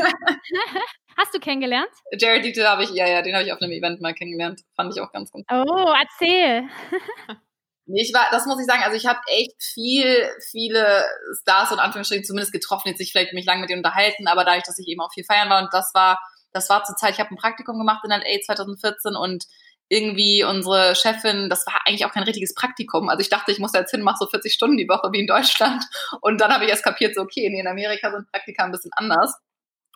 Hast 1.16 1.34
du 1.34 1.38
kennengelernt? 1.38 1.90
Jared 2.18 2.42
Leto 2.42 2.62
habe 2.64 2.82
ich, 2.82 2.90
ja, 2.90 3.06
ja, 3.06 3.22
den 3.22 3.34
habe 3.34 3.44
ich 3.44 3.52
auf 3.52 3.60
einem 3.60 3.70
Event 3.70 4.00
mal 4.00 4.14
kennengelernt. 4.14 4.62
Fand 4.74 4.92
ich 4.92 5.00
auch 5.00 5.12
ganz 5.12 5.30
gut. 5.30 5.44
Oh, 5.50 5.92
erzähl. 6.00 6.68
Nee, 7.86 8.02
ich 8.02 8.14
war, 8.14 8.28
das 8.30 8.46
muss 8.46 8.60
ich 8.60 8.66
sagen, 8.66 8.84
also 8.84 8.96
ich 8.96 9.06
habe 9.06 9.18
echt 9.26 9.60
viel, 9.60 10.30
viele 10.50 11.04
Stars 11.40 11.72
und 11.72 11.80
Anführungsstrichen 11.80 12.24
zumindest 12.24 12.52
getroffen, 12.52 12.88
jetzt 12.88 13.00
nicht 13.00 13.10
vielleicht 13.10 13.32
mich 13.32 13.44
lange 13.44 13.62
mit 13.62 13.70
denen 13.70 13.80
unterhalten, 13.80 14.28
aber 14.28 14.44
dadurch, 14.44 14.62
dass 14.62 14.78
ich 14.78 14.86
eben 14.86 15.00
auch 15.00 15.12
viel 15.12 15.24
feiern 15.24 15.50
war 15.50 15.60
und 15.60 15.74
das 15.74 15.92
war, 15.92 16.20
das 16.52 16.70
war 16.70 16.84
zur 16.84 16.94
Zeit, 16.94 17.14
ich 17.14 17.18
habe 17.18 17.30
ein 17.34 17.36
Praktikum 17.36 17.76
gemacht 17.78 18.04
in 18.04 18.12
LA 18.12 18.40
2014 18.46 19.16
und 19.16 19.44
irgendwie 19.92 20.42
unsere 20.42 20.94
Chefin, 20.94 21.50
das 21.50 21.66
war 21.66 21.74
eigentlich 21.84 22.06
auch 22.06 22.12
kein 22.12 22.22
richtiges 22.22 22.54
Praktikum. 22.54 23.10
Also 23.10 23.20
ich 23.20 23.28
dachte, 23.28 23.52
ich 23.52 23.58
muss 23.58 23.72
da 23.72 23.80
jetzt 23.80 23.90
hin, 23.90 24.00
mache 24.00 24.16
so 24.20 24.26
40 24.26 24.50
Stunden 24.50 24.78
die 24.78 24.88
Woche 24.88 25.12
wie 25.12 25.20
in 25.20 25.26
Deutschland. 25.26 25.84
Und 26.22 26.40
dann 26.40 26.50
habe 26.50 26.64
ich 26.64 26.70
erst 26.70 26.82
kapiert, 26.82 27.14
so 27.14 27.20
okay, 27.20 27.44
in 27.44 27.66
Amerika 27.66 28.10
sind 28.10 28.26
Praktika 28.32 28.64
ein 28.64 28.72
bisschen 28.72 28.90
anders. 28.94 29.38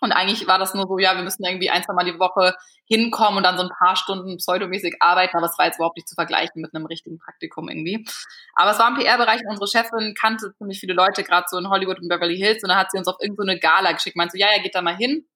Und 0.02 0.12
eigentlich 0.12 0.46
war 0.46 0.58
das 0.58 0.74
nur 0.74 0.86
so, 0.86 0.98
ja, 0.98 1.16
wir 1.16 1.22
müssen 1.22 1.42
irgendwie 1.42 1.70
ein, 1.70 1.82
zwei 1.82 1.94
Mal 1.94 2.04
die 2.04 2.18
Woche 2.18 2.54
hinkommen 2.84 3.38
und 3.38 3.44
dann 3.44 3.56
so 3.56 3.62
ein 3.62 3.70
paar 3.70 3.96
Stunden 3.96 4.36
pseudomäßig 4.36 4.96
arbeiten, 5.00 5.34
aber 5.38 5.46
es 5.46 5.56
war 5.56 5.64
jetzt 5.64 5.76
überhaupt 5.76 5.96
nicht 5.96 6.08
zu 6.08 6.14
vergleichen 6.14 6.60
mit 6.60 6.74
einem 6.74 6.84
richtigen 6.84 7.18
Praktikum 7.18 7.70
irgendwie. 7.70 8.06
Aber 8.54 8.72
es 8.72 8.78
war 8.78 8.88
im 8.88 8.96
PR-Bereich 8.96 9.40
und 9.40 9.58
unsere 9.58 9.66
Chefin 9.66 10.14
kannte 10.14 10.52
ziemlich 10.58 10.78
viele 10.78 10.92
Leute, 10.92 11.24
gerade 11.24 11.46
so 11.48 11.56
in 11.56 11.70
Hollywood 11.70 12.00
und 12.00 12.08
Beverly 12.08 12.36
Hills, 12.36 12.62
und 12.62 12.68
dann 12.68 12.78
hat 12.78 12.90
sie 12.90 12.98
uns 12.98 13.08
auf 13.08 13.16
irgendeine 13.18 13.54
so 13.54 13.60
Gala 13.60 13.92
geschickt, 13.92 14.16
meinte 14.16 14.32
so, 14.32 14.38
ja, 14.38 14.48
ja, 14.54 14.62
geht 14.62 14.74
da 14.74 14.82
mal 14.82 14.94
hin. 14.94 15.26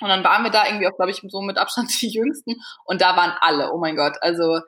Und 0.00 0.08
dann 0.08 0.22
waren 0.24 0.44
wir 0.44 0.50
da 0.50 0.66
irgendwie 0.66 0.86
auch, 0.86 0.96
glaube 0.96 1.10
ich, 1.10 1.22
so 1.26 1.40
mit 1.42 1.58
Abstand 1.58 1.90
die 2.00 2.08
Jüngsten. 2.08 2.56
Und 2.84 3.00
da 3.00 3.16
waren 3.16 3.32
alle, 3.40 3.72
oh 3.72 3.78
mein 3.78 3.96
Gott. 3.96 4.16
Also 4.20 4.60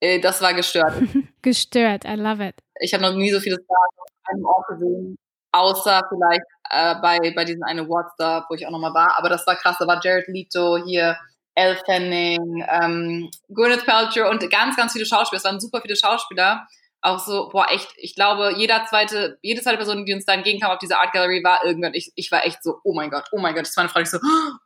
äh, 0.00 0.20
das 0.20 0.40
war 0.40 0.54
gestört. 0.54 0.94
gestört, 1.42 2.04
I 2.04 2.14
love 2.14 2.44
it. 2.44 2.56
Ich 2.80 2.94
habe 2.94 3.02
noch 3.02 3.14
nie 3.14 3.30
so 3.30 3.40
viele 3.40 3.56
Stars 3.56 3.90
auf 3.98 4.08
einem 4.30 4.44
Ort 4.44 4.66
gesehen, 4.68 5.16
außer 5.52 6.02
vielleicht 6.08 6.42
äh, 6.70 6.94
bei, 7.00 7.32
bei 7.34 7.44
diesen 7.44 7.62
einen 7.64 7.86
Awards 7.86 8.14
da, 8.18 8.46
wo 8.48 8.54
ich 8.54 8.66
auch 8.66 8.70
nochmal 8.70 8.94
war. 8.94 9.18
Aber 9.18 9.28
das 9.28 9.46
war 9.46 9.56
krass. 9.56 9.76
Da 9.78 9.86
war 9.86 10.00
Jared 10.02 10.28
Leto 10.28 10.78
hier, 10.84 11.16
Elle 11.54 11.76
Fanning, 11.86 12.64
ähm, 12.70 13.30
Gwyneth 13.48 13.84
Paltrow 13.84 14.30
und 14.30 14.48
ganz, 14.50 14.76
ganz 14.76 14.92
viele 14.92 15.06
Schauspieler. 15.06 15.38
Es 15.38 15.44
waren 15.44 15.60
super 15.60 15.80
viele 15.80 15.96
Schauspieler. 15.96 16.66
Auch 17.00 17.20
so, 17.20 17.48
boah, 17.50 17.70
echt, 17.70 17.88
ich 17.96 18.16
glaube, 18.16 18.54
jeder 18.56 18.84
zweite, 18.86 19.38
jede 19.40 19.62
zweite 19.62 19.76
Person, 19.76 20.04
die 20.04 20.12
uns 20.12 20.24
da 20.24 20.32
entgegenkam 20.32 20.72
auf 20.72 20.78
dieser 20.78 21.00
Art 21.00 21.12
Gallery, 21.12 21.44
war 21.44 21.64
irgendwann, 21.64 21.94
ich, 21.94 22.10
ich 22.16 22.32
war 22.32 22.44
echt 22.44 22.62
so, 22.62 22.80
oh 22.82 22.92
mein 22.92 23.10
Gott, 23.10 23.28
oh 23.30 23.38
mein 23.38 23.54
Gott. 23.54 23.66
Das 23.66 23.76
war 23.76 23.82
eine 23.82 23.88
Frage, 23.88 24.04
ich 24.04 24.10
so, 24.10 24.18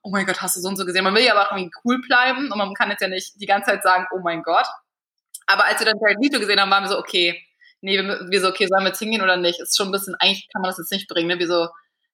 oh 0.03 0.11
mein 0.11 0.25
Gott, 0.25 0.40
hast 0.40 0.57
du 0.57 0.61
so 0.61 0.68
und 0.68 0.77
so 0.77 0.87
gesehen? 0.87 1.05
Man 1.05 1.14
will 1.14 1.25
ja 1.25 1.35
aber 1.35 1.49
auch 1.49 1.57
irgendwie 1.57 1.71
cool 1.85 2.01
bleiben 2.01 2.51
und 2.51 2.57
man 2.57 2.73
kann 2.73 2.90
jetzt 2.90 3.03
ja 3.03 3.09
nicht 3.09 3.38
die 3.40 3.47
ganze 3.47 3.71
Zeit 3.71 3.83
sagen, 3.83 4.07
oh 4.14 4.21
mein 4.23 4.42
Gott. 4.42 4.66
Aber 5.47 5.64
als 5.66 5.81
wir 5.81 5.87
dann 5.87 5.99
Leto 6.21 6.38
gesehen 6.38 6.59
haben, 6.59 6.71
waren 6.71 6.85
wir 6.85 6.88
so, 6.88 6.99
okay, 6.99 7.38
nee, 7.83 7.99
wir, 7.99 8.27
wir 8.31 8.40
so, 8.40 8.49
okay, 8.49 8.66
sollen 8.66 8.85
wir 8.85 8.88
jetzt 8.88 9.01
hingehen 9.01 9.23
oder 9.23 9.37
nicht? 9.37 9.61
Ist 9.61 9.77
schon 9.77 9.88
ein 9.88 9.92
bisschen, 9.92 10.14
eigentlich 10.14 10.49
kann 10.51 10.62
man 10.62 10.71
das 10.71 10.79
jetzt 10.79 10.92
nicht 10.92 11.09
bringen, 11.09 11.29
ne? 11.29 11.38
Wir 11.38 11.49
so, 11.49 11.68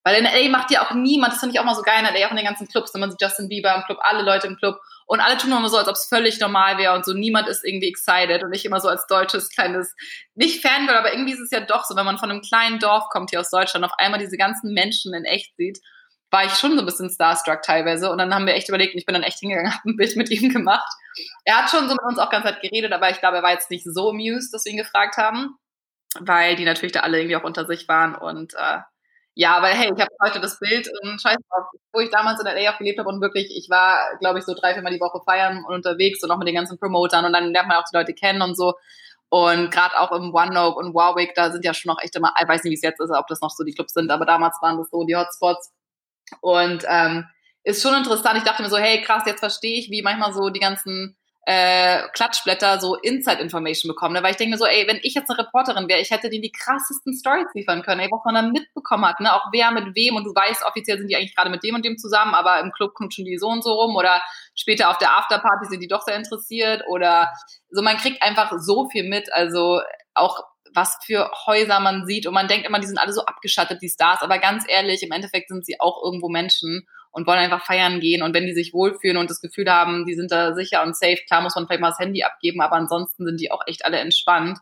weil 0.08 0.16
in 0.16 0.24
LA 0.24 0.48
macht 0.48 0.70
ja 0.70 0.86
auch 0.86 0.94
niemand, 0.94 1.34
das 1.34 1.40
finde 1.40 1.54
ich 1.54 1.60
auch 1.60 1.64
mal 1.64 1.74
so 1.74 1.82
geil 1.82 1.98
in 1.98 2.14
LA, 2.14 2.26
auch 2.26 2.30
in 2.30 2.38
den 2.38 2.46
ganzen 2.46 2.66
Clubs, 2.66 2.94
wenn 2.94 3.02
man 3.02 3.10
sieht 3.10 3.20
Justin 3.20 3.48
Bieber 3.48 3.74
im 3.74 3.82
Club, 3.82 3.98
alle 4.00 4.22
Leute 4.22 4.46
im 4.46 4.56
Club 4.56 4.78
und 5.06 5.20
alle 5.20 5.36
tun 5.36 5.52
immer 5.52 5.68
so, 5.68 5.76
als 5.76 5.86
ob 5.86 5.96
es 5.96 6.06
völlig 6.06 6.40
normal 6.40 6.78
wäre 6.78 6.94
und 6.94 7.04
so 7.04 7.12
niemand 7.12 7.46
ist 7.46 7.62
irgendwie 7.62 7.90
excited 7.90 8.42
und 8.42 8.54
ich 8.54 8.64
immer 8.64 8.80
so 8.80 8.88
als 8.88 9.06
deutsches 9.06 9.50
kleines, 9.50 9.94
nicht 10.34 10.62
Fangirl, 10.62 10.96
aber 10.96 11.12
irgendwie 11.12 11.32
ist 11.32 11.40
es 11.40 11.50
ja 11.50 11.60
doch 11.60 11.84
so, 11.84 11.94
wenn 11.94 12.06
man 12.06 12.16
von 12.16 12.30
einem 12.30 12.40
kleinen 12.40 12.78
Dorf 12.78 13.10
kommt 13.10 13.30
hier 13.30 13.40
aus 13.40 13.50
Deutschland, 13.50 13.84
auf 13.84 13.92
einmal 13.98 14.18
diese 14.18 14.38
ganzen 14.38 14.72
Menschen 14.72 15.12
in 15.12 15.26
echt 15.26 15.54
sieht, 15.56 15.78
war 16.30 16.46
ich 16.46 16.52
schon 16.52 16.72
so 16.72 16.80
ein 16.80 16.86
bisschen 16.86 17.10
starstruck 17.10 17.60
teilweise 17.60 18.10
und 18.10 18.16
dann 18.16 18.34
haben 18.34 18.46
wir 18.46 18.54
echt 18.54 18.70
überlegt 18.70 18.94
und 18.94 19.00
ich 19.00 19.06
bin 19.06 19.12
dann 19.12 19.22
echt 19.22 19.40
hingegangen, 19.40 19.72
habe 19.74 19.90
ein 19.90 19.96
Bild 19.96 20.16
mit 20.16 20.30
ihm 20.30 20.50
gemacht. 20.50 20.88
Er 21.44 21.58
hat 21.58 21.70
schon 21.70 21.86
so 21.86 21.94
mit 21.94 22.02
uns 22.02 22.18
auch 22.18 22.30
ganz 22.30 22.46
Zeit 22.46 22.62
geredet, 22.62 22.92
aber 22.92 23.10
ich 23.10 23.20
glaube, 23.20 23.36
er 23.36 23.42
war 23.42 23.52
jetzt 23.52 23.70
nicht 23.70 23.84
so 23.84 24.08
amused, 24.08 24.54
dass 24.54 24.64
wir 24.64 24.72
ihn 24.72 24.78
gefragt 24.78 25.18
haben, 25.18 25.56
weil 26.20 26.56
die 26.56 26.64
natürlich 26.64 26.92
da 26.92 27.00
alle 27.00 27.18
irgendwie 27.18 27.36
auch 27.36 27.44
unter 27.44 27.66
sich 27.66 27.88
waren 27.88 28.14
und 28.14 28.54
äh, 28.54 28.78
ja, 29.40 29.56
aber 29.56 29.68
hey, 29.68 29.92
ich 29.94 30.00
habe 30.00 30.10
heute 30.20 30.40
das 30.40 30.58
Bild 30.58 30.90
und 31.00 31.22
scheiß 31.22 31.36
drauf, 31.48 31.66
wo 31.92 32.00
ich 32.00 32.10
damals 32.10 32.40
in 32.40 32.46
LA 32.46 32.72
auch 32.72 32.78
gelebt 32.78 32.98
habe 32.98 33.08
und 33.08 33.20
wirklich, 33.20 33.56
ich 33.56 33.70
war, 33.70 34.18
glaube 34.18 34.40
ich, 34.40 34.44
so 34.44 34.52
drei, 34.52 34.74
viermal 34.74 34.92
die 34.92 34.98
Woche 34.98 35.20
feiern 35.24 35.64
und 35.64 35.72
unterwegs 35.76 36.24
und 36.24 36.32
auch 36.32 36.38
mit 36.38 36.48
den 36.48 36.56
ganzen 36.56 36.76
Promotern 36.76 37.24
und 37.24 37.32
dann 37.32 37.52
lernt 37.52 37.68
man 37.68 37.76
auch 37.76 37.84
die 37.88 37.96
Leute 37.96 38.14
kennen 38.14 38.42
und 38.42 38.56
so. 38.56 38.74
Und 39.28 39.70
gerade 39.70 39.96
auch 40.00 40.10
im 40.10 40.34
OneNote 40.34 40.78
und 40.78 40.92
Warwick, 40.92 41.36
da 41.36 41.52
sind 41.52 41.64
ja 41.64 41.72
schon 41.72 41.90
noch 41.90 42.02
echt 42.02 42.16
immer, 42.16 42.34
ich 42.36 42.48
weiß 42.48 42.64
nicht, 42.64 42.72
wie 42.72 42.74
es 42.74 42.82
jetzt 42.82 43.00
ist, 43.00 43.12
ob 43.12 43.28
das 43.28 43.40
noch 43.40 43.50
so 43.50 43.62
die 43.62 43.74
Clubs 43.74 43.92
sind, 43.92 44.10
aber 44.10 44.26
damals 44.26 44.56
waren 44.60 44.76
das 44.76 44.90
so 44.90 45.04
die 45.04 45.14
Hotspots. 45.14 45.72
Und 46.40 46.84
ähm, 46.88 47.24
ist 47.62 47.80
schon 47.80 47.94
interessant. 47.94 48.38
Ich 48.38 48.44
dachte 48.44 48.64
mir 48.64 48.70
so, 48.70 48.76
hey, 48.76 49.02
krass, 49.02 49.22
jetzt 49.26 49.38
verstehe 49.38 49.78
ich, 49.78 49.88
wie 49.88 50.02
manchmal 50.02 50.32
so 50.32 50.48
die 50.50 50.58
ganzen 50.58 51.16
äh, 51.50 52.02
Klatschblätter 52.12 52.78
so 52.78 52.94
Inside-Information 52.96 53.88
bekommen. 53.88 54.12
Ne? 54.12 54.22
Weil 54.22 54.32
ich 54.32 54.36
denke 54.36 54.50
mir 54.50 54.58
so, 54.58 54.66
ey, 54.66 54.86
wenn 54.86 55.00
ich 55.02 55.14
jetzt 55.14 55.30
eine 55.30 55.38
Reporterin 55.38 55.88
wäre, 55.88 55.98
ich 55.98 56.10
hätte 56.10 56.28
denen 56.28 56.42
die 56.42 56.52
krassesten 56.52 57.16
Stories 57.16 57.46
liefern 57.54 57.80
können, 57.80 58.02
ey, 58.02 58.08
was 58.10 58.20
man 58.26 58.34
dann 58.34 58.52
mitbekommen 58.52 59.06
hat, 59.06 59.18
ne? 59.20 59.32
Auch 59.32 59.46
wer 59.50 59.70
mit 59.70 59.94
wem 59.94 60.16
und 60.16 60.24
du 60.24 60.34
weißt, 60.34 60.62
offiziell 60.66 60.98
sind 60.98 61.08
die 61.08 61.16
eigentlich 61.16 61.34
gerade 61.34 61.48
mit 61.48 61.64
dem 61.64 61.74
und 61.74 61.86
dem 61.86 61.96
zusammen, 61.96 62.34
aber 62.34 62.60
im 62.60 62.70
Club 62.72 62.92
kommt 62.92 63.14
schon 63.14 63.24
die 63.24 63.38
so 63.38 63.48
und 63.48 63.64
so 63.64 63.72
rum 63.72 63.96
oder 63.96 64.20
später 64.54 64.90
auf 64.90 64.98
der 64.98 65.16
Afterparty 65.16 65.68
sind 65.70 65.80
die 65.80 65.88
doch 65.88 66.02
sehr 66.02 66.16
interessiert 66.16 66.84
oder 66.86 67.32
so, 67.70 67.80
man 67.80 67.96
kriegt 67.96 68.22
einfach 68.22 68.52
so 68.58 68.90
viel 68.90 69.08
mit, 69.08 69.32
also 69.32 69.80
auch 70.12 70.44
was 70.74 70.98
für 71.02 71.30
Häuser 71.46 71.80
man 71.80 72.04
sieht 72.04 72.26
und 72.26 72.34
man 72.34 72.48
denkt 72.48 72.66
immer, 72.66 72.78
die 72.78 72.86
sind 72.86 72.98
alle 72.98 73.14
so 73.14 73.24
abgeschattet, 73.24 73.80
die 73.80 73.88
Stars, 73.88 74.20
aber 74.20 74.38
ganz 74.38 74.66
ehrlich, 74.68 75.02
im 75.02 75.12
Endeffekt 75.12 75.48
sind 75.48 75.64
sie 75.64 75.80
auch 75.80 76.04
irgendwo 76.04 76.28
Menschen 76.28 76.86
und 77.10 77.26
wollen 77.26 77.38
einfach 77.38 77.64
feiern 77.64 78.00
gehen. 78.00 78.22
Und 78.22 78.34
wenn 78.34 78.46
die 78.46 78.54
sich 78.54 78.72
wohlfühlen 78.72 79.16
und 79.16 79.30
das 79.30 79.40
Gefühl 79.40 79.70
haben, 79.70 80.06
die 80.06 80.14
sind 80.14 80.30
da 80.30 80.54
sicher 80.54 80.82
und 80.82 80.96
safe, 80.96 81.18
klar 81.26 81.40
muss 81.40 81.54
man 81.54 81.66
vielleicht 81.66 81.80
mal 81.80 81.90
das 81.90 81.98
Handy 81.98 82.22
abgeben, 82.22 82.60
aber 82.60 82.76
ansonsten 82.76 83.24
sind 83.24 83.40
die 83.40 83.50
auch 83.50 83.62
echt 83.66 83.84
alle 83.84 83.98
entspannt. 83.98 84.58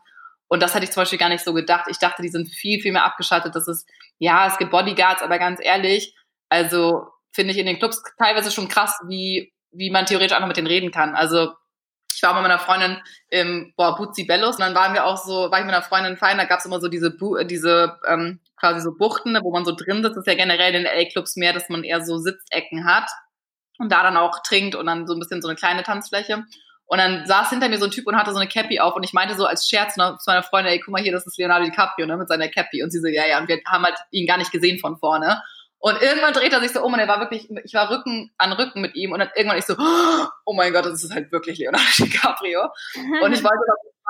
Und 0.47 0.63
das 0.63 0.73
hätte 0.73 0.85
ich 0.85 0.91
zum 0.91 1.01
Beispiel 1.01 1.19
gar 1.19 1.29
nicht 1.29 1.43
so 1.43 1.53
gedacht. 1.53 1.87
Ich 1.89 1.99
dachte, 1.99 2.21
die 2.21 2.29
sind 2.29 2.47
viel, 2.47 2.81
viel 2.81 2.93
mehr 2.93 3.05
abgeschattet. 3.05 3.53
Das 3.55 3.67
ist, 3.67 3.87
ja, 4.17 4.47
es 4.47 4.57
gibt 4.57 4.71
Bodyguards, 4.71 5.21
aber 5.21 5.39
ganz 5.39 5.59
ehrlich, 5.61 6.15
also 6.49 7.07
finde 7.31 7.51
ich 7.51 7.59
in 7.59 7.65
den 7.65 7.77
Clubs 7.77 8.01
teilweise 8.17 8.51
schon 8.51 8.69
krass, 8.69 8.97
wie, 9.07 9.53
wie 9.71 9.91
man 9.91 10.05
theoretisch 10.05 10.35
einfach 10.35 10.47
mit 10.47 10.57
denen 10.57 10.67
reden 10.67 10.91
kann. 10.91 11.15
Also 11.15 11.53
ich 12.15 12.23
war 12.23 12.33
mit 12.33 12.41
meiner 12.41 12.59
Freundin 12.59 12.97
im 13.29 13.73
boah, 13.77 13.95
Buzzi 13.95 14.23
Bellos 14.23 14.55
und 14.55 14.61
dann 14.61 14.73
waren 14.73 14.93
wir 14.93 15.05
auch 15.05 15.17
so, 15.17 15.51
war 15.51 15.59
ich 15.59 15.65
mit 15.65 15.73
einer 15.73 15.83
Freundin 15.83 16.17
fein, 16.17 16.37
da 16.37 16.45
gab 16.45 16.59
es 16.59 16.65
immer 16.65 16.79
so 16.79 16.87
diese, 16.87 17.15
diese 17.45 17.99
ähm, 18.07 18.39
quasi 18.57 18.81
so 18.81 18.95
Buchten, 18.95 19.37
wo 19.41 19.51
man 19.51 19.65
so 19.65 19.75
drin 19.75 20.03
sitzt. 20.03 20.17
Das 20.17 20.25
ist 20.25 20.27
ja 20.27 20.35
generell 20.35 20.73
in 20.73 20.83
den 20.83 20.93
LA-Clubs 20.93 21.35
mehr, 21.35 21.53
dass 21.53 21.69
man 21.69 21.83
eher 21.83 22.03
so 22.03 22.17
Sitzecken 22.17 22.85
hat 22.85 23.09
und 23.77 23.91
da 23.91 24.03
dann 24.03 24.17
auch 24.17 24.41
trinkt 24.43 24.75
und 24.75 24.85
dann 24.87 25.07
so 25.07 25.13
ein 25.13 25.19
bisschen 25.19 25.41
so 25.41 25.47
eine 25.47 25.55
kleine 25.55 25.83
Tanzfläche. 25.83 26.43
Und 26.85 26.99
dann 26.99 27.25
saß 27.25 27.49
hinter 27.49 27.67
mir 27.67 27.77
so 27.77 27.85
ein 27.85 27.91
Typ 27.91 28.07
und 28.07 28.15
hatte 28.15 28.31
so 28.31 28.39
eine 28.39 28.47
Cappy 28.47 28.79
auf 28.79 28.95
und 28.95 29.03
ich 29.03 29.11
meinte 29.11 29.35
so 29.35 29.45
als 29.45 29.67
Scherz 29.67 29.95
zu 29.95 30.17
meiner 30.25 30.43
Freundin, 30.43 30.71
ey, 30.71 30.79
guck 30.79 30.93
mal 30.93 31.01
hier, 31.01 31.11
das 31.11 31.27
ist 31.27 31.37
Leonardo 31.37 31.65
DiCaprio, 31.65 32.07
ne, 32.07 32.15
mit 32.15 32.29
seiner 32.29 32.47
Cappy. 32.47 32.81
Und 32.81 32.91
sie 32.91 32.99
so, 32.99 33.07
ja, 33.07 33.27
ja, 33.27 33.39
und 33.39 33.49
wir 33.49 33.59
haben 33.67 33.83
halt 33.83 33.97
ihn 34.11 34.25
gar 34.25 34.37
nicht 34.37 34.51
gesehen 34.51 34.79
von 34.79 34.97
vorne. 34.97 35.41
Und 35.79 36.01
irgendwann 36.01 36.33
dreht 36.33 36.53
er 36.53 36.59
sich 36.59 36.71
so 36.71 36.83
um 36.83 36.93
und 36.93 36.99
er 36.99 37.07
war 37.07 37.19
wirklich, 37.19 37.49
ich 37.63 37.73
war 37.73 37.89
Rücken 37.91 38.31
an 38.37 38.51
Rücken 38.53 38.81
mit 38.81 38.95
ihm 38.95 39.11
und 39.11 39.19
dann 39.19 39.29
irgendwann 39.35 39.59
ich 39.59 39.65
so, 39.65 39.75
oh 40.45 40.53
mein 40.53 40.73
Gott, 40.73 40.85
das 40.85 41.03
ist 41.03 41.13
halt 41.13 41.31
wirklich 41.31 41.59
Leonardo 41.59 41.85
DiCaprio. 41.99 42.67
Und 43.21 43.33
ich 43.33 43.43
wollte 43.43 43.63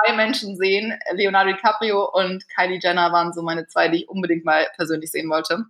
zwei 0.05 0.13
Menschen 0.13 0.55
sehen, 0.55 0.97
Leonardo 1.13 1.51
DiCaprio 1.51 2.09
und 2.09 2.43
Kylie 2.55 2.79
Jenner 2.81 3.11
waren 3.11 3.33
so 3.33 3.41
meine 3.41 3.67
zwei, 3.67 3.89
die 3.89 4.03
ich 4.03 4.09
unbedingt 4.09 4.45
mal 4.45 4.67
persönlich 4.75 5.11
sehen 5.11 5.29
wollte. 5.29 5.65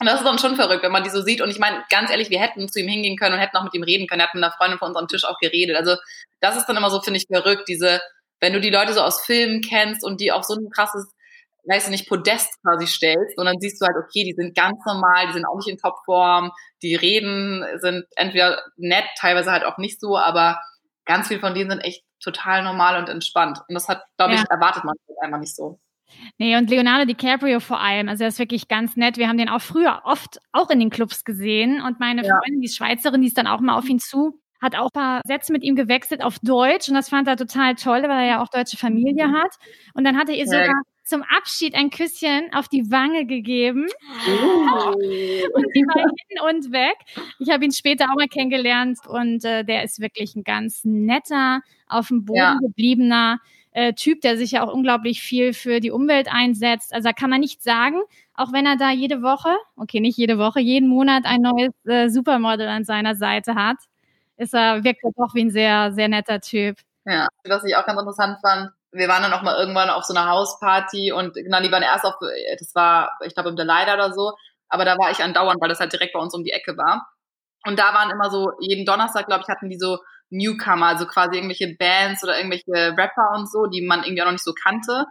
Und 0.00 0.06
das 0.06 0.20
ist 0.20 0.26
dann 0.26 0.38
schon 0.38 0.56
verrückt, 0.56 0.82
wenn 0.82 0.92
man 0.92 1.04
die 1.04 1.10
so 1.10 1.20
sieht. 1.20 1.42
Und 1.42 1.50
ich 1.50 1.58
meine, 1.58 1.84
ganz 1.90 2.10
ehrlich, 2.10 2.30
wir 2.30 2.40
hätten 2.40 2.68
zu 2.68 2.80
ihm 2.80 2.88
hingehen 2.88 3.18
können 3.18 3.34
und 3.34 3.40
hätten 3.40 3.56
auch 3.58 3.64
mit 3.64 3.74
ihm 3.74 3.82
reden 3.82 4.06
können. 4.06 4.20
Er 4.20 4.28
hat 4.28 4.34
mit 4.34 4.42
einer 4.42 4.52
Freundin 4.52 4.78
von 4.78 4.88
unserem 4.88 5.08
Tisch 5.08 5.24
auch 5.24 5.38
geredet. 5.38 5.76
Also 5.76 5.96
das 6.40 6.56
ist 6.56 6.66
dann 6.66 6.76
immer 6.76 6.90
so, 6.90 7.02
finde 7.02 7.18
ich, 7.18 7.26
verrückt, 7.26 7.68
diese, 7.68 8.00
wenn 8.40 8.54
du 8.54 8.60
die 8.60 8.70
Leute 8.70 8.94
so 8.94 9.00
aus 9.00 9.20
Filmen 9.20 9.60
kennst 9.60 10.02
und 10.02 10.20
die 10.20 10.32
auf 10.32 10.44
so 10.44 10.54
ein 10.54 10.70
krasses 10.70 11.12
weißt 11.66 11.86
du, 11.86 11.90
nicht 11.90 12.08
Podest 12.08 12.48
quasi 12.62 12.86
stellst, 12.86 13.36
sondern 13.36 13.58
siehst 13.60 13.80
du 13.80 13.86
halt, 13.86 13.96
okay, 13.96 14.24
die 14.24 14.34
sind 14.34 14.54
ganz 14.54 14.78
normal, 14.86 15.26
die 15.28 15.34
sind 15.34 15.46
auch 15.46 15.56
nicht 15.56 15.68
in 15.68 15.78
Topform, 15.78 16.50
die 16.82 16.94
reden 16.94 17.64
sind 17.78 18.04
entweder 18.16 18.62
nett, 18.76 19.04
teilweise 19.18 19.52
halt 19.52 19.64
auch 19.64 19.78
nicht 19.78 20.00
so, 20.00 20.16
aber 20.16 20.60
ganz 21.04 21.28
viel 21.28 21.40
von 21.40 21.54
denen 21.54 21.70
sind 21.70 21.80
echt 21.80 22.04
total 22.22 22.62
normal 22.62 22.98
und 23.00 23.08
entspannt. 23.08 23.58
Und 23.68 23.74
das 23.74 23.88
hat, 23.88 24.02
glaube 24.16 24.34
ich, 24.34 24.42
erwartet 24.50 24.84
man 24.84 24.94
halt 25.08 25.18
einfach 25.22 25.40
nicht 25.40 25.56
so. 25.56 25.80
Nee, 26.38 26.56
und 26.56 26.70
Leonardo 26.70 27.04
DiCaprio 27.04 27.60
vor 27.60 27.80
allem, 27.80 28.08
also 28.08 28.24
er 28.24 28.28
ist 28.28 28.38
wirklich 28.38 28.68
ganz 28.68 28.96
nett. 28.96 29.16
Wir 29.16 29.28
haben 29.28 29.38
den 29.38 29.48
auch 29.48 29.60
früher 29.60 30.02
oft 30.04 30.38
auch 30.52 30.70
in 30.70 30.80
den 30.80 30.90
Clubs 30.90 31.24
gesehen 31.24 31.80
und 31.80 32.00
meine 32.00 32.24
ja. 32.24 32.36
Freundin, 32.38 32.60
die 32.60 32.68
Schweizerin, 32.68 33.20
die 33.20 33.28
ist 33.28 33.38
dann 33.38 33.46
auch 33.46 33.60
mal 33.60 33.76
auf 33.76 33.88
ihn 33.88 34.00
zu, 34.00 34.40
hat 34.60 34.76
auch 34.76 34.88
ein 34.92 35.00
paar 35.00 35.20
Sätze 35.24 35.52
mit 35.52 35.62
ihm 35.62 35.76
gewechselt 35.76 36.22
auf 36.22 36.38
Deutsch 36.40 36.88
und 36.88 36.94
das 36.94 37.08
fand 37.08 37.28
er 37.28 37.36
total 37.36 37.74
toll, 37.76 38.02
weil 38.02 38.10
er 38.10 38.26
ja 38.26 38.42
auch 38.42 38.48
deutsche 38.48 38.76
Familie 38.76 39.28
mhm. 39.28 39.36
hat. 39.36 39.54
Und 39.94 40.04
dann 40.04 40.16
hat 40.16 40.28
er 40.28 40.34
ihr 40.34 40.46
sogar 40.46 40.74
zum 41.10 41.22
Abschied 41.22 41.74
ein 41.74 41.90
Küsschen 41.90 42.52
auf 42.54 42.68
die 42.68 42.90
Wange 42.90 43.26
gegeben. 43.26 43.88
Oh. 44.26 44.92
und 44.94 45.66
sie 45.74 45.82
war 45.82 46.10
hin 46.28 46.38
und 46.48 46.72
weg. 46.72 46.96
Ich 47.38 47.50
habe 47.50 47.64
ihn 47.64 47.72
später 47.72 48.04
auch 48.04 48.16
mal 48.16 48.28
kennengelernt 48.28 48.98
und 49.06 49.44
äh, 49.44 49.64
der 49.64 49.82
ist 49.82 50.00
wirklich 50.00 50.36
ein 50.36 50.44
ganz 50.44 50.84
netter, 50.84 51.60
auf 51.88 52.08
dem 52.08 52.24
Boden 52.24 52.38
ja. 52.38 52.58
gebliebener 52.62 53.40
äh, 53.72 53.92
Typ, 53.92 54.20
der 54.20 54.36
sich 54.36 54.52
ja 54.52 54.64
auch 54.64 54.72
unglaublich 54.72 55.20
viel 55.20 55.52
für 55.52 55.80
die 55.80 55.90
Umwelt 55.90 56.28
einsetzt. 56.32 56.94
Also 56.94 57.08
da 57.08 57.12
kann 57.12 57.30
man 57.30 57.40
nicht 57.40 57.62
sagen, 57.62 58.00
auch 58.34 58.52
wenn 58.52 58.64
er 58.64 58.76
da 58.76 58.90
jede 58.90 59.20
Woche, 59.22 59.56
okay, 59.76 60.00
nicht 60.00 60.16
jede 60.16 60.38
Woche, 60.38 60.60
jeden 60.60 60.88
Monat 60.88 61.24
ein 61.24 61.42
neues 61.42 61.72
äh, 61.86 62.08
Supermodel 62.08 62.68
an 62.68 62.84
seiner 62.84 63.16
Seite 63.16 63.56
hat, 63.56 63.76
ist 64.36 64.54
er, 64.54 64.84
wirkt 64.84 65.04
er 65.04 65.10
doch 65.16 65.34
wie 65.34 65.42
ein 65.42 65.50
sehr, 65.50 65.92
sehr 65.92 66.08
netter 66.08 66.40
Typ. 66.40 66.76
Ja, 67.04 67.28
was 67.44 67.64
ich 67.64 67.74
auch 67.76 67.84
ganz 67.84 67.98
interessant 67.98 68.38
fand, 68.40 68.70
wir 68.92 69.08
waren 69.08 69.22
dann 69.22 69.32
auch 69.32 69.42
mal 69.42 69.58
irgendwann 69.58 69.90
auf 69.90 70.04
so 70.04 70.14
einer 70.14 70.28
Hausparty 70.28 71.12
und 71.12 71.34
genau, 71.34 71.60
die 71.60 71.70
waren 71.70 71.82
erst 71.82 72.04
auf, 72.04 72.14
das 72.58 72.74
war, 72.74 73.16
ich 73.24 73.34
glaube, 73.34 73.50
im 73.50 73.56
Delighter 73.56 73.94
oder 73.94 74.12
so, 74.12 74.32
aber 74.68 74.84
da 74.84 74.96
war 74.98 75.10
ich 75.10 75.22
andauernd, 75.22 75.60
weil 75.60 75.68
das 75.68 75.80
halt 75.80 75.92
direkt 75.92 76.12
bei 76.12 76.20
uns 76.20 76.34
um 76.34 76.44
die 76.44 76.52
Ecke 76.52 76.76
war. 76.76 77.08
Und 77.66 77.78
da 77.78 77.92
waren 77.94 78.10
immer 78.10 78.30
so, 78.30 78.52
jeden 78.60 78.86
Donnerstag, 78.86 79.26
glaube 79.26 79.42
ich, 79.42 79.48
hatten 79.48 79.68
die 79.68 79.78
so 79.78 79.98
Newcomer, 80.30 80.86
also 80.86 81.06
quasi 81.06 81.36
irgendwelche 81.36 81.74
Bands 81.76 82.24
oder 82.24 82.36
irgendwelche 82.36 82.96
Rapper 82.96 83.32
und 83.36 83.50
so, 83.50 83.66
die 83.66 83.82
man 83.82 84.02
irgendwie 84.02 84.22
auch 84.22 84.26
noch 84.26 84.32
nicht 84.32 84.44
so 84.44 84.54
kannte. 84.54 85.04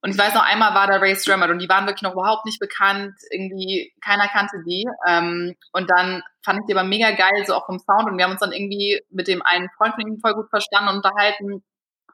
Und 0.00 0.10
ich 0.10 0.18
weiß 0.18 0.34
noch, 0.34 0.44
einmal 0.44 0.74
war 0.74 0.88
da 0.88 0.96
Ray 0.96 1.14
Strammer 1.14 1.48
und 1.48 1.60
die 1.60 1.68
waren 1.68 1.86
wirklich 1.86 2.02
noch 2.02 2.14
überhaupt 2.14 2.44
nicht 2.44 2.58
bekannt, 2.58 3.14
irgendwie 3.30 3.92
keiner 4.00 4.26
kannte 4.26 4.56
die. 4.66 4.84
Ähm, 5.06 5.54
und 5.72 5.90
dann 5.90 6.22
fand 6.44 6.58
ich 6.60 6.66
die 6.66 6.76
aber 6.76 6.82
mega 6.82 7.12
geil, 7.12 7.44
so 7.46 7.54
auch 7.54 7.66
vom 7.66 7.78
Sound. 7.78 8.08
Und 8.08 8.18
wir 8.18 8.24
haben 8.24 8.32
uns 8.32 8.40
dann 8.40 8.52
irgendwie 8.52 9.00
mit 9.10 9.28
dem 9.28 9.42
einen 9.42 9.68
Freund 9.76 9.94
von 9.94 10.06
ihm 10.06 10.18
voll 10.18 10.34
gut 10.34 10.50
verstanden 10.50 10.88
und 10.90 10.96
unterhalten. 10.96 11.62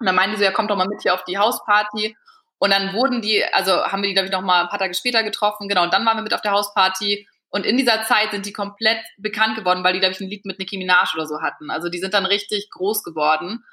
Und 0.00 0.06
dann 0.06 0.14
meinte 0.14 0.36
sie, 0.36 0.44
ja, 0.44 0.50
kommt 0.50 0.70
doch 0.70 0.76
mal 0.76 0.86
mit 0.86 1.02
hier 1.02 1.14
auf 1.14 1.24
die 1.24 1.38
Hausparty. 1.38 2.16
Und 2.58 2.70
dann 2.70 2.92
wurden 2.92 3.22
die, 3.22 3.44
also 3.44 3.84
haben 3.84 4.02
wir 4.02 4.08
die, 4.08 4.14
glaube 4.14 4.26
ich, 4.26 4.32
noch 4.32 4.42
mal 4.42 4.62
ein 4.62 4.68
paar 4.68 4.78
Tage 4.78 4.94
später 4.94 5.22
getroffen. 5.22 5.68
Genau, 5.68 5.84
und 5.84 5.92
dann 5.92 6.04
waren 6.04 6.16
wir 6.16 6.22
mit 6.22 6.34
auf 6.34 6.42
der 6.42 6.52
Hausparty. 6.52 7.26
Und 7.50 7.64
in 7.64 7.76
dieser 7.76 8.02
Zeit 8.02 8.30
sind 8.32 8.44
die 8.46 8.52
komplett 8.52 9.00
bekannt 9.16 9.56
geworden, 9.56 9.82
weil 9.84 9.94
die, 9.94 10.00
glaube 10.00 10.12
ich, 10.12 10.20
ein 10.20 10.28
Lied 10.28 10.44
mit 10.44 10.58
Nicki 10.58 10.76
Minaj 10.76 11.14
oder 11.14 11.26
so 11.26 11.40
hatten. 11.40 11.70
Also 11.70 11.88
die 11.88 11.98
sind 11.98 12.14
dann 12.14 12.26
richtig 12.26 12.68
groß 12.70 13.02
geworden. 13.02 13.64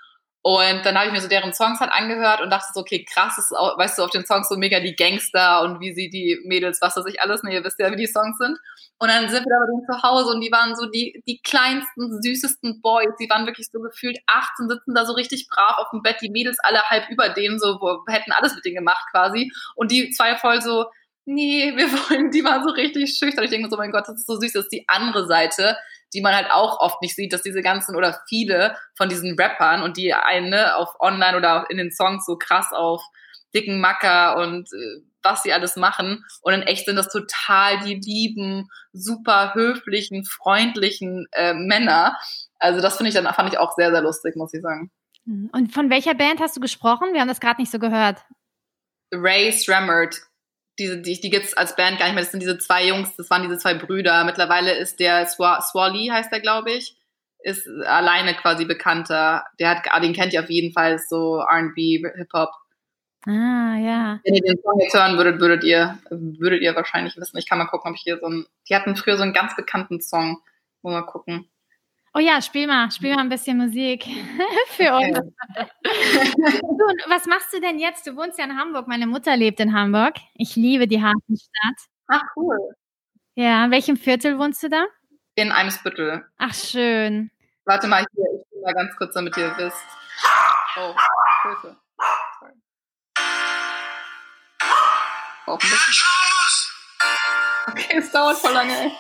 Und 0.48 0.86
dann 0.86 0.96
habe 0.96 1.08
ich 1.08 1.12
mir 1.12 1.22
so 1.22 1.28
deren 1.28 1.54
Songs 1.54 1.80
halt 1.80 1.92
angehört 1.92 2.40
und 2.40 2.52
dachte 2.52 2.68
so, 2.72 2.82
okay, 2.82 3.04
krass, 3.04 3.40
ist 3.40 3.52
auch, 3.52 3.80
weißt 3.80 3.98
du, 3.98 4.04
auf 4.04 4.12
den 4.12 4.28
Songs 4.28 4.48
so 4.48 4.58
mega 4.58 4.80
die 4.80 4.96
Gangster 4.96 5.64
und 5.64 5.80
wie 5.80 5.92
sie 5.92 6.12
die 6.12 6.40
Mädels, 6.46 6.78
was 6.82 6.96
weiß 6.96 7.06
ich 7.08 7.20
alles, 7.20 7.42
ne, 7.42 7.52
ihr 7.52 7.64
wisst 7.64 7.80
ja, 7.80 7.92
wie 7.92 7.96
die 7.96 8.06
Songs 8.06 8.38
sind. 8.38 8.56
Und 9.00 9.10
dann 9.10 9.28
sind 9.28 9.44
wir 9.44 9.50
da 9.50 9.58
bei 9.58 9.72
denen 9.72 9.88
zu 9.88 10.04
Hause 10.08 10.30
und 10.36 10.42
die 10.42 10.52
waren 10.52 10.76
so 10.76 10.86
die, 10.86 11.24
die 11.26 11.42
kleinsten, 11.42 12.22
süßesten 12.22 12.80
Boys. 12.84 13.16
Die 13.20 13.28
waren 13.28 13.48
wirklich 13.48 13.70
so 13.72 13.80
gefühlt 13.80 14.20
18, 14.28 14.70
sitzen 14.70 14.94
da 14.94 15.08
so 15.08 15.14
richtig 15.14 15.48
brav 15.50 15.80
auf 15.80 15.90
dem 15.90 16.04
Bett, 16.04 16.18
die 16.22 16.30
Mädels 16.30 16.60
alle 16.62 16.84
halb 16.92 17.10
über 17.10 17.30
denen, 17.30 17.58
so, 17.58 17.80
wo, 17.82 18.06
hätten 18.08 18.32
alles 18.32 18.54
mit 18.54 18.66
denen 18.66 18.76
gemacht 18.76 19.04
quasi. 19.10 19.52
Und 19.74 19.90
die 19.90 20.12
zwei 20.12 20.36
voll 20.36 20.62
so, 20.62 20.86
nee, 21.26 21.74
wir 21.76 21.92
wollen, 21.92 22.30
die 22.30 22.44
waren 22.44 22.64
so 22.64 22.70
richtig 22.70 23.18
schüchtern. 23.18 23.46
Ich 23.46 23.50
denke 23.50 23.68
so, 23.72 23.78
mein 23.78 23.92
Gott, 23.92 24.08
das 24.08 24.20
ist 24.20 24.28
so 24.28 24.40
süß, 24.40 24.54
das 24.54 24.66
ist 24.66 24.74
die 24.74 24.86
andere 24.88 25.26
Seite 25.26 25.76
die 26.16 26.22
man 26.22 26.34
halt 26.34 26.50
auch 26.50 26.80
oft 26.80 27.02
nicht 27.02 27.16
sieht, 27.16 27.34
dass 27.34 27.44
diese 27.44 27.62
ganzen 27.62 27.96
oder 27.96 28.20
viele 28.28 28.76
von 28.96 29.10
diesen 29.10 29.38
Rappern 29.38 29.84
und 29.84 29.98
die 29.98 30.14
eine 30.14 30.78
auf 30.78 30.90
online 31.00 31.38
oder 31.38 31.66
in 31.70 31.78
den 31.78 31.92
Songs 31.92 32.26
so 32.26 32.38
krass 32.38 32.72
auf 32.72 33.04
dicken 33.54 33.80
Macker 33.80 34.38
und 34.38 34.68
äh, 34.74 35.02
was 35.24 35.44
sie 35.44 35.54
alles 35.54 35.76
machen. 35.76 36.24
Und 36.42 36.54
in 36.54 36.62
echt 36.62 36.86
sind 36.86 36.96
das 36.96 37.10
total 37.10 37.80
die 37.80 37.96
lieben, 37.96 38.70
super 38.94 39.54
höflichen, 39.54 40.24
freundlichen 40.24 41.26
äh, 41.32 41.54
Männer. 41.54 42.18
Also 42.60 42.82
das 42.82 42.98
finde 42.98 43.10
ich 43.10 43.16
dann 43.16 43.34
fand 43.34 43.52
ich 43.52 43.60
auch 43.60 43.74
sehr, 43.76 43.92
sehr 43.92 44.02
lustig, 44.02 44.36
muss 44.36 44.54
ich 44.54 44.62
sagen. 44.62 44.92
Mhm. 45.26 45.50
Und 45.52 45.74
von 45.74 45.90
welcher 45.90 46.14
Band 46.14 46.40
hast 46.40 46.56
du 46.56 46.62
gesprochen? 46.62 47.14
Wir 47.14 47.22
haben 47.22 47.28
das 47.28 47.40
gerade 47.40 47.60
nicht 47.60 47.72
so 47.72 47.80
gehört. 47.80 48.24
Ray 49.12 49.52
Sremmert. 49.52 50.22
Diese, 50.78 51.02
die, 51.02 51.20
die 51.20 51.30
gibt 51.30 51.46
es 51.46 51.54
als 51.56 51.76
Band 51.76 52.00
gar 52.00 52.06
nicht 52.06 52.16
mehr. 52.16 52.24
Das 52.24 52.32
sind 52.32 52.42
diese 52.42 52.58
zwei 52.58 52.88
Jungs, 52.88 53.16
das 53.16 53.30
waren 53.30 53.44
diese 53.44 53.58
zwei 53.58 53.76
Brüder. 53.76 54.24
Mittlerweile 54.26 54.74
ist 54.74 55.00
der 55.00 55.26
Swally, 55.26 56.08
heißt 56.12 56.32
der, 56.32 56.42
glaube 56.42 56.72
ich, 56.72 56.98
ist 57.40 57.68
alleine 57.86 58.34
quasi 58.36 58.66
bekannter. 58.66 59.46
Der 59.60 59.70
hat, 59.70 60.04
den 60.04 60.14
kennt 60.14 60.34
ihr 60.34 60.42
auf 60.42 60.50
jeden 60.50 60.74
Fall, 60.74 61.00
so 61.00 61.40
RB, 61.40 61.78
Hip-Hop. 61.78 62.50
Ah, 63.28 63.78
ja. 63.78 64.20
Wenn 64.24 64.36
ihr 64.36 64.42
den 64.42 64.62
Song 64.62 64.80
jetzt 64.80 64.94
hören 64.94 65.18
würdet, 65.18 65.40
würdet 65.40 65.64
ihr, 65.64 65.98
würdet 66.10 66.62
ihr 66.62 66.76
wahrscheinlich 66.76 67.18
wissen. 67.18 67.38
Ich 67.38 67.48
kann 67.48 67.58
mal 67.58 67.66
gucken, 67.66 67.92
ob 67.92 67.98
ich 67.98 68.04
hier 68.04 68.20
so 68.20 68.28
ein. 68.28 68.46
Die 68.70 68.76
hatten 68.76 68.96
früher 68.96 69.18
so 69.18 69.24
einen 69.24 69.34
ganz 69.34 69.56
bekannten 69.56 70.00
Song. 70.02 70.42
Mal 70.84 71.02
gucken. 71.02 71.50
Oh 72.18 72.20
ja, 72.20 72.42
spiel 72.42 72.66
mal, 72.66 72.90
spiel 72.92 73.14
mal 73.14 73.20
ein 73.24 73.28
bisschen 73.30 73.58
Musik 73.58 74.06
für 74.70 74.94
uns. 74.96 75.18
du, 75.20 75.24
was 77.10 77.26
machst 77.26 77.52
du 77.52 77.60
denn 77.60 77.78
jetzt? 77.78 78.08
Du 78.08 78.16
wohnst 78.16 78.40
ja 78.40 78.46
in 78.46 78.58
Hamburg. 78.58 78.88
Meine 78.88 79.06
Mutter 79.06 79.36
lebt 79.36 79.60
in 79.60 79.74
Hamburg. 79.74 80.16
Ich 80.34 80.56
liebe 80.56 80.88
die 80.88 81.04
Hafenstadt. 81.04 81.76
Ach, 82.08 82.24
cool. 82.38 82.58
Ja, 83.36 83.66
in 83.66 83.72
welchem 83.72 83.98
Viertel 83.98 84.40
wohnst 84.40 84.64
du 84.64 84.70
da? 84.70 84.86
In 85.36 85.52
Eimsbüttel. 85.52 86.26
Ach, 86.38 86.54
schön. 86.54 87.32
Warte 87.66 87.88
mal 87.88 88.06
hier, 88.16 88.26
ich 88.40 88.50
bin 88.50 88.62
mal 88.62 88.74
ganz 88.74 88.96
kurz, 88.96 89.14
damit 89.14 89.36
ihr 89.36 89.54
wisst. 89.58 89.84
Oh, 90.78 90.96
Hilfe. 91.44 91.76
Sorry. 92.40 92.54
Bisschen. 95.58 96.06
Okay, 97.68 97.98
es 97.98 98.10
dauert 98.12 98.38
voll 98.38 98.54
lange, 98.54 98.72
ey. 98.86 98.92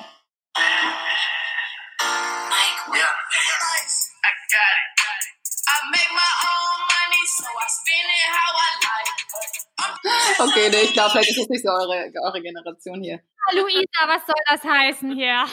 Okay, 10.39 10.69
nee, 10.69 10.83
ich 10.83 10.93
glaube, 10.93 11.11
vielleicht 11.11 11.29
ist 11.29 11.39
das 11.39 11.49
nicht 11.49 11.63
so 11.63 11.69
eure, 11.69 12.11
eure 12.23 12.41
Generation 12.41 13.01
hier. 13.01 13.19
Luisa, 13.53 14.07
was 14.07 14.25
soll 14.25 14.35
das 14.49 14.63
heißen 14.63 15.15
hier? 15.15 15.45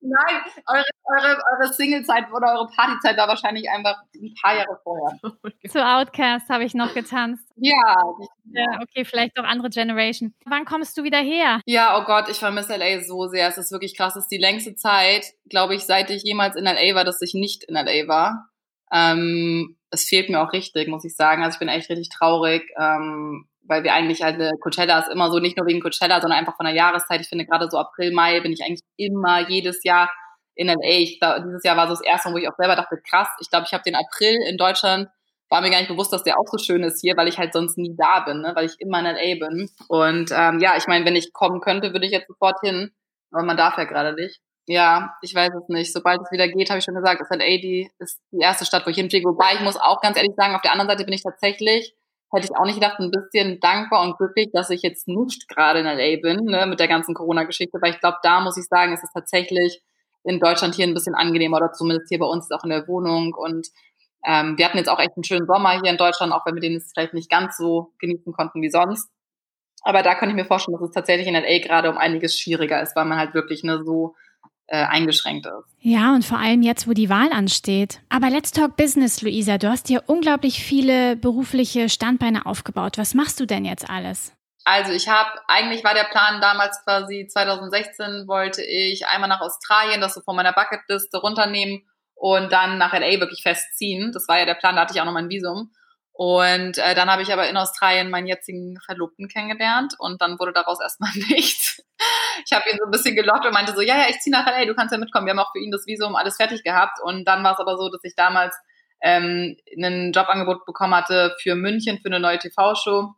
Nein, 0.00 0.42
eure, 0.66 0.84
eure, 1.04 1.42
eure 1.52 1.72
Singlezeit 1.72 2.26
oder 2.32 2.52
eure 2.52 2.68
Partyzeit 2.68 3.16
war 3.16 3.28
wahrscheinlich 3.28 3.68
einfach 3.70 3.96
ein 4.14 4.34
paar 4.40 4.56
Jahre 4.56 4.78
vorher. 4.82 5.18
Zu 5.68 5.84
Outcast 5.84 6.48
habe 6.48 6.64
ich 6.64 6.74
noch 6.74 6.94
getanzt. 6.94 7.48
Ja. 7.56 7.96
Ja, 8.52 8.80
okay, 8.82 9.04
vielleicht 9.04 9.36
noch 9.36 9.44
andere 9.44 9.70
Generation. 9.70 10.34
Wann 10.44 10.64
kommst 10.64 10.96
du 10.98 11.02
wieder 11.02 11.18
her? 11.18 11.60
Ja, 11.66 11.98
oh 11.98 12.04
Gott, 12.04 12.28
ich 12.28 12.38
vermisse 12.38 12.76
LA 12.76 13.02
so 13.02 13.26
sehr. 13.26 13.48
Es 13.48 13.58
ist 13.58 13.72
wirklich 13.72 13.96
krass. 13.96 14.16
Es 14.16 14.24
ist 14.24 14.32
die 14.32 14.38
längste 14.38 14.74
Zeit, 14.74 15.26
glaube 15.48 15.74
ich, 15.74 15.84
seit 15.84 16.10
ich 16.10 16.22
jemals 16.24 16.56
in 16.56 16.64
LA 16.64 16.94
war, 16.94 17.04
dass 17.04 17.22
ich 17.22 17.34
nicht 17.34 17.64
in 17.64 17.74
LA 17.74 18.08
war. 18.08 18.48
Ähm, 18.92 19.76
es 19.90 20.04
fehlt 20.04 20.28
mir 20.30 20.40
auch 20.40 20.52
richtig, 20.52 20.88
muss 20.88 21.04
ich 21.04 21.16
sagen. 21.16 21.42
Also 21.42 21.56
ich 21.56 21.58
bin 21.58 21.68
echt 21.68 21.88
richtig 21.90 22.10
traurig. 22.10 22.70
Ähm, 22.78 23.48
weil 23.68 23.84
wir 23.84 23.94
eigentlich 23.94 24.22
halt 24.22 24.38
Coachella 24.60 24.98
ist 25.00 25.10
immer 25.10 25.30
so, 25.30 25.38
nicht 25.38 25.56
nur 25.56 25.66
wegen 25.66 25.80
Coachella, 25.80 26.20
sondern 26.20 26.38
einfach 26.38 26.56
von 26.56 26.66
der 26.66 26.74
Jahreszeit. 26.74 27.20
Ich 27.20 27.28
finde 27.28 27.46
gerade 27.46 27.68
so 27.70 27.78
April, 27.78 28.12
Mai 28.12 28.40
bin 28.40 28.52
ich 28.52 28.62
eigentlich 28.62 28.82
immer 28.96 29.48
jedes 29.48 29.84
Jahr 29.84 30.10
in 30.54 30.68
LA. 30.68 30.78
Ich 30.82 31.20
glaub, 31.20 31.42
dieses 31.44 31.62
Jahr 31.64 31.76
war 31.76 31.86
so 31.86 31.94
das 31.94 32.02
erste, 32.02 32.32
wo 32.32 32.36
ich 32.36 32.48
auch 32.48 32.56
selber 32.56 32.76
dachte, 32.76 33.00
krass, 33.08 33.28
ich 33.40 33.48
glaube, 33.50 33.66
ich 33.66 33.72
habe 33.72 33.84
den 33.84 33.94
April 33.94 34.36
in 34.48 34.58
Deutschland, 34.58 35.08
war 35.50 35.62
mir 35.62 35.70
gar 35.70 35.78
nicht 35.78 35.88
bewusst, 35.88 36.12
dass 36.12 36.24
der 36.24 36.38
auch 36.38 36.46
so 36.46 36.58
schön 36.58 36.82
ist 36.82 37.00
hier, 37.00 37.16
weil 37.16 37.28
ich 37.28 37.38
halt 37.38 37.52
sonst 37.52 37.78
nie 37.78 37.94
da 37.96 38.20
bin, 38.20 38.42
ne? 38.42 38.52
weil 38.54 38.66
ich 38.66 38.78
immer 38.80 38.98
in 38.98 39.06
LA 39.06 39.48
bin. 39.48 39.70
Und 39.88 40.30
ähm, 40.32 40.58
ja, 40.58 40.76
ich 40.76 40.86
meine, 40.86 41.04
wenn 41.06 41.16
ich 41.16 41.32
kommen 41.32 41.60
könnte, 41.60 41.92
würde 41.92 42.04
ich 42.04 42.12
jetzt 42.12 42.28
sofort 42.28 42.60
hin, 42.60 42.90
aber 43.30 43.44
man 43.44 43.56
darf 43.56 43.78
ja 43.78 43.84
gerade 43.84 44.14
nicht. 44.14 44.40
Ja, 44.66 45.16
ich 45.22 45.34
weiß 45.34 45.50
es 45.54 45.68
nicht. 45.68 45.92
Sobald 45.94 46.20
es 46.20 46.30
wieder 46.30 46.46
geht, 46.46 46.68
habe 46.68 46.80
ich 46.80 46.84
schon 46.84 46.94
gesagt, 46.94 47.22
ist 47.22 47.30
LA 47.30 47.56
die, 47.56 47.90
ist 47.98 48.20
die 48.32 48.40
erste 48.42 48.66
Stadt, 48.66 48.84
wo 48.84 48.90
ich 48.90 48.98
hinfliege. 48.98 49.26
Wobei 49.26 49.54
ich 49.54 49.60
muss 49.60 49.78
auch 49.78 50.02
ganz 50.02 50.18
ehrlich 50.18 50.34
sagen, 50.36 50.54
auf 50.54 50.60
der 50.60 50.72
anderen 50.72 50.90
Seite 50.90 51.04
bin 51.04 51.14
ich 51.14 51.22
tatsächlich 51.22 51.94
hätte 52.32 52.46
ich 52.46 52.56
auch 52.56 52.64
nicht 52.64 52.80
gedacht, 52.80 52.98
ein 52.98 53.10
bisschen 53.10 53.60
dankbar 53.60 54.02
und 54.02 54.18
glücklich, 54.18 54.48
dass 54.52 54.70
ich 54.70 54.82
jetzt 54.82 55.08
nicht 55.08 55.48
gerade 55.48 55.80
in 55.80 55.86
LA 55.86 56.20
bin, 56.20 56.44
ne, 56.44 56.66
mit 56.66 56.80
der 56.80 56.88
ganzen 56.88 57.14
Corona-Geschichte, 57.14 57.78
weil 57.80 57.92
ich 57.92 58.00
glaube, 58.00 58.18
da 58.22 58.40
muss 58.40 58.58
ich 58.58 58.64
sagen, 58.64 58.92
ist 58.92 59.04
es 59.04 59.12
tatsächlich 59.12 59.82
in 60.24 60.40
Deutschland 60.40 60.74
hier 60.74 60.86
ein 60.86 60.94
bisschen 60.94 61.14
angenehmer 61.14 61.56
oder 61.56 61.72
zumindest 61.72 62.08
hier 62.08 62.18
bei 62.18 62.26
uns 62.26 62.50
auch 62.50 62.64
in 62.64 62.70
der 62.70 62.86
Wohnung 62.86 63.34
und 63.34 63.68
ähm, 64.26 64.58
wir 64.58 64.64
hatten 64.64 64.78
jetzt 64.78 64.90
auch 64.90 64.98
echt 64.98 65.16
einen 65.16 65.24
schönen 65.24 65.46
Sommer 65.46 65.80
hier 65.80 65.90
in 65.90 65.96
Deutschland, 65.96 66.32
auch 66.32 66.44
wenn 66.44 66.54
wir 66.54 66.60
den 66.60 66.72
jetzt 66.72 66.92
vielleicht 66.92 67.14
nicht 67.14 67.30
ganz 67.30 67.56
so 67.56 67.92
genießen 68.00 68.32
konnten 68.32 68.60
wie 68.62 68.70
sonst. 68.70 69.08
Aber 69.82 70.02
da 70.02 70.14
könnte 70.14 70.34
ich 70.34 70.42
mir 70.42 70.44
vorstellen, 70.44 70.76
dass 70.78 70.88
es 70.88 70.94
tatsächlich 70.94 71.28
in 71.28 71.34
LA 71.34 71.60
gerade 71.60 71.88
um 71.90 71.98
einiges 71.98 72.38
schwieriger 72.38 72.82
ist, 72.82 72.96
weil 72.96 73.04
man 73.04 73.18
halt 73.18 73.34
wirklich 73.34 73.62
ne, 73.62 73.82
so 73.84 74.16
eingeschränkt 74.76 75.46
ist. 75.46 75.76
Ja, 75.80 76.14
und 76.14 76.24
vor 76.24 76.38
allem 76.38 76.62
jetzt, 76.62 76.86
wo 76.86 76.92
die 76.92 77.08
Wahl 77.08 77.32
ansteht. 77.32 78.00
Aber 78.08 78.28
let's 78.30 78.50
talk 78.50 78.76
business, 78.76 79.22
Luisa. 79.22 79.58
Du 79.58 79.70
hast 79.70 79.88
dir 79.88 80.04
unglaublich 80.06 80.62
viele 80.62 81.16
berufliche 81.16 81.88
Standbeine 81.88 82.46
aufgebaut. 82.46 82.98
Was 82.98 83.14
machst 83.14 83.40
du 83.40 83.46
denn 83.46 83.64
jetzt 83.64 83.88
alles? 83.88 84.32
Also 84.64 84.92
ich 84.92 85.08
habe, 85.08 85.30
eigentlich 85.46 85.82
war 85.82 85.94
der 85.94 86.04
Plan 86.04 86.42
damals 86.42 86.84
quasi 86.84 87.26
2016 87.26 88.28
wollte 88.28 88.62
ich 88.62 89.06
einmal 89.06 89.30
nach 89.30 89.40
Australien, 89.40 90.02
das 90.02 90.12
so 90.12 90.20
von 90.20 90.36
meiner 90.36 90.52
Bucketliste 90.52 91.16
runternehmen 91.18 91.88
und 92.14 92.52
dann 92.52 92.76
nach 92.76 92.92
LA 92.92 93.18
wirklich 93.18 93.42
festziehen. 93.42 94.12
Das 94.12 94.28
war 94.28 94.38
ja 94.38 94.44
der 94.44 94.54
Plan, 94.54 94.74
da 94.76 94.82
hatte 94.82 94.92
ich 94.94 95.00
auch 95.00 95.06
noch 95.06 95.12
mein 95.12 95.30
Visum. 95.30 95.70
Und 96.18 96.78
äh, 96.78 96.96
dann 96.96 97.08
habe 97.08 97.22
ich 97.22 97.32
aber 97.32 97.48
in 97.48 97.56
Australien 97.56 98.10
meinen 98.10 98.26
jetzigen 98.26 98.76
Verlobten 98.84 99.28
kennengelernt 99.28 99.94
und 100.00 100.20
dann 100.20 100.40
wurde 100.40 100.52
daraus 100.52 100.80
erstmal 100.80 101.12
nichts. 101.28 101.80
Ich 102.44 102.52
habe 102.52 102.68
ihn 102.68 102.76
so 102.76 102.86
ein 102.86 102.90
bisschen 102.90 103.14
gelockt 103.14 103.46
und 103.46 103.52
meinte 103.52 103.72
so, 103.72 103.82
ja, 103.82 103.96
ja, 103.96 104.06
ich 104.08 104.18
ziehe 104.18 104.34
nach 104.34 104.44
LA, 104.44 104.64
du 104.64 104.74
kannst 104.74 104.90
ja 104.90 104.98
mitkommen. 104.98 105.26
Wir 105.26 105.30
haben 105.30 105.38
auch 105.38 105.52
für 105.52 105.60
ihn 105.60 105.70
das 105.70 105.86
Visum 105.86 106.16
alles 106.16 106.36
fertig 106.36 106.64
gehabt. 106.64 106.98
Und 107.04 107.24
dann 107.26 107.44
war 107.44 107.52
es 107.52 107.60
aber 107.60 107.76
so, 107.76 107.88
dass 107.88 108.02
ich 108.02 108.16
damals 108.16 108.52
ähm, 109.00 109.56
ein 109.80 110.10
Jobangebot 110.10 110.66
bekommen 110.66 110.92
hatte 110.92 111.36
für 111.40 111.54
München, 111.54 112.00
für 112.00 112.08
eine 112.08 112.18
neue 112.18 112.40
TV-Show, 112.40 113.14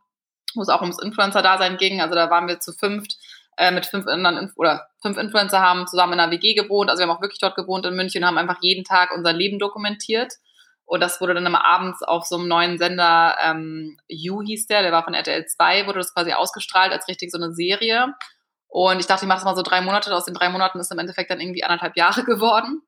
wo 0.53 0.61
es 0.61 0.69
auch 0.69 0.81
ums 0.81 1.01
Influencer-Dasein 1.01 1.77
ging. 1.77 2.01
Also 2.01 2.13
da 2.13 2.29
waren 2.29 2.47
wir 2.47 2.59
zu 2.59 2.71
fünft 2.71 3.15
äh, 3.57 3.71
mit 3.71 3.87
fünf 3.87 4.05
anderen 4.05 4.53
oder 4.57 4.89
fünf 5.01 5.17
Influencer 5.17 5.59
haben 5.59 5.87
zusammen 5.87 6.13
in 6.13 6.19
einer 6.19 6.31
WG 6.31 6.53
gewohnt. 6.53 6.91
Also 6.91 7.01
wir 7.01 7.09
haben 7.09 7.17
auch 7.17 7.21
wirklich 7.23 7.39
dort 7.39 7.55
gewohnt 7.55 7.83
in 7.87 7.95
München, 7.95 8.27
haben 8.27 8.37
einfach 8.37 8.59
jeden 8.61 8.83
Tag 8.83 9.09
unser 9.15 9.33
Leben 9.33 9.57
dokumentiert. 9.57 10.33
Und 10.91 10.99
das 10.99 11.21
wurde 11.21 11.33
dann 11.33 11.45
immer 11.45 11.63
abends 11.63 12.03
auf 12.03 12.25
so 12.25 12.35
einem 12.35 12.49
neuen 12.49 12.77
Sender, 12.77 13.37
ähm, 13.41 13.97
You 14.09 14.41
hieß 14.41 14.67
der, 14.67 14.81
der 14.81 14.91
war 14.91 15.05
von 15.05 15.13
RTL 15.13 15.45
2, 15.45 15.87
wurde 15.87 15.99
das 15.99 16.13
quasi 16.13 16.33
ausgestrahlt 16.33 16.91
als 16.91 17.07
richtig 17.07 17.31
so 17.31 17.37
eine 17.37 17.53
Serie. 17.53 18.13
Und 18.67 18.99
ich 18.99 19.07
dachte, 19.07 19.23
ich 19.23 19.27
mache 19.29 19.37
das 19.37 19.45
mal 19.45 19.55
so 19.55 19.61
drei 19.61 19.79
Monate. 19.79 20.13
Aus 20.13 20.25
den 20.25 20.33
drei 20.33 20.49
Monaten 20.49 20.81
ist 20.81 20.91
im 20.91 20.99
Endeffekt 20.99 21.31
dann 21.31 21.39
irgendwie 21.39 21.63
anderthalb 21.63 21.95
Jahre 21.95 22.23
geworden. 22.25 22.81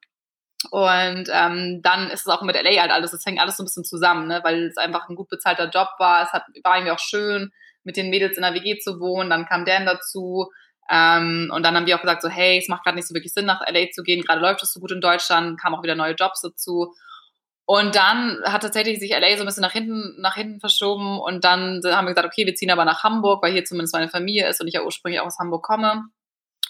Und 0.70 1.30
ähm, 1.32 1.80
dann 1.82 2.10
ist 2.10 2.22
es 2.22 2.28
auch 2.28 2.42
mit 2.42 2.62
LA 2.62 2.82
halt 2.82 2.92
alles, 2.92 3.14
es 3.14 3.26
hängt 3.26 3.40
alles 3.40 3.56
so 3.56 3.64
ein 3.64 3.68
bisschen 3.68 3.86
zusammen, 3.86 4.28
ne? 4.28 4.42
weil 4.44 4.66
es 4.66 4.76
einfach 4.76 5.08
ein 5.08 5.16
gut 5.16 5.30
bezahlter 5.30 5.70
Job 5.70 5.88
war. 5.98 6.24
Es 6.24 6.34
hat, 6.34 6.44
war 6.62 6.76
irgendwie 6.76 6.92
auch 6.92 7.00
schön, 7.00 7.54
mit 7.86 7.96
den 7.96 8.10
Mädels 8.10 8.36
in 8.36 8.44
der 8.44 8.54
WG 8.54 8.80
zu 8.80 9.00
wohnen. 9.00 9.30
Dann 9.30 9.46
kam 9.46 9.64
Dan 9.64 9.86
dazu. 9.86 10.52
Ähm, 10.90 11.50
und 11.56 11.64
dann 11.64 11.74
haben 11.74 11.86
wir 11.86 11.96
auch 11.96 12.02
gesagt, 12.02 12.22
so, 12.22 12.28
hey, 12.28 12.58
es 12.58 12.68
macht 12.68 12.84
gerade 12.84 12.98
nicht 12.98 13.08
so 13.08 13.16
wirklich 13.16 13.34
Sinn, 13.34 13.46
nach 13.46 13.62
LA 13.66 13.92
zu 13.92 14.04
gehen. 14.04 14.24
Gerade 14.24 14.42
läuft 14.42 14.62
es 14.62 14.74
so 14.74 14.82
gut 14.82 14.92
in 14.92 15.00
Deutschland, 15.00 15.58
kamen 15.58 15.76
auch 15.76 15.84
wieder 15.84 15.96
neue 15.96 16.16
Jobs 16.16 16.42
dazu. 16.42 16.94
Und 17.66 17.96
dann 17.96 18.42
hat 18.44 18.62
tatsächlich 18.62 19.00
sich 19.00 19.12
LA 19.12 19.38
so 19.38 19.44
ein 19.44 19.46
bisschen 19.46 19.62
nach 19.62 19.72
hinten, 19.72 20.20
nach 20.20 20.36
hinten 20.36 20.60
verschoben 20.60 21.20
und 21.20 21.46
dann 21.46 21.82
haben 21.86 22.06
wir 22.06 22.14
gesagt, 22.14 22.28
okay, 22.28 22.46
wir 22.46 22.56
ziehen 22.56 22.72
aber 22.72 22.84
nach 22.84 23.04
Hamburg, 23.04 23.42
weil 23.42 23.54
hier 23.54 23.64
zumindest 23.64 23.94
meine 23.94 24.10
Familie 24.10 24.50
ist 24.50 24.60
und 24.60 24.68
ich 24.68 24.74
ja 24.74 24.84
ursprünglich 24.84 25.22
auch 25.22 25.28
aus 25.28 25.40
Hamburg 25.40 25.64
komme. 25.64 26.04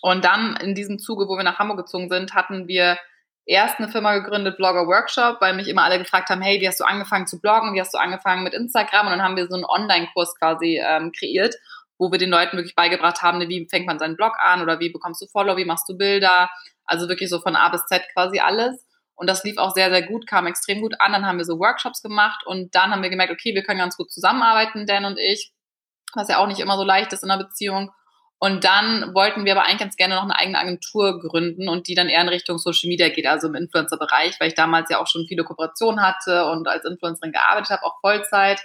Und 0.01 0.23
dann 0.23 0.55
in 0.57 0.75
diesem 0.75 0.99
Zuge, 0.99 1.27
wo 1.27 1.37
wir 1.37 1.43
nach 1.43 1.57
Hamburg 1.57 1.77
gezogen 1.77 2.09
sind, 2.09 2.35
hatten 2.35 2.67
wir 2.67 2.97
erst 3.45 3.79
eine 3.79 3.89
Firma 3.89 4.17
gegründet, 4.17 4.57
Blogger 4.57 4.87
Workshop, 4.87 5.41
weil 5.41 5.55
mich 5.55 5.67
immer 5.67 5.83
alle 5.83 5.97
gefragt 5.97 6.29
haben, 6.29 6.41
hey, 6.41 6.61
wie 6.61 6.67
hast 6.67 6.79
du 6.79 6.85
angefangen 6.85 7.27
zu 7.27 7.39
bloggen, 7.41 7.73
wie 7.73 7.81
hast 7.81 7.93
du 7.93 7.97
angefangen 7.97 8.43
mit 8.43 8.53
Instagram? 8.53 9.07
Und 9.07 9.13
dann 9.13 9.23
haben 9.23 9.35
wir 9.35 9.47
so 9.47 9.55
einen 9.55 9.65
Online-Kurs 9.65 10.35
quasi 10.37 10.79
ähm, 10.83 11.11
kreiert, 11.11 11.55
wo 11.97 12.11
wir 12.11 12.19
den 12.19 12.29
Leuten 12.29 12.57
wirklich 12.57 12.75
beigebracht 12.75 13.21
haben, 13.21 13.39
wie 13.41 13.67
fängt 13.69 13.87
man 13.87 13.99
seinen 13.99 14.15
Blog 14.15 14.33
an 14.39 14.61
oder 14.61 14.79
wie 14.79 14.91
bekommst 14.91 15.21
du 15.21 15.27
Follow, 15.27 15.57
wie 15.57 15.65
machst 15.65 15.89
du 15.89 15.97
Bilder, 15.97 16.49
also 16.85 17.09
wirklich 17.09 17.29
so 17.29 17.39
von 17.39 17.55
A 17.55 17.69
bis 17.69 17.85
Z 17.85 18.03
quasi 18.13 18.39
alles. 18.39 18.85
Und 19.15 19.29
das 19.29 19.43
lief 19.43 19.57
auch 19.57 19.73
sehr, 19.73 19.89
sehr 19.89 20.01
gut, 20.03 20.27
kam 20.27 20.47
extrem 20.47 20.81
gut 20.81 20.95
an. 20.99 21.11
Dann 21.11 21.25
haben 21.25 21.37
wir 21.37 21.45
so 21.45 21.59
Workshops 21.59 22.01
gemacht 22.01 22.45
und 22.45 22.73
dann 22.75 22.91
haben 22.91 23.03
wir 23.03 23.09
gemerkt, 23.09 23.31
okay, 23.31 23.53
wir 23.53 23.63
können 23.63 23.79
ganz 23.79 23.95
gut 23.95 24.11
zusammenarbeiten, 24.11 24.85
Dan 24.85 25.05
und 25.05 25.19
ich, 25.19 25.51
was 26.13 26.29
ja 26.29 26.37
auch 26.37 26.47
nicht 26.47 26.59
immer 26.59 26.77
so 26.77 26.83
leicht 26.83 27.13
ist 27.13 27.23
in 27.23 27.31
einer 27.31 27.43
Beziehung. 27.43 27.91
Und 28.39 28.65
dann 28.65 29.13
wollten 29.13 29.45
wir 29.45 29.53
aber 29.53 29.65
eigentlich 29.65 29.79
ganz 29.79 29.95
gerne 29.95 30.15
noch 30.15 30.23
eine 30.23 30.35
eigene 30.35 30.59
Agentur 30.59 31.21
gründen 31.21 31.69
und 31.69 31.87
die 31.87 31.95
dann 31.95 32.09
eher 32.09 32.21
in 32.21 32.27
Richtung 32.27 32.57
Social 32.57 32.89
Media 32.89 33.07
geht, 33.07 33.25
also 33.25 33.47
im 33.47 33.55
Influencer-Bereich, 33.55 34.37
weil 34.39 34.49
ich 34.49 34.53
damals 34.53 34.89
ja 34.89 34.99
auch 34.99 35.07
schon 35.07 35.25
viele 35.29 35.45
Kooperationen 35.45 36.01
hatte 36.01 36.47
und 36.47 36.67
als 36.67 36.83
Influencerin 36.83 37.31
gearbeitet 37.31 37.69
habe, 37.69 37.83
auch 37.83 38.01
Vollzeit 38.01 38.61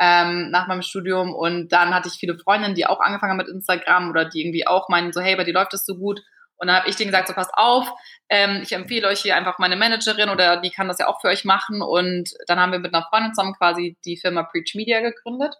ähm, 0.00 0.50
nach 0.50 0.66
meinem 0.66 0.82
Studium. 0.82 1.32
Und 1.32 1.68
dann 1.68 1.94
hatte 1.94 2.08
ich 2.08 2.14
viele 2.14 2.36
Freundinnen, 2.36 2.74
die 2.74 2.86
auch 2.86 2.98
angefangen 2.98 3.30
haben 3.30 3.36
mit 3.36 3.48
Instagram 3.48 4.10
oder 4.10 4.24
die 4.24 4.40
irgendwie 4.40 4.66
auch 4.66 4.88
meinen, 4.88 5.12
so 5.12 5.20
hey, 5.20 5.36
bei 5.36 5.44
dir 5.44 5.54
läuft 5.54 5.74
das 5.74 5.86
so 5.86 5.94
gut. 5.94 6.20
Und 6.56 6.68
dann 6.68 6.76
habe 6.76 6.88
ich 6.88 6.96
denen 6.96 7.10
gesagt, 7.10 7.28
so 7.28 7.34
passt 7.34 7.52
auf, 7.54 7.90
ähm, 8.28 8.60
ich 8.62 8.72
empfehle 8.72 9.08
euch 9.08 9.20
hier 9.20 9.36
einfach 9.36 9.58
meine 9.58 9.76
Managerin 9.76 10.28
oder 10.28 10.58
die 10.58 10.70
kann 10.70 10.88
das 10.88 10.98
ja 10.98 11.08
auch 11.08 11.20
für 11.20 11.28
euch 11.28 11.44
machen. 11.44 11.82
Und 11.82 12.34
dann 12.46 12.60
haben 12.60 12.72
wir 12.72 12.78
mit 12.78 12.94
einer 12.94 13.06
Freundin 13.06 13.34
zusammen 13.34 13.54
quasi 13.54 13.96
die 14.04 14.16
Firma 14.16 14.44
Preach 14.44 14.74
Media 14.74 15.00
gegründet. 15.00 15.54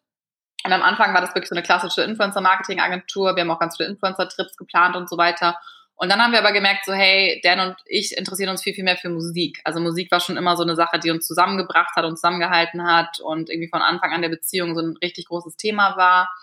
Und 0.65 0.73
am 0.73 0.83
Anfang 0.83 1.13
war 1.13 1.21
das 1.21 1.35
wirklich 1.35 1.51
so 1.51 1.55
eine 1.55 1.63
klassische 1.63 2.03
Influencer-Marketing-Agentur. 2.03 3.37
Wir 3.37 3.43
haben 3.43 3.51
auch 3.51 3.59
ganz 3.59 3.77
viele 3.77 3.91
Influencer-Trips 3.91 4.57
geplant 4.57 4.97
und 4.97 5.11
so 5.11 5.19
weiter. 5.19 5.59
Und 5.97 6.11
dann 6.11 6.21
haben 6.21 6.33
wir 6.33 6.41
aber 6.41 6.53
gemerkt, 6.53 6.87
so 6.87 6.93
hey, 6.93 7.41
Dan 7.45 7.61
und 7.61 7.77
ich 7.87 8.17
interessieren 8.17 8.51
uns 8.51 8.63
viel, 8.63 8.75
viel 8.75 8.83
mehr 8.83 8.97
für 8.97 9.11
Musik. 9.11 9.61
Also 9.65 9.79
Musik 9.79 10.11
war 10.11 10.21
schon 10.21 10.37
immer 10.37 10.57
so 10.57 10.65
eine 10.65 10.75
Sache, 10.75 10.99
die 10.99 11.11
uns 11.11 11.27
zusammengebracht 11.27 11.95
hat 11.95 12.05
und 12.05 12.17
zusammengehalten 12.17 12.85
hat 12.85 13.21
und 13.21 13.49
irgendwie 13.49 13.69
von 13.69 13.83
Anfang 13.83 14.13
an 14.13 14.23
der 14.23 14.29
Beziehung 14.29 14.75
so 14.75 14.81
ein 14.81 14.97
richtig 15.03 15.27
großes 15.27 15.57
Thema 15.57 15.97
war. 15.97 16.35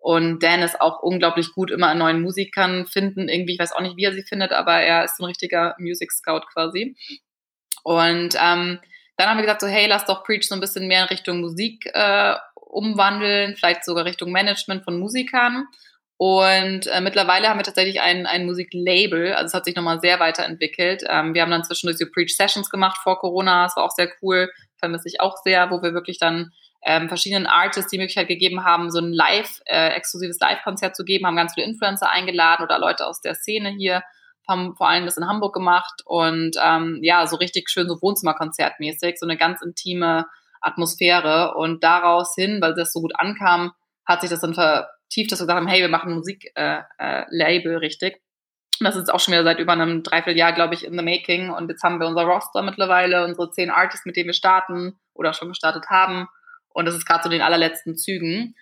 Und 0.00 0.42
Dan 0.42 0.62
ist 0.62 0.80
auch 0.80 1.02
unglaublich 1.02 1.52
gut 1.52 1.70
immer 1.70 1.88
an 1.88 1.98
neuen 1.98 2.22
Musikern 2.22 2.86
finden. 2.86 3.28
Irgendwie, 3.28 3.52
ich 3.52 3.58
weiß 3.58 3.72
auch 3.72 3.82
nicht, 3.82 3.96
wie 3.96 4.04
er 4.04 4.14
sie 4.14 4.22
findet, 4.22 4.52
aber 4.52 4.80
er 4.80 5.04
ist 5.04 5.20
ein 5.20 5.26
richtiger 5.26 5.76
Music 5.78 6.10
Scout 6.10 6.46
quasi. 6.52 6.96
Und 7.82 8.34
ähm, 8.40 8.80
dann 9.16 9.28
haben 9.28 9.36
wir 9.36 9.42
gesagt, 9.42 9.60
so 9.60 9.66
hey, 9.66 9.86
lass 9.86 10.06
doch 10.06 10.24
Preach 10.24 10.48
so 10.48 10.54
ein 10.54 10.60
bisschen 10.60 10.88
mehr 10.88 11.02
in 11.02 11.08
Richtung 11.08 11.42
Musik 11.42 11.84
äh, 11.92 12.34
umwandeln, 12.54 13.56
vielleicht 13.56 13.84
sogar 13.84 14.06
Richtung 14.06 14.32
Management 14.32 14.84
von 14.84 14.98
Musikern. 14.98 15.66
Und 16.16 16.86
äh, 16.86 17.00
mittlerweile 17.00 17.48
haben 17.48 17.58
wir 17.58 17.64
tatsächlich 17.64 18.00
ein, 18.00 18.26
ein 18.26 18.44
Musiklabel, 18.44 19.32
also 19.34 19.46
es 19.46 19.54
hat 19.54 19.64
sich 19.64 19.74
nochmal 19.74 20.00
sehr 20.00 20.20
weiterentwickelt. 20.20 21.02
Ähm, 21.08 21.34
wir 21.34 21.42
haben 21.42 21.50
dann 21.50 21.64
zwischendurch 21.64 21.98
so 21.98 22.06
Preach 22.10 22.34
Sessions 22.36 22.70
gemacht 22.70 22.98
vor 23.02 23.18
Corona, 23.18 23.64
das 23.64 23.76
war 23.76 23.84
auch 23.84 23.90
sehr 23.90 24.10
cool, 24.22 24.50
vermisse 24.78 25.08
ich 25.08 25.20
auch 25.20 25.36
sehr, 25.42 25.70
wo 25.70 25.82
wir 25.82 25.94
wirklich 25.94 26.18
dann 26.18 26.52
ähm, 26.82 27.08
verschiedenen 27.08 27.46
Artists 27.46 27.90
die 27.90 27.98
Möglichkeit 27.98 28.28
gegeben 28.28 28.64
haben, 28.64 28.90
so 28.90 29.00
ein 29.00 29.12
live, 29.12 29.60
äh, 29.66 29.90
exklusives 29.90 30.38
Live-Konzert 30.40 30.96
zu 30.96 31.04
geben, 31.04 31.26
haben 31.26 31.36
ganz 31.36 31.54
viele 31.54 31.66
Influencer 31.66 32.10
eingeladen 32.10 32.64
oder 32.64 32.78
Leute 32.78 33.06
aus 33.06 33.20
der 33.20 33.34
Szene 33.34 33.70
hier, 33.70 34.02
haben 34.48 34.74
vor 34.76 34.88
allem 34.88 35.04
das 35.04 35.16
in 35.16 35.28
Hamburg 35.28 35.54
gemacht 35.54 36.02
und 36.04 36.56
ähm, 36.62 36.98
ja, 37.02 37.26
so 37.26 37.36
richtig 37.36 37.68
schön 37.70 37.88
so 37.88 38.00
Wohnzimmerkonzertmäßig, 38.00 39.18
so 39.18 39.26
eine 39.26 39.36
ganz 39.36 39.62
intime 39.62 40.26
Atmosphäre 40.60 41.54
und 41.54 41.84
daraus 41.84 42.34
hin, 42.34 42.60
weil 42.60 42.74
das 42.74 42.92
so 42.92 43.00
gut 43.00 43.12
ankam, 43.16 43.72
hat 44.04 44.22
sich 44.22 44.30
das 44.30 44.40
dann 44.40 44.54
ver 44.54 44.88
tief, 45.10 45.26
dass 45.26 45.40
wir 45.40 45.46
gesagt 45.46 45.56
haben, 45.56 45.66
hey, 45.66 45.80
wir 45.80 45.88
machen 45.88 46.14
Musiklabel 46.14 46.86
äh, 46.98 47.56
äh, 47.64 47.76
richtig. 47.76 48.22
Und 48.78 48.86
das 48.86 48.96
ist 48.96 49.12
auch 49.12 49.20
schon 49.20 49.32
wieder 49.32 49.44
seit 49.44 49.58
über 49.58 49.72
einem 49.72 50.02
Dreivierteljahr, 50.02 50.52
glaube 50.52 50.74
ich, 50.74 50.84
in 50.84 50.96
the 50.96 51.04
making. 51.04 51.50
Und 51.50 51.68
jetzt 51.68 51.82
haben 51.82 52.00
wir 52.00 52.06
unser 52.06 52.22
Roster 52.22 52.62
mittlerweile, 52.62 53.24
unsere 53.24 53.50
zehn 53.50 53.70
Artists, 53.70 54.06
mit 54.06 54.16
denen 54.16 54.28
wir 54.28 54.34
starten 54.34 54.98
oder 55.12 55.34
schon 55.34 55.48
gestartet 55.48 55.90
haben. 55.90 56.28
Und 56.72 56.86
das 56.86 56.94
ist 56.94 57.06
gerade 57.06 57.22
so 57.24 57.28
den 57.28 57.42
allerletzten 57.42 57.96
Zügen. 57.96 58.54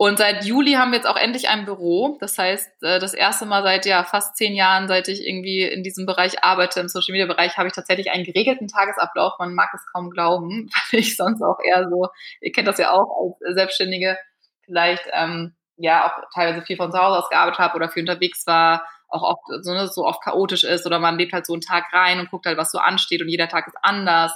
Und 0.00 0.18
seit 0.18 0.44
Juli 0.44 0.74
haben 0.74 0.92
wir 0.92 0.98
jetzt 0.98 1.08
auch 1.08 1.16
endlich 1.16 1.48
ein 1.48 1.64
Büro. 1.64 2.18
Das 2.20 2.38
heißt, 2.38 2.84
äh, 2.84 3.00
das 3.00 3.14
erste 3.14 3.46
Mal 3.46 3.64
seit 3.64 3.84
ja 3.84 4.04
fast 4.04 4.36
zehn 4.36 4.54
Jahren, 4.54 4.86
seit 4.86 5.08
ich 5.08 5.26
irgendwie 5.26 5.62
in 5.64 5.82
diesem 5.82 6.06
Bereich 6.06 6.44
arbeite, 6.44 6.78
im 6.78 6.88
Social 6.88 7.12
Media 7.12 7.26
Bereich, 7.26 7.58
habe 7.58 7.66
ich 7.66 7.74
tatsächlich 7.74 8.12
einen 8.12 8.22
geregelten 8.22 8.68
Tagesablauf. 8.68 9.32
Man 9.40 9.54
mag 9.54 9.70
es 9.74 9.84
kaum 9.92 10.10
glauben, 10.10 10.70
weil 10.92 11.00
ich 11.00 11.16
sonst 11.16 11.42
auch 11.42 11.58
eher 11.64 11.88
so, 11.88 12.06
ihr 12.40 12.52
kennt 12.52 12.68
das 12.68 12.78
ja 12.78 12.92
auch 12.92 13.38
als 13.44 13.56
Selbstständige, 13.56 14.16
vielleicht 14.64 15.02
ähm, 15.12 15.56
ja 15.76 16.06
auch 16.06 16.30
teilweise 16.32 16.64
viel 16.64 16.76
von 16.76 16.92
zu 16.92 16.98
Hause 16.98 17.18
aus 17.18 17.28
gearbeitet 17.28 17.58
habe 17.58 17.74
oder 17.74 17.88
viel 17.88 18.02
unterwegs 18.02 18.46
war, 18.46 18.86
auch 19.08 19.22
oft 19.22 19.64
so, 19.64 19.72
ne, 19.72 19.88
so 19.88 20.04
oft 20.04 20.22
chaotisch 20.22 20.62
ist 20.62 20.86
oder 20.86 21.00
man 21.00 21.18
lebt 21.18 21.32
halt 21.32 21.46
so 21.46 21.54
einen 21.54 21.62
Tag 21.62 21.92
rein 21.92 22.20
und 22.20 22.30
guckt 22.30 22.46
halt, 22.46 22.58
was 22.58 22.70
so 22.70 22.78
ansteht 22.78 23.20
und 23.20 23.28
jeder 23.28 23.48
Tag 23.48 23.66
ist 23.66 23.76
anders. 23.82 24.32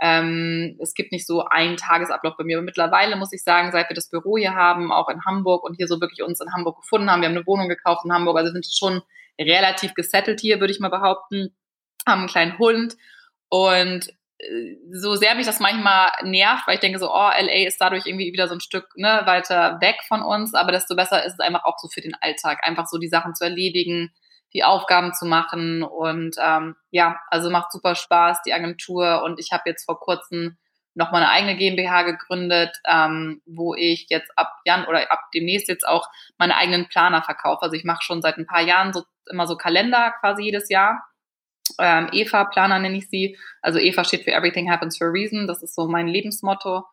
Ähm, 0.00 0.76
es 0.80 0.94
gibt 0.94 1.12
nicht 1.12 1.26
so 1.26 1.44
einen 1.44 1.76
Tagesablauf 1.76 2.36
bei 2.36 2.44
mir. 2.44 2.58
Aber 2.58 2.64
mittlerweile 2.64 3.16
muss 3.16 3.32
ich 3.32 3.42
sagen, 3.42 3.72
seit 3.72 3.88
wir 3.88 3.94
das 3.94 4.10
Büro 4.10 4.36
hier 4.36 4.54
haben, 4.54 4.92
auch 4.92 5.08
in 5.08 5.24
Hamburg 5.24 5.64
und 5.64 5.74
hier 5.76 5.88
so 5.88 6.00
wirklich 6.00 6.22
uns 6.22 6.40
in 6.40 6.52
Hamburg 6.52 6.76
gefunden 6.76 7.10
haben, 7.10 7.22
wir 7.22 7.28
haben 7.28 7.36
eine 7.36 7.46
Wohnung 7.46 7.68
gekauft 7.68 8.04
in 8.04 8.12
Hamburg, 8.12 8.36
also 8.36 8.52
sind 8.52 8.66
schon 8.66 9.02
relativ 9.40 9.94
gesettelt 9.94 10.40
hier, 10.40 10.60
würde 10.60 10.72
ich 10.72 10.80
mal 10.80 10.88
behaupten, 10.88 11.54
haben 12.06 12.20
einen 12.20 12.28
kleinen 12.28 12.58
Hund 12.58 12.96
und 13.48 14.10
so 14.92 15.14
sehr 15.14 15.34
mich 15.34 15.46
das 15.46 15.60
manchmal 15.60 16.10
nervt, 16.22 16.66
weil 16.66 16.74
ich 16.74 16.80
denke 16.80 16.98
so, 16.98 17.10
oh, 17.10 17.30
LA 17.30 17.66
ist 17.66 17.80
dadurch 17.80 18.06
irgendwie 18.06 18.32
wieder 18.32 18.48
so 18.48 18.54
ein 18.54 18.60
Stück 18.60 18.86
ne, 18.96 19.22
weiter 19.24 19.80
weg 19.80 19.96
von 20.06 20.22
uns, 20.22 20.54
aber 20.54 20.72
desto 20.72 20.94
besser 20.94 21.24
ist 21.24 21.34
es 21.34 21.40
einfach 21.40 21.64
auch 21.64 21.78
so 21.78 21.88
für 21.88 22.02
den 22.02 22.14
Alltag, 22.20 22.60
einfach 22.62 22.86
so 22.86 22.98
die 22.98 23.08
Sachen 23.08 23.34
zu 23.34 23.44
erledigen, 23.44 24.12
die 24.52 24.64
Aufgaben 24.64 25.12
zu 25.12 25.26
machen 25.26 25.82
und 25.82 26.36
ähm, 26.42 26.76
ja, 26.90 27.20
also 27.30 27.50
macht 27.50 27.72
super 27.72 27.94
Spaß 27.94 28.42
die 28.42 28.52
Agentur 28.52 29.22
und 29.22 29.38
ich 29.38 29.52
habe 29.52 29.64
jetzt 29.66 29.84
vor 29.84 30.00
kurzem 30.00 30.56
noch 30.94 31.12
mal 31.12 31.18
eine 31.18 31.30
eigene 31.30 31.56
GmbH 31.56 32.02
gegründet, 32.02 32.74
ähm, 32.86 33.42
wo 33.44 33.74
ich 33.74 34.06
jetzt 34.08 34.30
ab 34.38 34.50
Jan 34.64 34.86
oder 34.86 35.10
ab 35.10 35.20
demnächst 35.34 35.68
jetzt 35.68 35.86
auch 35.86 36.08
meine 36.38 36.56
eigenen 36.56 36.88
Planer 36.88 37.22
verkaufe. 37.22 37.62
Also 37.62 37.76
ich 37.76 37.84
mache 37.84 38.02
schon 38.02 38.22
seit 38.22 38.38
ein 38.38 38.46
paar 38.46 38.62
Jahren 38.62 38.94
so 38.94 39.02
immer 39.30 39.46
so 39.46 39.56
Kalender 39.56 40.14
quasi 40.20 40.44
jedes 40.44 40.70
Jahr 40.70 41.02
ähm, 41.78 42.08
Eva-Planer 42.12 42.78
nenne 42.78 42.98
ich 42.98 43.08
sie. 43.08 43.38
Also 43.62 43.78
Eva 43.78 44.04
steht 44.04 44.24
für 44.24 44.32
Everything 44.32 44.70
Happens 44.70 44.98
for 44.98 45.08
a 45.08 45.10
Reason. 45.10 45.46
Das 45.46 45.62
ist 45.62 45.74
so 45.74 45.88
mein 45.88 46.08
Lebensmotto. 46.08 46.84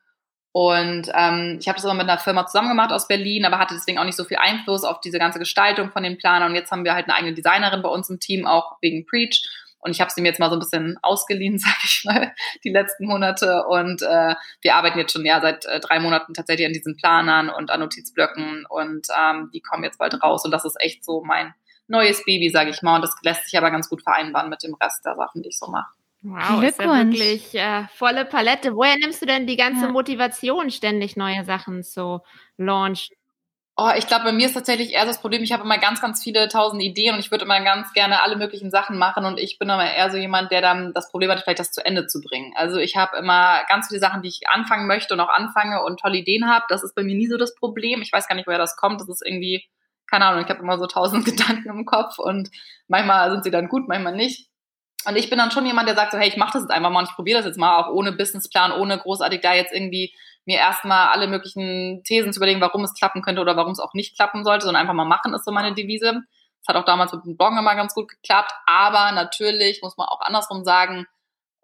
Und 0.54 1.10
ähm, 1.16 1.58
ich 1.60 1.68
habe 1.68 1.78
das 1.78 1.84
immer 1.84 1.96
mit 1.96 2.08
einer 2.08 2.20
Firma 2.20 2.46
zusammen 2.46 2.70
gemacht 2.70 2.92
aus 2.92 3.08
Berlin, 3.08 3.44
aber 3.44 3.58
hatte 3.58 3.74
deswegen 3.74 3.98
auch 3.98 4.04
nicht 4.04 4.16
so 4.16 4.24
viel 4.24 4.38
Einfluss 4.38 4.84
auf 4.84 5.02
diese 5.02 5.18
ganze 5.18 5.40
Gestaltung 5.40 5.90
von 5.90 6.04
den 6.04 6.20
Planern. 6.20 6.52
Und 6.52 6.56
jetzt 6.56 6.72
haben 6.72 6.86
wir 6.86 6.94
halt 6.94 7.06
eine 7.06 7.16
eigene 7.16 7.34
Designerin 7.34 7.82
bei 7.82 7.90
uns 7.90 8.08
im 8.12 8.20
Team, 8.20 8.46
auch 8.46 8.78
wegen 8.80 9.04
Preach. 9.08 9.50
Und 9.80 9.92
ich 9.92 10.00
habe 10.00 10.12
sie 10.12 10.22
mir 10.22 10.28
jetzt 10.28 10.40
mal 10.40 10.50
so 10.50 10.56
ein 10.56 10.60
bisschen 10.60 11.00
ausgeliehen, 11.02 11.58
sag 11.58 11.84
ich 11.84 12.06
mal, 12.06 12.34
die 12.64 12.70
letzten 12.70 13.08
Monate. 13.08 13.66
Und 13.68 14.04
äh, 14.04 14.36
wir 14.62 14.76
arbeiten 14.76 15.00
jetzt 15.00 15.14
schon 15.14 15.26
ja 15.26 15.42
seit 15.42 15.66
äh, 15.66 15.80
drei 15.80 16.00
Monaten 16.00 16.36
tatsächlich 16.36 16.68
an 16.68 16.74
diesen 16.74 16.98
Planern 16.98 17.50
und 17.50 17.72
an 17.72 17.80
Notizblöcken. 17.80 18.68
Und 18.70 19.08
ähm, 19.20 19.50
die 19.56 19.60
kommen 19.60 19.84
jetzt 19.84 19.98
bald 19.98 20.22
raus. 20.22 20.46
Und 20.46 20.52
das 20.52 20.66
ist 20.66 20.80
echt 20.80 21.04
so 21.04 21.24
mein 21.24 21.56
neues 21.88 22.24
Baby, 22.26 22.52
sage 22.52 22.70
ich 22.70 22.84
mal. 22.84 22.98
Und 22.98 23.02
das 23.02 23.16
lässt 23.24 23.46
sich 23.46 23.58
aber 23.58 23.72
ganz 23.72 23.90
gut 23.90 24.04
vereinbaren 24.04 24.52
mit 24.52 24.62
dem 24.62 24.76
Rest 24.76 25.04
der 25.04 25.16
Sachen, 25.16 25.42
die 25.42 25.50
ich 25.50 25.58
so 25.58 25.66
mache. 25.66 25.92
Wow, 26.24 26.64
ist 26.64 26.80
ja 26.80 26.86
wirklich 27.06 27.54
äh, 27.54 27.84
volle 27.96 28.24
Palette. 28.24 28.76
Woher 28.76 28.96
nimmst 28.98 29.22
du 29.22 29.26
denn 29.26 29.46
die 29.46 29.58
ganze 29.58 29.86
ja. 29.86 29.92
Motivation, 29.92 30.72
ständig 30.72 31.18
neue 31.18 31.44
Sachen 31.44 31.84
zu 31.84 32.22
launchen? 32.58 33.16
Oh, 33.76 33.90
ich 33.98 34.06
glaube, 34.08 34.26
bei 34.26 34.32
mir 34.32 34.46
ist 34.46 34.54
tatsächlich 34.54 34.94
eher 34.94 35.06
das 35.06 35.20
Problem, 35.20 35.42
ich 35.42 35.52
habe 35.52 35.64
immer 35.64 35.80
ganz, 35.80 36.00
ganz 36.00 36.22
viele 36.22 36.48
tausend 36.48 36.82
Ideen 36.82 37.16
und 37.16 37.20
ich 37.20 37.32
würde 37.32 37.44
immer 37.44 37.60
ganz 37.62 37.92
gerne 37.94 38.22
alle 38.22 38.36
möglichen 38.36 38.70
Sachen 38.70 39.00
machen 39.00 39.26
und 39.26 39.40
ich 39.40 39.58
bin 39.58 39.70
aber 39.72 39.84
eher 39.84 40.12
so 40.12 40.18
jemand, 40.18 40.52
der 40.52 40.62
dann 40.62 40.94
das 40.94 41.10
Problem 41.10 41.32
hat, 41.32 41.42
vielleicht 41.42 41.60
das 41.60 41.72
zu 41.72 41.84
Ende 41.84 42.06
zu 42.06 42.22
bringen. 42.22 42.54
Also 42.56 42.78
ich 42.78 42.96
habe 42.96 43.18
immer 43.18 43.64
ganz 43.68 43.88
viele 43.88 44.00
Sachen, 44.00 44.22
die 44.22 44.30
ich 44.30 44.42
anfangen 44.48 44.86
möchte 44.86 45.16
und 45.16 45.20
auch 45.20 45.30
anfange 45.30 45.84
und 45.84 46.00
tolle 46.00 46.20
Ideen 46.20 46.48
habe. 46.48 46.66
Das 46.70 46.84
ist 46.84 46.94
bei 46.94 47.04
mir 47.04 47.16
nie 47.16 47.28
so 47.28 47.38
das 47.38 47.56
Problem. 47.56 48.04
Ich 48.04 48.14
weiß 48.14 48.28
gar 48.28 48.36
nicht, 48.36 48.46
woher 48.46 48.60
das 48.60 48.78
kommt. 48.78 49.02
Das 49.02 49.10
ist 49.10 49.26
irgendwie 49.26 49.66
keine 50.14 50.26
Ahnung, 50.26 50.44
ich 50.44 50.50
habe 50.50 50.62
immer 50.62 50.78
so 50.78 50.86
tausend 50.86 51.26
Gedanken 51.26 51.70
im 51.70 51.86
Kopf 51.86 52.20
und 52.20 52.52
manchmal 52.88 53.32
sind 53.32 53.44
sie 53.44 53.52
dann 53.52 53.68
gut, 53.68 53.88
manchmal 53.88 54.16
nicht. 54.16 54.53
Und 55.06 55.16
ich 55.16 55.30
bin 55.30 55.38
dann 55.38 55.52
schon 55.52 55.66
jemand, 55.66 55.88
der 55.88 55.96
sagt 55.96 56.12
so, 56.12 56.18
hey, 56.18 56.28
ich 56.28 56.38
mache 56.38 56.54
das 56.54 56.64
jetzt 56.64 56.72
einfach 56.72 56.90
mal 56.90 57.00
und 57.00 57.10
ich 57.10 57.16
probiere 57.16 57.40
das 57.40 57.46
jetzt 57.46 57.58
mal, 57.58 57.80
auch 57.80 57.90
ohne 57.90 58.12
Businessplan, 58.12 58.72
ohne 58.72 58.98
großartig 58.98 59.42
da 59.42 59.54
jetzt 59.54 59.74
irgendwie 59.74 60.14
mir 60.46 60.58
erstmal 60.58 61.10
alle 61.10 61.28
möglichen 61.28 62.04
Thesen 62.04 62.34
zu 62.34 62.40
überlegen, 62.40 62.62
warum 62.62 62.84
es 62.84 62.94
klappen 62.94 63.22
könnte 63.22 63.42
oder 63.42 63.56
warum 63.56 63.72
es 63.72 63.80
auch 63.80 63.94
nicht 63.94 64.16
klappen 64.16 64.44
sollte, 64.44 64.66
sondern 64.66 64.82
einfach 64.82 64.94
mal 64.94 65.06
machen 65.06 65.34
ist 65.34 65.46
so 65.46 65.52
meine 65.52 65.74
Devise. 65.74 66.22
Das 66.60 66.68
hat 66.68 66.76
auch 66.76 66.86
damals 66.86 67.14
mit 67.14 67.26
dem 67.26 67.38
Bloggen 67.38 67.58
immer 67.58 67.76
ganz 67.76 67.94
gut 67.94 68.10
geklappt, 68.10 68.52
aber 68.66 69.12
natürlich 69.12 69.82
muss 69.82 69.98
man 69.98 70.08
auch 70.08 70.22
andersrum 70.22 70.64
sagen, 70.64 71.06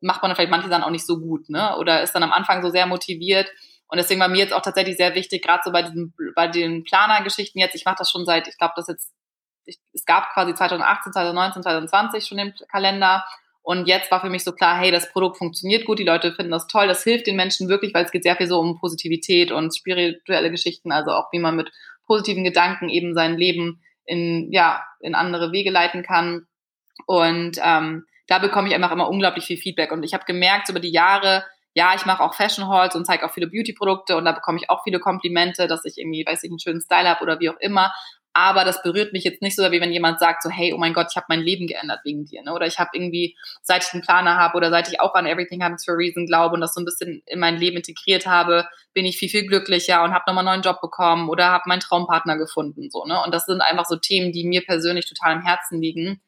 macht 0.01 0.21
man 0.21 0.33
vielleicht 0.33 0.51
manche 0.51 0.69
dann 0.69 0.83
auch 0.83 0.89
nicht 0.89 1.05
so 1.05 1.19
gut, 1.19 1.49
ne? 1.49 1.75
Oder 1.77 2.03
ist 2.03 2.13
dann 2.13 2.23
am 2.23 2.31
Anfang 2.31 2.61
so 2.61 2.69
sehr 2.69 2.85
motiviert, 2.85 3.49
und 3.89 3.97
deswegen 3.97 4.21
war 4.21 4.27
mir 4.27 4.37
jetzt 4.37 4.53
auch 4.53 4.61
tatsächlich 4.61 4.97
sehr 4.97 5.15
wichtig, 5.15 5.43
gerade 5.43 5.63
so 5.65 5.71
bei 5.71 5.81
diesen, 5.81 6.13
bei 6.35 6.47
den 6.47 6.83
Planergeschichten 6.83 7.59
jetzt, 7.59 7.75
ich 7.75 7.85
mache 7.85 7.95
das 7.97 8.11
schon 8.11 8.23
seit, 8.23 8.47
ich 8.47 8.57
glaube, 8.57 8.73
das 8.75 8.87
jetzt, 8.87 9.11
ich, 9.69 9.79
es 9.93 10.05
gab 10.05 10.33
quasi 10.33 10.53
2018, 10.53 11.13
2019, 11.13 11.63
2020 11.63 12.25
schon 12.25 12.37
den 12.37 12.53
Kalender. 12.71 13.25
Und 13.61 13.87
jetzt 13.87 14.09
war 14.09 14.21
für 14.21 14.29
mich 14.29 14.43
so 14.43 14.51
klar, 14.51 14.77
hey, 14.77 14.91
das 14.91 15.11
Produkt 15.11 15.37
funktioniert 15.37 15.85
gut, 15.85 15.99
die 15.99 16.03
Leute 16.03 16.33
finden 16.33 16.51
das 16.51 16.67
toll, 16.67 16.87
das 16.87 17.03
hilft 17.03 17.27
den 17.27 17.35
Menschen 17.35 17.69
wirklich, 17.69 17.93
weil 17.93 18.05
es 18.05 18.11
geht 18.11 18.23
sehr 18.23 18.35
viel 18.35 18.47
so 18.47 18.59
um 18.59 18.79
Positivität 18.79 19.51
und 19.51 19.75
spirituelle 19.75 20.49
Geschichten, 20.49 20.91
also 20.91 21.11
auch 21.11 21.31
wie 21.31 21.39
man 21.39 21.55
mit 21.55 21.71
positiven 22.07 22.43
Gedanken 22.43 22.89
eben 22.89 23.13
sein 23.13 23.37
Leben 23.37 23.83
in, 24.05 24.51
ja, 24.51 24.83
in 25.01 25.13
andere 25.13 25.51
Wege 25.51 25.69
leiten 25.69 26.03
kann. 26.03 26.47
Und 27.05 27.59
ähm, 27.63 28.05
da 28.27 28.39
bekomme 28.39 28.67
ich 28.67 28.75
einfach 28.75 28.91
immer 28.91 29.09
unglaublich 29.09 29.45
viel 29.45 29.57
Feedback. 29.57 29.91
Und 29.91 30.03
ich 30.03 30.13
habe 30.13 30.25
gemerkt, 30.25 30.69
über 30.69 30.79
die 30.79 30.91
Jahre, 30.91 31.45
ja, 31.73 31.93
ich 31.95 32.05
mache 32.05 32.23
auch 32.23 32.33
Fashion 32.33 32.67
Halls 32.67 32.95
und 32.95 33.05
zeige 33.05 33.25
auch 33.25 33.31
viele 33.31 33.47
Beauty-Produkte 33.47 34.17
und 34.17 34.25
da 34.25 34.31
bekomme 34.31 34.57
ich 34.57 34.69
auch 34.69 34.83
viele 34.83 34.99
Komplimente, 34.99 35.67
dass 35.67 35.85
ich 35.85 35.97
irgendwie, 35.97 36.25
weiß 36.25 36.43
ich, 36.43 36.49
einen 36.49 36.59
schönen 36.59 36.81
Style 36.81 37.07
habe 37.07 37.21
oder 37.21 37.39
wie 37.39 37.49
auch 37.49 37.59
immer. 37.59 37.93
Aber 38.41 38.63
das 38.63 38.81
berührt 38.81 39.11
mich 39.11 39.25
jetzt 39.25 39.41
nicht 39.41 39.57
so, 39.57 39.69
wie 39.69 39.81
wenn 39.81 39.91
jemand 39.91 40.17
sagt 40.17 40.43
so, 40.43 40.49
hey, 40.49 40.71
oh 40.71 40.77
mein 40.77 40.93
Gott, 40.93 41.07
ich 41.09 41.17
habe 41.17 41.25
mein 41.27 41.41
Leben 41.41 41.67
geändert 41.67 41.99
wegen 42.05 42.23
dir. 42.23 42.41
Ne? 42.41 42.53
Oder 42.53 42.67
ich 42.67 42.79
habe 42.79 42.91
irgendwie, 42.93 43.35
seit 43.61 43.83
ich 43.83 43.93
einen 43.93 44.01
Planer 44.01 44.37
habe 44.37 44.55
oder 44.55 44.69
seit 44.69 44.87
ich 44.87 45.01
auch 45.01 45.13
an 45.13 45.25
Everything 45.25 45.61
Happens 45.61 45.83
for 45.83 45.95
a 45.95 45.97
Reason 45.97 46.25
glaube 46.25 46.55
und 46.55 46.61
das 46.61 46.73
so 46.73 46.79
ein 46.79 46.85
bisschen 46.85 47.21
in 47.25 47.37
mein 47.37 47.57
Leben 47.57 47.75
integriert 47.75 48.25
habe, 48.25 48.65
bin 48.93 49.05
ich 49.05 49.17
viel, 49.17 49.27
viel 49.27 49.45
glücklicher 49.45 50.03
und 50.03 50.13
habe 50.13 50.23
nochmal 50.25 50.47
einen 50.47 50.61
neuen 50.61 50.61
Job 50.61 50.79
bekommen 50.79 51.27
oder 51.27 51.51
habe 51.51 51.63
meinen 51.65 51.81
Traumpartner 51.81 52.37
gefunden. 52.37 52.89
So, 52.89 53.03
ne? 53.03 53.21
Und 53.25 53.33
das 53.33 53.45
sind 53.45 53.59
einfach 53.59 53.85
so 53.85 53.97
Themen, 53.97 54.31
die 54.31 54.45
mir 54.45 54.63
persönlich 54.63 55.05
total 55.05 55.33
am 55.33 55.41
Herzen 55.41 55.81
liegen. 55.81 56.21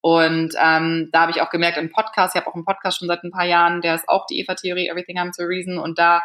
Und 0.00 0.56
ähm, 0.60 1.10
da 1.12 1.20
habe 1.20 1.30
ich 1.30 1.42
auch 1.42 1.50
gemerkt 1.50 1.78
im 1.78 1.92
Podcast, 1.92 2.34
ich 2.34 2.40
habe 2.40 2.50
auch 2.50 2.56
einen 2.56 2.64
Podcast 2.64 2.98
schon 2.98 3.06
seit 3.06 3.22
ein 3.22 3.30
paar 3.30 3.46
Jahren, 3.46 3.82
der 3.82 3.94
ist 3.94 4.08
auch 4.08 4.26
die 4.26 4.40
Eva-Theorie, 4.40 4.88
Everything 4.88 5.16
Happens 5.16 5.36
for 5.36 5.44
a 5.44 5.48
Reason. 5.48 5.78
Und 5.78 5.96
da 6.00 6.22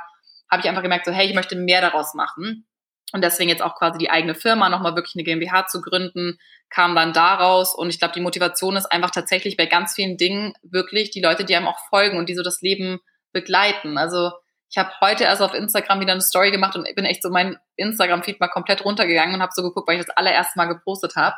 habe 0.49 0.61
ich 0.61 0.67
einfach 0.67 0.81
gemerkt, 0.81 1.05
so 1.05 1.11
hey, 1.11 1.27
ich 1.27 1.35
möchte 1.35 1.55
mehr 1.55 1.81
daraus 1.81 2.15
machen. 2.15 2.65
Und 3.13 3.23
deswegen 3.23 3.49
jetzt 3.49 3.61
auch 3.61 3.75
quasi 3.75 3.97
die 3.97 4.09
eigene 4.09 4.35
Firma, 4.35 4.69
nochmal 4.69 4.95
wirklich 4.95 5.15
eine 5.15 5.23
GmbH 5.23 5.67
zu 5.67 5.81
gründen, 5.81 6.37
kam 6.69 6.95
dann 6.95 7.13
daraus. 7.13 7.73
Und 7.73 7.89
ich 7.89 7.99
glaube, 7.99 8.13
die 8.13 8.21
Motivation 8.21 8.75
ist 8.75 8.91
einfach 8.91 9.11
tatsächlich 9.11 9.55
bei 9.55 9.65
ganz 9.65 9.93
vielen 9.93 10.17
Dingen 10.17 10.53
wirklich 10.61 11.11
die 11.11 11.21
Leute, 11.21 11.45
die 11.45 11.55
einem 11.55 11.67
auch 11.67 11.79
folgen 11.89 12.17
und 12.17 12.27
die 12.27 12.35
so 12.35 12.43
das 12.43 12.61
Leben 12.61 12.99
begleiten. 13.31 13.97
Also 13.97 14.31
ich 14.69 14.77
habe 14.77 14.91
heute 14.99 15.23
erst 15.23 15.41
auf 15.41 15.53
Instagram 15.53 16.01
wieder 16.01 16.11
eine 16.11 16.21
Story 16.21 16.51
gemacht 16.51 16.75
und 16.75 16.87
bin 16.95 17.05
echt 17.05 17.23
so 17.23 17.29
mein 17.29 17.57
Instagram-Feed 17.77 18.39
mal 18.39 18.49
komplett 18.49 18.83
runtergegangen 18.83 19.35
und 19.35 19.41
habe 19.41 19.53
so 19.55 19.63
geguckt, 19.63 19.87
weil 19.87 19.99
ich 19.99 20.05
das 20.05 20.17
allererste 20.17 20.57
Mal 20.57 20.65
gepostet 20.65 21.15
habe. 21.15 21.35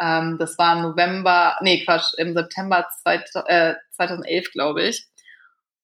Ähm, 0.00 0.38
das 0.38 0.56
war 0.58 0.76
im 0.76 0.82
November, 0.82 1.56
nee, 1.60 1.84
Quatsch, 1.84 2.14
im 2.16 2.34
September 2.34 2.88
zwei, 3.02 3.22
äh, 3.46 3.74
2011, 3.92 4.50
glaube 4.52 4.82
ich. 4.84 5.06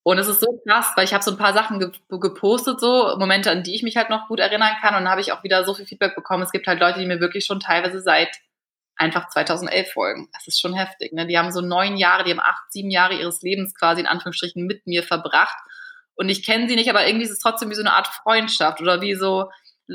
Und 0.03 0.19
es 0.19 0.29
ist 0.29 0.41
so 0.41 0.61
krass, 0.67 0.93
weil 0.97 1.05
ich 1.05 1.13
habe 1.13 1.23
so 1.23 1.31
ein 1.31 1.37
paar 1.37 1.53
Sachen 1.53 1.79
ge 1.79 1.91
gepostet, 2.09 2.81
so 2.81 3.17
Momente, 3.19 3.51
an 3.51 3.63
die 3.63 3.75
ich 3.75 3.83
mich 3.83 3.97
halt 3.97 4.09
noch 4.09 4.29
gut 4.29 4.41
erinnern 4.41 4.73
kann. 4.81 4.95
Und 4.95 5.03
dann 5.03 5.11
habe 5.11 5.21
ich 5.21 5.33
auch 5.33 5.45
wieder 5.45 5.65
so 5.65 5.75
viel 5.75 5.87
Feedback 5.87 6.15
bekommen. 6.15 6.43
Es 6.43 6.53
gibt 6.53 6.67
halt 6.67 6.81
Leute, 6.81 7.01
die 7.01 7.07
mir 7.07 7.21
wirklich 7.21 7.45
schon 7.45 7.61
teilweise 7.61 8.01
seit 8.01 8.41
einfach 8.97 9.29
2011 9.29 9.93
folgen. 9.93 10.29
Das 10.33 10.47
ist 10.47 10.61
schon 10.61 10.75
heftig. 10.75 11.13
Ne? 11.13 11.27
Die 11.27 11.39
haben 11.39 11.53
so 11.53 11.61
neun 11.61 11.97
Jahre, 11.97 12.25
die 12.25 12.31
haben 12.31 12.41
acht, 12.41 12.71
sieben 12.71 12.91
Jahre 12.91 13.15
ihres 13.15 13.43
Lebens 13.43 13.75
quasi 13.75 14.01
in 14.01 14.07
Anführungsstrichen 14.07 14.67
mit 14.67 14.87
mir 14.87 15.03
verbracht. 15.03 15.57
Und 16.15 16.29
ich 16.29 16.45
kenne 16.45 16.69
sie 16.69 16.77
nicht, 16.77 16.91
aber 16.91 17.07
irgendwie 17.07 17.25
ist 17.25 17.33
es 17.33 17.39
trotzdem 17.39 17.71
wie 17.71 17.75
so 17.75 17.83
eine 17.83 17.95
Art 17.95 18.07
Freundschaft 18.07 18.81
oder 18.83 19.01
wie 19.01 19.15
so, 19.15 19.51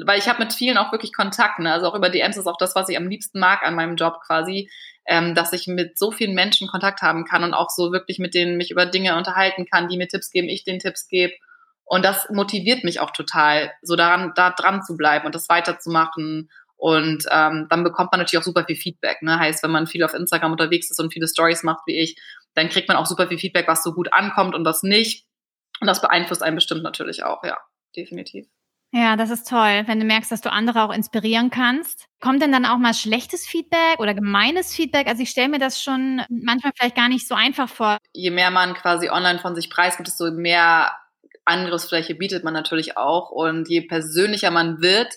weil 0.05 0.17
ich 0.17 0.27
habe 0.27 0.43
mit 0.43 0.53
vielen 0.53 0.77
auch 0.77 0.91
wirklich 0.91 1.13
Kontakt. 1.13 1.59
Ne? 1.59 1.71
Also 1.71 1.87
auch 1.87 1.95
über 1.95 2.09
DMs 2.09 2.37
ist 2.37 2.47
auch 2.47 2.57
das, 2.57 2.75
was 2.75 2.89
ich 2.89 2.97
am 2.97 3.07
liebsten 3.07 3.39
mag 3.39 3.63
an 3.63 3.75
meinem 3.75 3.95
Job 3.95 4.21
quasi 4.25 4.69
ähm, 5.07 5.35
dass 5.35 5.53
ich 5.53 5.67
mit 5.67 5.97
so 5.97 6.11
vielen 6.11 6.33
Menschen 6.33 6.67
Kontakt 6.67 7.01
haben 7.01 7.25
kann 7.25 7.43
und 7.43 7.53
auch 7.53 7.69
so 7.69 7.91
wirklich 7.91 8.19
mit 8.19 8.33
denen 8.33 8.57
mich 8.57 8.71
über 8.71 8.85
Dinge 8.85 9.15
unterhalten 9.17 9.65
kann, 9.65 9.87
die 9.87 9.97
mir 9.97 10.07
Tipps 10.07 10.31
geben, 10.31 10.49
ich 10.49 10.63
den 10.63 10.79
Tipps 10.79 11.07
gebe. 11.07 11.33
Und 11.83 12.03
das 12.03 12.27
motiviert 12.31 12.83
mich 12.83 12.99
auch 12.99 13.11
total, 13.11 13.71
so 13.83 13.95
daran, 13.95 14.33
da 14.35 14.49
dran 14.49 14.81
zu 14.81 14.97
bleiben 14.97 15.25
und 15.25 15.35
das 15.35 15.49
weiterzumachen. 15.49 16.49
Und 16.77 17.25
ähm, 17.31 17.67
dann 17.69 17.83
bekommt 17.83 18.11
man 18.11 18.19
natürlich 18.19 18.39
auch 18.39 18.45
super 18.45 18.65
viel 18.65 18.75
Feedback. 18.75 19.21
Ne? 19.21 19.39
Heißt, 19.39 19.63
wenn 19.63 19.71
man 19.71 19.87
viel 19.87 20.03
auf 20.03 20.13
Instagram 20.13 20.51
unterwegs 20.51 20.89
ist 20.89 20.99
und 20.99 21.13
viele 21.13 21.27
Stories 21.27 21.63
macht 21.63 21.83
wie 21.85 21.99
ich, 21.99 22.19
dann 22.55 22.69
kriegt 22.69 22.87
man 22.87 22.97
auch 22.97 23.05
super 23.05 23.27
viel 23.27 23.37
Feedback, 23.37 23.67
was 23.67 23.83
so 23.83 23.93
gut 23.93 24.11
ankommt 24.11 24.55
und 24.55 24.65
was 24.65 24.81
nicht. 24.81 25.27
Und 25.79 25.87
das 25.87 26.01
beeinflusst 26.01 26.41
einen 26.41 26.55
bestimmt 26.55 26.83
natürlich 26.83 27.23
auch, 27.23 27.43
ja, 27.43 27.57
definitiv. 27.95 28.47
Ja, 28.97 29.17
das 29.17 29.29
ist 29.29 29.49
toll, 29.49 29.83
wenn 29.87 29.99
du 29.99 30.05
merkst, 30.05 30.31
dass 30.31 30.39
du 30.39 30.49
andere 30.49 30.81
auch 30.81 30.93
inspirieren 30.93 31.49
kannst. 31.49 32.07
Kommt 32.21 32.41
denn 32.41 32.53
dann 32.53 32.65
auch 32.65 32.77
mal 32.77 32.93
schlechtes 32.93 33.45
Feedback 33.45 33.99
oder 33.99 34.13
gemeines 34.13 34.73
Feedback? 34.73 35.07
Also 35.07 35.21
ich 35.21 35.31
stelle 35.31 35.49
mir 35.49 35.59
das 35.59 35.83
schon 35.83 36.21
manchmal 36.29 36.71
vielleicht 36.73 36.95
gar 36.95 37.09
nicht 37.09 37.27
so 37.27 37.35
einfach 37.35 37.67
vor. 37.67 37.97
Je 38.13 38.31
mehr 38.31 38.51
man 38.51 38.73
quasi 38.73 39.09
online 39.09 39.39
von 39.39 39.53
sich 39.53 39.69
preisgibt, 39.69 40.07
desto 40.07 40.31
mehr 40.31 40.93
Angriffsfläche 41.43 42.15
bietet 42.15 42.45
man 42.45 42.53
natürlich 42.53 42.95
auch. 42.95 43.31
Und 43.31 43.67
je 43.67 43.81
persönlicher 43.81 44.49
man 44.49 44.81
wird, 44.81 45.13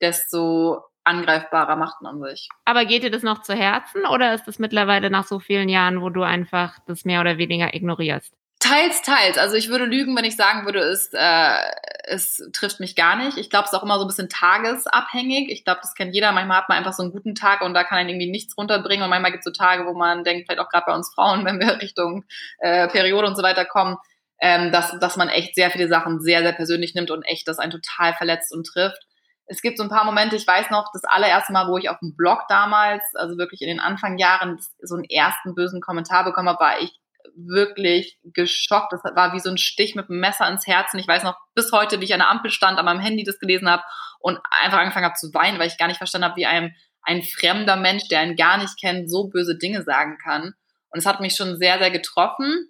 desto 0.00 0.80
angreifbarer 1.04 1.76
macht 1.76 2.02
man 2.02 2.20
sich. 2.20 2.48
Aber 2.64 2.84
geht 2.84 3.04
dir 3.04 3.12
das 3.12 3.22
noch 3.22 3.42
zu 3.42 3.54
Herzen 3.54 4.06
oder 4.06 4.34
ist 4.34 4.48
das 4.48 4.58
mittlerweile 4.58 5.08
nach 5.08 5.24
so 5.24 5.38
vielen 5.38 5.68
Jahren, 5.68 6.02
wo 6.02 6.10
du 6.10 6.22
einfach 6.24 6.80
das 6.88 7.04
mehr 7.04 7.20
oder 7.20 7.38
weniger 7.38 7.74
ignorierst? 7.74 8.34
Teils, 8.60 9.00
teils. 9.00 9.38
Also 9.38 9.56
ich 9.56 9.70
würde 9.70 9.86
lügen, 9.86 10.14
wenn 10.14 10.24
ich 10.26 10.36
sagen 10.36 10.66
würde, 10.66 10.80
es, 10.80 11.10
äh, 11.14 11.58
es 12.04 12.46
trifft 12.52 12.78
mich 12.78 12.94
gar 12.94 13.16
nicht. 13.16 13.38
Ich 13.38 13.48
glaube, 13.48 13.64
es 13.64 13.72
ist 13.72 13.78
auch 13.78 13.82
immer 13.82 13.98
so 13.98 14.04
ein 14.04 14.06
bisschen 14.06 14.28
tagesabhängig. 14.28 15.50
Ich 15.50 15.64
glaube, 15.64 15.80
das 15.80 15.94
kennt 15.94 16.14
jeder. 16.14 16.30
Manchmal 16.32 16.58
hat 16.58 16.68
man 16.68 16.76
einfach 16.76 16.92
so 16.92 17.02
einen 17.02 17.10
guten 17.10 17.34
Tag 17.34 17.62
und 17.62 17.72
da 17.72 17.84
kann 17.84 17.96
einen 17.96 18.10
irgendwie 18.10 18.30
nichts 18.30 18.56
runterbringen. 18.58 19.02
Und 19.02 19.08
manchmal 19.08 19.32
gibt 19.32 19.46
es 19.46 19.52
so 19.52 19.64
Tage, 19.64 19.86
wo 19.86 19.94
man 19.94 20.24
denkt, 20.24 20.46
vielleicht 20.46 20.60
auch 20.60 20.68
gerade 20.68 20.84
bei 20.86 20.94
uns 20.94 21.12
Frauen, 21.14 21.44
wenn 21.46 21.58
wir 21.58 21.80
Richtung 21.80 22.24
äh, 22.58 22.86
Periode 22.88 23.28
und 23.28 23.36
so 23.36 23.42
weiter 23.42 23.64
kommen, 23.64 23.96
ähm, 24.42 24.72
dass, 24.72 24.98
dass 24.98 25.16
man 25.16 25.30
echt 25.30 25.54
sehr 25.54 25.70
viele 25.70 25.88
Sachen 25.88 26.20
sehr, 26.20 26.42
sehr 26.42 26.52
persönlich 26.52 26.94
nimmt 26.94 27.10
und 27.10 27.22
echt 27.22 27.48
das 27.48 27.58
einen 27.58 27.72
total 27.72 28.12
verletzt 28.12 28.52
und 28.54 28.66
trifft. 28.66 29.06
Es 29.46 29.62
gibt 29.62 29.78
so 29.78 29.82
ein 29.82 29.90
paar 29.90 30.04
Momente, 30.04 30.36
ich 30.36 30.46
weiß 30.46 30.70
noch, 30.70 30.90
das 30.92 31.04
allererste 31.04 31.52
Mal, 31.52 31.66
wo 31.66 31.78
ich 31.78 31.88
auf 31.88 31.98
dem 32.00 32.14
Blog 32.14 32.42
damals, 32.48 33.02
also 33.14 33.38
wirklich 33.38 33.62
in 33.62 33.68
den 33.68 33.80
Anfangjahren, 33.80 34.60
so 34.82 34.94
einen 34.94 35.04
ersten 35.04 35.54
bösen 35.54 35.80
Kommentar 35.80 36.24
bekommen 36.24 36.48
habe, 36.48 36.60
war 36.60 36.78
ich 36.80 37.00
wirklich 37.36 38.18
geschockt. 38.22 38.92
Das 38.92 39.02
war 39.14 39.32
wie 39.32 39.40
so 39.40 39.50
ein 39.50 39.58
Stich 39.58 39.94
mit 39.94 40.08
einem 40.08 40.20
Messer 40.20 40.48
ins 40.48 40.66
Herzen. 40.66 40.98
Ich 40.98 41.08
weiß 41.08 41.22
noch 41.22 41.36
bis 41.54 41.72
heute, 41.72 42.00
wie 42.00 42.04
ich 42.04 42.12
an 42.12 42.20
der 42.20 42.30
Ampel 42.30 42.50
stand, 42.50 42.78
an 42.78 42.84
meinem 42.84 43.00
Handy 43.00 43.24
das 43.24 43.38
gelesen 43.38 43.68
habe 43.68 43.82
und 44.20 44.38
einfach 44.62 44.78
angefangen 44.78 45.06
habe 45.06 45.14
zu 45.14 45.32
weinen, 45.34 45.58
weil 45.58 45.68
ich 45.68 45.78
gar 45.78 45.88
nicht 45.88 45.98
verstanden 45.98 46.26
habe, 46.26 46.36
wie 46.36 46.46
einem 46.46 46.74
ein 47.02 47.22
fremder 47.22 47.76
Mensch, 47.76 48.08
der 48.08 48.20
einen 48.20 48.36
gar 48.36 48.58
nicht 48.58 48.78
kennt, 48.80 49.10
so 49.10 49.28
böse 49.28 49.56
Dinge 49.56 49.82
sagen 49.82 50.18
kann. 50.22 50.54
Und 50.90 50.98
es 50.98 51.06
hat 51.06 51.20
mich 51.20 51.34
schon 51.34 51.56
sehr, 51.56 51.78
sehr 51.78 51.90
getroffen. 51.90 52.68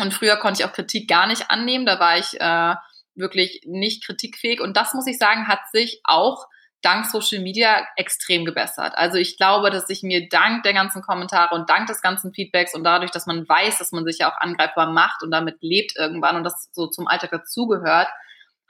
Und 0.00 0.14
früher 0.14 0.36
konnte 0.36 0.62
ich 0.62 0.68
auch 0.68 0.72
Kritik 0.72 1.08
gar 1.08 1.26
nicht 1.26 1.50
annehmen. 1.50 1.86
Da 1.86 1.98
war 1.98 2.18
ich 2.18 2.40
äh, 2.40 2.74
wirklich 3.14 3.62
nicht 3.66 4.04
kritikfähig. 4.04 4.60
Und 4.60 4.76
das 4.76 4.94
muss 4.94 5.06
ich 5.06 5.18
sagen, 5.18 5.48
hat 5.48 5.60
sich 5.72 6.00
auch 6.04 6.46
dank 6.82 7.06
Social 7.06 7.40
Media 7.42 7.86
extrem 7.96 8.44
gebessert. 8.44 8.92
Also 8.96 9.16
ich 9.16 9.36
glaube, 9.36 9.70
dass 9.70 9.88
ich 9.88 10.02
mir 10.02 10.28
dank 10.28 10.62
der 10.64 10.74
ganzen 10.74 11.02
Kommentare 11.02 11.54
und 11.54 11.70
dank 11.70 11.86
des 11.86 12.02
ganzen 12.02 12.34
Feedbacks 12.34 12.74
und 12.74 12.84
dadurch, 12.84 13.10
dass 13.10 13.26
man 13.26 13.48
weiß, 13.48 13.78
dass 13.78 13.92
man 13.92 14.04
sich 14.04 14.18
ja 14.18 14.30
auch 14.30 14.40
angreifbar 14.40 14.90
macht 14.90 15.22
und 15.22 15.30
damit 15.30 15.56
lebt 15.60 15.96
irgendwann 15.96 16.36
und 16.36 16.44
das 16.44 16.68
so 16.72 16.88
zum 16.88 17.08
Alltag 17.08 17.30
dazugehört, 17.30 18.08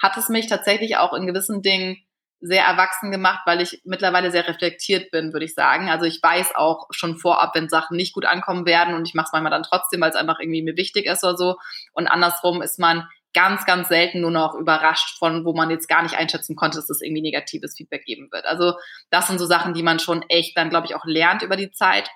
hat 0.00 0.16
es 0.16 0.28
mich 0.28 0.46
tatsächlich 0.46 0.96
auch 0.96 1.12
in 1.12 1.26
gewissen 1.26 1.62
Dingen 1.62 1.98
sehr 2.42 2.64
erwachsen 2.64 3.12
gemacht, 3.12 3.42
weil 3.46 3.60
ich 3.60 3.80
mittlerweile 3.84 4.32
sehr 4.32 4.46
reflektiert 4.48 5.12
bin, 5.12 5.32
würde 5.32 5.44
ich 5.44 5.54
sagen. 5.54 5.88
Also 5.88 6.06
ich 6.06 6.20
weiß 6.20 6.56
auch 6.56 6.88
schon 6.90 7.16
vorab, 7.16 7.54
wenn 7.54 7.68
Sachen 7.68 7.96
nicht 7.96 8.12
gut 8.12 8.26
ankommen 8.26 8.66
werden 8.66 8.94
und 8.94 9.06
ich 9.06 9.14
mache 9.14 9.26
es 9.26 9.32
manchmal 9.32 9.52
dann 9.52 9.62
trotzdem, 9.62 10.00
weil 10.00 10.10
es 10.10 10.16
einfach 10.16 10.40
irgendwie 10.40 10.62
mir 10.62 10.76
wichtig 10.76 11.06
ist 11.06 11.22
oder 11.22 11.36
so. 11.36 11.56
Und 11.92 12.08
andersrum 12.08 12.60
ist 12.60 12.80
man 12.80 13.08
ganz, 13.34 13.64
ganz 13.64 13.88
selten 13.88 14.20
nur 14.20 14.30
noch 14.30 14.54
überrascht 14.54 15.18
von, 15.18 15.44
wo 15.44 15.52
man 15.52 15.70
jetzt 15.70 15.88
gar 15.88 16.02
nicht 16.02 16.16
einschätzen 16.16 16.56
konnte, 16.56 16.76
dass 16.76 16.90
es 16.90 17.02
irgendwie 17.02 17.22
negatives 17.22 17.76
Feedback 17.76 18.04
geben 18.04 18.28
wird. 18.30 18.44
Also 18.44 18.74
das 19.10 19.26
sind 19.28 19.38
so 19.38 19.46
Sachen, 19.46 19.74
die 19.74 19.82
man 19.82 19.98
schon 19.98 20.22
echt 20.28 20.56
dann, 20.56 20.70
glaube 20.70 20.86
ich, 20.86 20.94
auch 20.94 21.04
lernt 21.04 21.42
über 21.42 21.56
die 21.56 21.70
Zeit. 21.70 22.10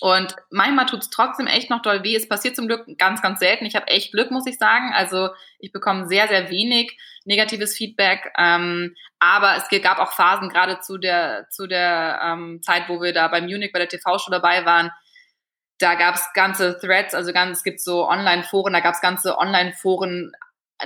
Und 0.00 0.34
manchmal 0.50 0.86
tut 0.86 1.02
es 1.02 1.10
trotzdem 1.10 1.46
echt 1.46 1.70
noch 1.70 1.80
doll 1.80 2.02
weh. 2.02 2.16
Es 2.16 2.28
passiert 2.28 2.56
zum 2.56 2.66
Glück 2.66 2.84
ganz, 2.98 3.22
ganz 3.22 3.38
selten. 3.38 3.66
Ich 3.66 3.76
habe 3.76 3.86
echt 3.86 4.10
Glück, 4.10 4.32
muss 4.32 4.48
ich 4.48 4.58
sagen. 4.58 4.90
Also 4.92 5.28
ich 5.60 5.70
bekomme 5.70 6.08
sehr, 6.08 6.26
sehr 6.26 6.50
wenig 6.50 6.98
negatives 7.24 7.76
Feedback. 7.76 8.32
Ähm, 8.36 8.96
aber 9.20 9.56
es 9.56 9.68
gab 9.80 10.00
auch 10.00 10.10
Phasen, 10.10 10.48
gerade 10.48 10.80
zu 10.80 10.98
der, 10.98 11.46
zu 11.50 11.68
der 11.68 12.20
ähm, 12.24 12.60
Zeit, 12.62 12.88
wo 12.88 13.00
wir 13.00 13.12
da 13.12 13.28
beim 13.28 13.44
Munich 13.44 13.70
bei 13.72 13.78
der 13.78 13.88
TV-Show 13.88 14.32
dabei 14.32 14.64
waren, 14.64 14.90
da 15.82 15.94
gab 15.94 16.14
es 16.14 16.26
ganze 16.34 16.78
Threads, 16.78 17.14
also 17.14 17.32
ganz, 17.32 17.58
es 17.58 17.64
gibt 17.64 17.80
so 17.80 18.08
Online-Foren, 18.08 18.72
da 18.72 18.80
gab 18.80 18.94
es 18.94 19.00
ganze 19.00 19.36
Online-Foren, 19.36 20.32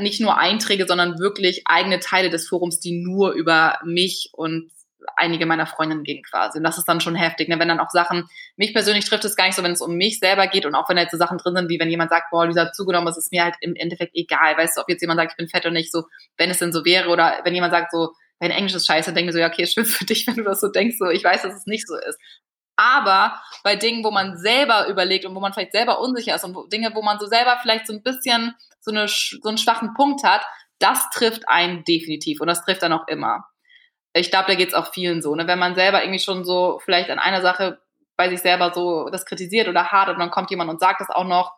nicht 0.01 0.20
nur 0.20 0.38
Einträge, 0.38 0.86
sondern 0.86 1.18
wirklich 1.18 1.62
eigene 1.66 2.01
Teile 2.01 2.30
des 2.30 2.49
Forums, 2.49 2.80
die 2.80 3.03
nur 3.03 3.32
über 3.32 3.78
mich 3.84 4.30
und 4.32 4.70
einige 5.16 5.47
meiner 5.47 5.66
Freundinnen 5.66 6.03
gingen 6.03 6.22
quasi. 6.22 6.59
Und 6.59 6.64
das 6.64 6.78
ist 6.78 6.88
dann 6.88 7.01
schon 7.01 7.14
heftig, 7.14 7.49
ne? 7.49 7.59
wenn 7.59 7.68
dann 7.68 7.80
auch 7.80 7.90
Sachen, 7.90 8.28
mich 8.57 8.72
persönlich 8.72 9.05
trifft 9.05 9.24
es 9.24 9.36
gar 9.36 9.47
nicht 9.47 9.55
so, 9.55 9.62
wenn 9.62 9.72
es 9.72 9.80
um 9.80 9.94
mich 9.94 10.18
selber 10.18 10.47
geht 10.47 10.66
und 10.66 10.74
auch 10.74 10.88
wenn 10.88 10.97
da 10.97 11.03
jetzt 11.03 11.12
so 11.12 11.18
Sachen 11.18 11.38
drin 11.38 11.55
sind, 11.55 11.68
wie 11.68 11.78
wenn 11.78 11.90
jemand 11.90 12.11
sagt, 12.11 12.30
boah, 12.30 12.47
Lisa 12.47 12.62
hat 12.62 12.74
zugenommen, 12.74 13.07
das 13.07 13.18
ist 13.18 13.32
mir 13.32 13.44
halt 13.44 13.55
im 13.61 13.74
Endeffekt 13.76 14.14
egal. 14.14 14.57
Weißt 14.57 14.76
du, 14.76 14.80
ob 14.80 14.88
jetzt 14.88 15.01
jemand 15.01 15.18
sagt, 15.18 15.32
ich 15.32 15.36
bin 15.36 15.49
fett 15.49 15.64
oder 15.64 15.72
nicht, 15.72 15.92
so, 15.92 16.05
wenn 16.36 16.51
es 16.51 16.59
denn 16.59 16.72
so 16.72 16.84
wäre 16.84 17.09
oder 17.09 17.40
wenn 17.44 17.55
jemand 17.55 17.72
sagt 17.72 17.92
so, 17.92 18.12
dein 18.40 18.51
Englisch 18.51 18.74
ist 18.74 18.86
scheiße, 18.86 19.12
denke 19.12 19.30
ich 19.30 19.34
so, 19.34 19.40
ja, 19.40 19.49
okay, 19.49 19.66
schön 19.66 19.84
für 19.84 20.05
dich, 20.05 20.26
wenn 20.26 20.36
du 20.36 20.42
das 20.42 20.61
so 20.61 20.68
denkst, 20.68 20.97
so, 20.99 21.09
ich 21.09 21.24
weiß, 21.24 21.42
dass 21.42 21.55
es 21.55 21.66
nicht 21.66 21.86
so 21.86 21.97
ist. 21.97 22.18
Aber 22.77 23.41
bei 23.64 23.77
Dingen, 23.77 24.05
wo 24.05 24.11
man 24.11 24.37
selber 24.37 24.87
überlegt 24.89 25.24
und 25.24 25.35
wo 25.35 25.41
man 25.41 25.53
vielleicht 25.53 25.72
selber 25.72 26.01
unsicher 26.01 26.35
ist 26.35 26.45
und 26.45 26.55
wo, 26.55 26.66
Dinge, 26.66 26.95
wo 26.95 27.03
man 27.03 27.18
so 27.18 27.27
selber 27.27 27.59
vielleicht 27.61 27.87
so 27.87 27.95
ein 27.95 28.03
bisschen 28.03 28.55
so, 28.81 28.91
eine, 28.91 29.09
so 29.09 29.49
einen 29.49 29.59
schwachen 29.59 29.95
Punkt 29.95 30.24
hat, 30.24 30.43
das 30.79 31.09
trifft 31.11 31.49
einen 31.49 31.85
definitiv 31.85 32.41
und 32.41 32.49
das 32.49 32.64
trifft 32.64 32.83
dann 32.83 32.93
auch 32.93 33.09
immer. 33.09 33.47
Ich 34.12 34.31
glaube, 34.31 34.47
da 34.49 34.55
geht 34.55 34.68
es 34.68 34.74
auch 34.74 34.93
vielen 34.93 35.22
so. 35.22 35.35
Ne? 35.35 35.47
Wenn 35.47 35.59
man 35.59 35.74
selber 35.74 36.03
irgendwie 36.03 36.20
schon 36.20 36.45
so 36.45 36.81
vielleicht 36.85 37.11
an 37.11 37.18
einer 37.18 37.43
Sache 37.43 37.81
bei 38.16 38.29
sich 38.29 38.41
selber 38.41 38.72
so 38.74 39.09
das 39.11 39.27
kritisiert 39.27 39.68
oder 39.68 39.91
hart 39.91 40.09
und 40.09 40.18
dann 40.18 40.31
kommt 40.31 40.51
jemand 40.51 40.70
und 40.70 40.81
sagt 40.81 41.01
das 41.01 41.11
auch 41.11 41.24
noch, 41.24 41.53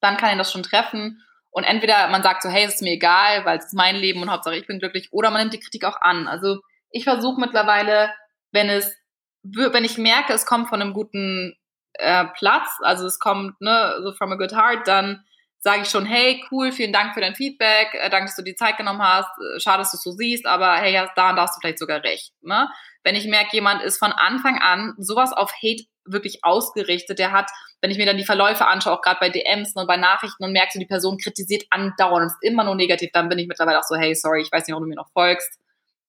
dann 0.00 0.16
kann 0.16 0.32
ihn 0.32 0.38
das 0.38 0.52
schon 0.52 0.62
treffen. 0.62 1.22
Und 1.50 1.64
entweder 1.64 2.08
man 2.08 2.22
sagt 2.22 2.42
so, 2.42 2.48
hey, 2.48 2.64
es 2.64 2.76
ist 2.76 2.82
mir 2.82 2.92
egal, 2.92 3.44
weil 3.44 3.58
es 3.58 3.66
ist 3.66 3.74
mein 3.74 3.96
Leben 3.96 4.22
und 4.22 4.30
Hauptsache 4.30 4.56
ich 4.56 4.66
bin 4.66 4.78
glücklich, 4.78 5.08
oder 5.12 5.30
man 5.30 5.40
nimmt 5.40 5.52
die 5.52 5.60
Kritik 5.60 5.84
auch 5.84 6.00
an. 6.00 6.28
Also 6.28 6.60
ich 6.90 7.04
versuche 7.04 7.40
mittlerweile, 7.40 8.12
wenn 8.52 8.68
es 8.68 8.96
wenn 9.42 9.84
ich 9.84 9.98
merke, 9.98 10.32
es 10.32 10.46
kommt 10.46 10.68
von 10.68 10.80
einem 10.80 10.92
guten 10.92 11.56
äh, 11.94 12.26
Platz, 12.38 12.68
also 12.82 13.06
es 13.06 13.18
kommt 13.18 13.60
ne, 13.60 14.00
so 14.02 14.12
from 14.12 14.32
a 14.32 14.36
good 14.36 14.52
heart, 14.52 14.86
dann 14.86 15.24
sage 15.62 15.82
ich 15.82 15.90
schon, 15.90 16.06
hey, 16.06 16.42
cool, 16.50 16.72
vielen 16.72 16.92
Dank 16.92 17.12
für 17.14 17.20
dein 17.20 17.34
Feedback, 17.34 17.88
äh, 17.94 18.08
danke, 18.10 18.26
dass 18.26 18.36
du 18.36 18.42
die 18.42 18.54
Zeit 18.54 18.76
genommen 18.78 19.02
hast, 19.02 19.28
äh, 19.38 19.60
schade, 19.60 19.78
dass 19.78 19.90
du 19.90 19.96
es 19.96 20.02
so 20.02 20.12
siehst, 20.12 20.46
aber 20.46 20.76
hey, 20.76 20.92
ja, 20.92 21.10
da 21.16 21.32
da 21.34 21.42
hast 21.42 21.56
du 21.56 21.60
vielleicht 21.60 21.78
sogar 21.78 22.02
recht. 22.02 22.32
Ne? 22.42 22.68
Wenn 23.02 23.14
ich 23.14 23.26
merke, 23.26 23.50
jemand 23.52 23.82
ist 23.82 23.98
von 23.98 24.12
Anfang 24.12 24.58
an 24.58 24.94
sowas 24.98 25.32
auf 25.32 25.52
Hate 25.62 25.84
wirklich 26.04 26.44
ausgerichtet, 26.44 27.18
der 27.18 27.32
hat, 27.32 27.50
wenn 27.82 27.90
ich 27.90 27.98
mir 27.98 28.06
dann 28.06 28.16
die 28.16 28.24
Verläufe 28.24 28.66
anschaue, 28.66 28.94
auch 28.94 29.02
gerade 29.02 29.20
bei 29.20 29.28
DMs 29.28 29.74
und 29.74 29.86
bei 29.86 29.96
Nachrichten 29.96 30.44
und 30.44 30.52
merke, 30.52 30.72
so, 30.72 30.78
die 30.78 30.86
Person 30.86 31.18
kritisiert 31.18 31.64
andauernd 31.70 32.22
und 32.22 32.28
ist 32.28 32.42
immer 32.42 32.64
nur 32.64 32.74
negativ, 32.74 33.10
dann 33.12 33.28
bin 33.28 33.38
ich 33.38 33.46
mittlerweile 33.46 33.78
auch 33.78 33.84
so, 33.84 33.96
hey, 33.96 34.14
sorry, 34.14 34.42
ich 34.42 34.50
weiß 34.50 34.66
nicht, 34.66 34.74
ob 34.74 34.82
du 34.82 34.88
mir 34.88 34.96
noch 34.96 35.10
folgst 35.12 35.59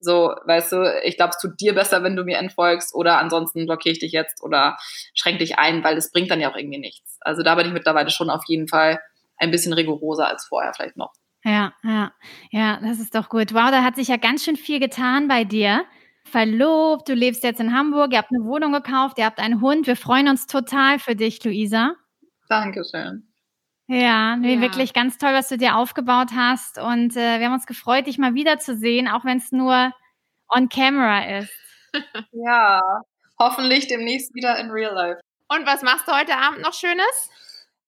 so, 0.02 0.34
weißt 0.46 0.72
du, 0.72 1.02
ich 1.04 1.16
glaube, 1.16 1.32
es 1.36 1.42
tut 1.42 1.60
dir 1.62 1.74
besser, 1.74 2.04
wenn 2.04 2.16
du 2.16 2.24
mir 2.24 2.38
entfolgst 2.38 2.94
oder 2.94 3.20
ansonsten 3.20 3.66
blockiere 3.66 3.94
ich 3.94 4.00
dich 4.00 4.12
jetzt 4.12 4.44
oder 4.44 4.78
schränk 5.14 5.40
dich 5.40 5.60
ein, 5.60 5.84
weil 5.84 5.96
es 5.96 6.12
bringt 6.12 6.32
dann 6.32 6.42
ja 6.42 6.52
auch 6.52 6.58
irgendwie 6.58 6.80
nichts. 6.80 7.18
Also 7.22 7.44
da 7.44 7.56
bin 7.56 7.68
ich 7.68 7.74
mittlerweile 7.74 8.10
schon 8.10 8.30
auf 8.30 8.44
jeden 8.48 8.68
Fall 8.68 9.00
ein 9.38 9.52
bisschen 9.52 9.74
rigoroser 9.74 10.28
als 10.28 10.46
vorher 10.46 10.74
vielleicht 10.74 10.98
noch. 10.98 11.14
Ja, 11.44 11.74
ja, 11.84 12.12
ja, 12.52 12.80
das 12.82 13.00
ist 13.00 13.16
doch 13.16 13.30
gut. 13.30 13.54
Wow, 13.54 13.72
da 13.72 13.84
hat 13.84 13.96
sich 13.96 14.08
ja 14.08 14.18
ganz 14.18 14.44
schön 14.44 14.58
viel 14.58 14.80
getan 14.80 15.28
bei 15.28 15.44
dir. 15.44 15.86
Verlobt, 16.24 17.10
du 17.10 17.14
lebst 17.14 17.44
jetzt 17.44 17.60
in 17.60 17.74
Hamburg, 17.74 18.14
ihr 18.14 18.20
habt 18.20 18.32
eine 18.32 18.46
Wohnung 18.46 18.74
gekauft, 18.74 19.18
ihr 19.18 19.26
habt 19.26 19.40
einen 19.40 19.60
Hund. 19.62 19.88
Wir 19.88 19.96
freuen 19.96 20.28
uns 20.28 20.46
total 20.46 21.00
für 21.00 21.16
dich, 21.16 21.44
Luisa. 21.44 21.96
Dankeschön. 22.48 23.31
Ja, 23.92 24.38
nee, 24.38 24.56
ja. 24.56 24.62
wirklich 24.62 24.94
ganz 24.94 25.18
toll, 25.18 25.34
was 25.34 25.50
du 25.50 25.58
dir 25.58 25.76
aufgebaut 25.76 26.30
hast. 26.34 26.78
Und 26.78 27.18
äh, 27.18 27.40
wir 27.40 27.48
haben 27.48 27.54
uns 27.54 27.66
gefreut, 27.66 28.08
dich 28.08 28.18
mal 28.18 28.34
wiederzusehen, 28.34 29.10
auch 29.10 29.26
wenn 29.26 29.38
es 29.38 29.52
nur 29.52 29.92
on 30.48 30.70
camera 30.70 31.40
ist. 31.40 31.52
ja, 32.32 32.82
hoffentlich 33.38 33.88
demnächst 33.88 34.34
wieder 34.34 34.58
in 34.60 34.72
real 34.72 34.94
life. 34.94 35.20
Und 35.50 35.66
was 35.66 35.82
machst 35.82 36.08
du 36.08 36.14
heute 36.14 36.38
Abend 36.38 36.62
noch 36.62 36.72
Schönes? 36.72 37.30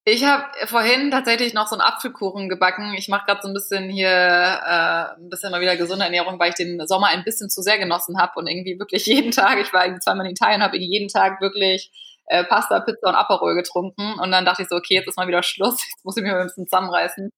Ich 0.04 0.26
habe 0.26 0.44
vorhin 0.68 1.10
tatsächlich 1.10 1.54
noch 1.54 1.68
so 1.68 1.76
einen 1.76 1.82
Apfelkuchen 1.82 2.50
gebacken. 2.50 2.94
Ich 2.98 3.08
mache 3.08 3.26
gerade 3.26 3.40
so 3.42 3.48
ein 3.48 3.54
bisschen 3.54 3.90
hier 3.90 4.10
äh, 4.10 5.16
ein 5.16 5.30
bisschen 5.30 5.52
mal 5.52 5.62
wieder 5.62 5.78
gesunde 5.78 6.04
Ernährung, 6.04 6.38
weil 6.38 6.50
ich 6.50 6.56
den 6.56 6.86
Sommer 6.86 7.08
ein 7.08 7.24
bisschen 7.24 7.50
zu 7.50 7.62
sehr 7.62 7.78
genossen 7.78 8.20
habe 8.20 8.34
und 8.36 8.48
irgendwie 8.48 8.78
wirklich 8.78 9.06
jeden 9.06 9.32
Tag, 9.32 9.58
ich 9.62 9.72
war 9.72 9.86
irgendwie 9.86 10.02
zweimal 10.02 10.26
in 10.26 10.34
Italien, 10.34 10.62
habe 10.62 10.78
jeden 10.78 11.08
Tag 11.08 11.40
wirklich 11.40 12.13
äh, 12.26 12.44
Pasta, 12.44 12.80
Pizza 12.82 13.10
und 13.10 13.16
Aperol 13.16 13.56
getrunken. 13.56 14.20
Und 14.20 14.32
dann 14.32 14.46
dachte 14.46 14.64
ich 14.64 14.70
so, 14.70 14.76
okay, 14.76 14.96
jetzt 14.96 15.08
ist 15.08 15.18
mal 15.18 15.28
wieder 15.28 15.44
Schluss, 15.44 15.82
jetzt 15.92 16.06
muss 16.06 16.18
ich 16.18 16.24
mir 16.24 16.36
ein 16.36 16.48
bisschen 16.48 16.68
zusammenreißen. 16.68 17.30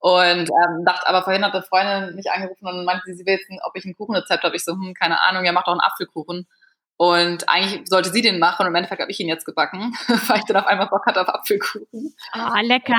Und 0.00 0.50
ähm, 0.50 0.84
dachte, 0.84 1.06
aber 1.06 1.22
vorhin 1.22 1.44
hat 1.44 1.54
eine 1.54 1.62
Freundin 1.62 2.16
mich 2.16 2.28
angerufen 2.30 2.66
und 2.66 2.84
meinte, 2.84 3.14
sie 3.14 3.24
will 3.24 3.34
jetzt, 3.34 3.46
ob 3.62 3.76
ich 3.76 3.84
ein 3.84 3.94
Kuchenrezept 3.94 4.42
habe. 4.42 4.56
Ich 4.56 4.64
so, 4.64 4.72
hm, 4.72 4.94
keine 4.94 5.20
Ahnung, 5.22 5.44
ja, 5.44 5.52
mach 5.52 5.64
doch 5.64 5.72
einen 5.72 5.80
Apfelkuchen. 5.80 6.48
Und 6.96 7.48
eigentlich 7.48 7.88
sollte 7.88 8.10
sie 8.10 8.20
den 8.20 8.38
machen 8.38 8.62
und 8.62 8.68
im 8.68 8.74
Endeffekt 8.74 9.00
habe 9.00 9.10
ich 9.10 9.20
ihn 9.20 9.28
jetzt 9.28 9.44
gebacken, 9.44 9.94
weil 10.26 10.38
ich 10.38 10.44
dann 10.44 10.56
auf 10.56 10.66
einmal 10.66 10.88
Bock 10.88 11.06
hatte 11.06 11.20
auf 11.20 11.28
Apfelkuchen. 11.28 12.14
Ah, 12.32 12.52
oh, 12.54 12.66
lecker. 12.66 12.98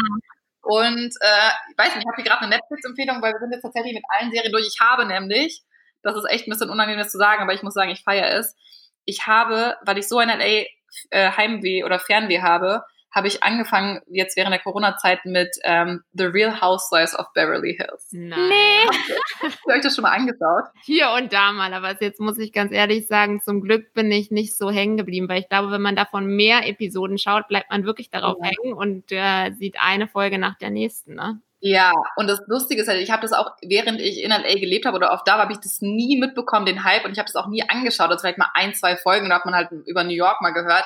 Und 0.62 1.14
äh, 1.20 1.50
ich 1.72 1.78
weiß 1.78 1.96
nicht, 1.96 2.04
ich 2.04 2.08
habe 2.08 2.16
hier 2.16 2.24
gerade 2.24 2.42
eine 2.42 2.56
Netflix-Empfehlung, 2.56 3.22
weil 3.22 3.34
wir 3.34 3.40
sind 3.40 3.52
jetzt 3.52 3.64
tatsächlich 3.64 3.94
mit 3.94 4.04
allen 4.08 4.32
Serien 4.32 4.52
durch. 4.52 4.66
Ich 4.66 4.80
habe 4.80 5.06
nämlich, 5.06 5.62
das 6.04 6.16
ist 6.16 6.30
echt 6.30 6.48
ein 6.48 6.52
bisschen 6.52 6.70
unangenehm 6.70 7.00
das 7.00 7.12
zu 7.12 7.18
sagen, 7.18 7.44
aber 7.44 7.54
ich 7.54 7.64
muss 7.64 7.74
sagen, 7.74 7.92
ich 7.92 8.04
feiere 8.04 8.32
es. 8.40 8.56
Ich 9.04 9.28
habe, 9.28 9.76
weil 9.86 9.98
ich 9.98 10.08
so 10.08 10.20
ein 10.20 10.30
LA 10.30 10.64
äh, 11.10 11.32
Heimweh 11.32 11.84
oder 11.84 12.00
Fernweh 12.00 12.42
habe, 12.42 12.84
habe 13.14 13.28
ich 13.28 13.44
angefangen, 13.44 14.02
jetzt 14.08 14.36
während 14.36 14.54
der 14.54 14.60
Corona-Zeit 14.60 15.26
mit 15.26 15.56
ähm, 15.64 16.04
The 16.14 16.26
Real 16.26 16.62
Housewives 16.62 17.18
of 17.18 17.28
Beverly 17.34 17.76
Hills. 17.76 18.08
Nein. 18.12 18.50
Nee. 18.50 18.98
Habt 19.44 19.60
ihr 19.68 19.74
euch 19.74 19.82
das 19.82 19.96
schon 19.96 20.02
mal 20.02 20.12
angeschaut? 20.12 20.66
Hier 20.84 21.12
und 21.12 21.32
da 21.32 21.52
mal, 21.52 21.74
aber 21.74 21.96
jetzt 22.02 22.20
muss 22.20 22.40
ich 22.40 22.52
ganz 22.52 22.72
ehrlich 22.72 23.08
sagen, 23.08 23.40
zum 23.42 23.62
Glück 23.62 23.94
bin 23.94 24.12
ich 24.12 24.32
nicht 24.32 24.58
so 24.58 24.72
hängen 24.72 24.98
geblieben, 24.98 25.30
weil 25.30 25.42
ich 25.42 25.50
glaube, 25.50 25.70
wenn 25.72 25.82
man 25.82 25.96
davon 25.96 26.26
mehr 26.26 26.68
Episoden 26.68 27.20
schaut, 27.20 27.48
bleibt 27.48 27.70
man 27.70 27.86
wirklich 27.86 28.10
darauf 28.10 28.38
ja. 28.42 28.50
hängen 28.50 28.74
und 28.74 29.12
äh, 29.12 29.52
sieht 29.52 29.76
eine 29.80 30.08
Folge 30.08 30.40
nach 30.40 30.58
der 30.58 30.72
nächsten, 30.72 31.14
ne? 31.14 31.40
Ja, 31.66 31.94
und 32.18 32.28
das 32.28 32.42
Lustige 32.48 32.82
ist 32.82 32.90
halt, 32.90 33.00
ich 33.00 33.10
habe 33.10 33.22
das 33.22 33.32
auch, 33.32 33.52
während 33.62 34.02
ich 34.02 34.22
in 34.22 34.32
LA 34.32 34.56
gelebt 34.56 34.86
habe 34.86 34.98
oder 34.98 35.14
oft 35.14 35.26
da 35.26 35.38
habe 35.38 35.54
ich 35.54 35.60
das 35.60 35.80
nie 35.80 36.20
mitbekommen, 36.20 36.66
den 36.66 36.84
Hype, 36.84 37.06
und 37.06 37.14
ich 37.14 37.20
habe 37.20 37.28
das 37.32 37.38
auch 37.38 37.48
nie 37.48 37.64
angeschaut. 37.64 38.12
Das 38.12 38.20
vielleicht 38.20 38.38
mal 38.38 38.52
ein, 38.54 38.74
zwei 38.74 38.98
Folgen, 38.98 39.30
da 39.30 39.36
hat 39.36 39.46
man 39.46 39.56
halt 39.56 39.72
über 39.72 40.04
New 40.04 40.14
York 40.14 40.42
mal 40.42 40.52
gehört. 40.52 40.84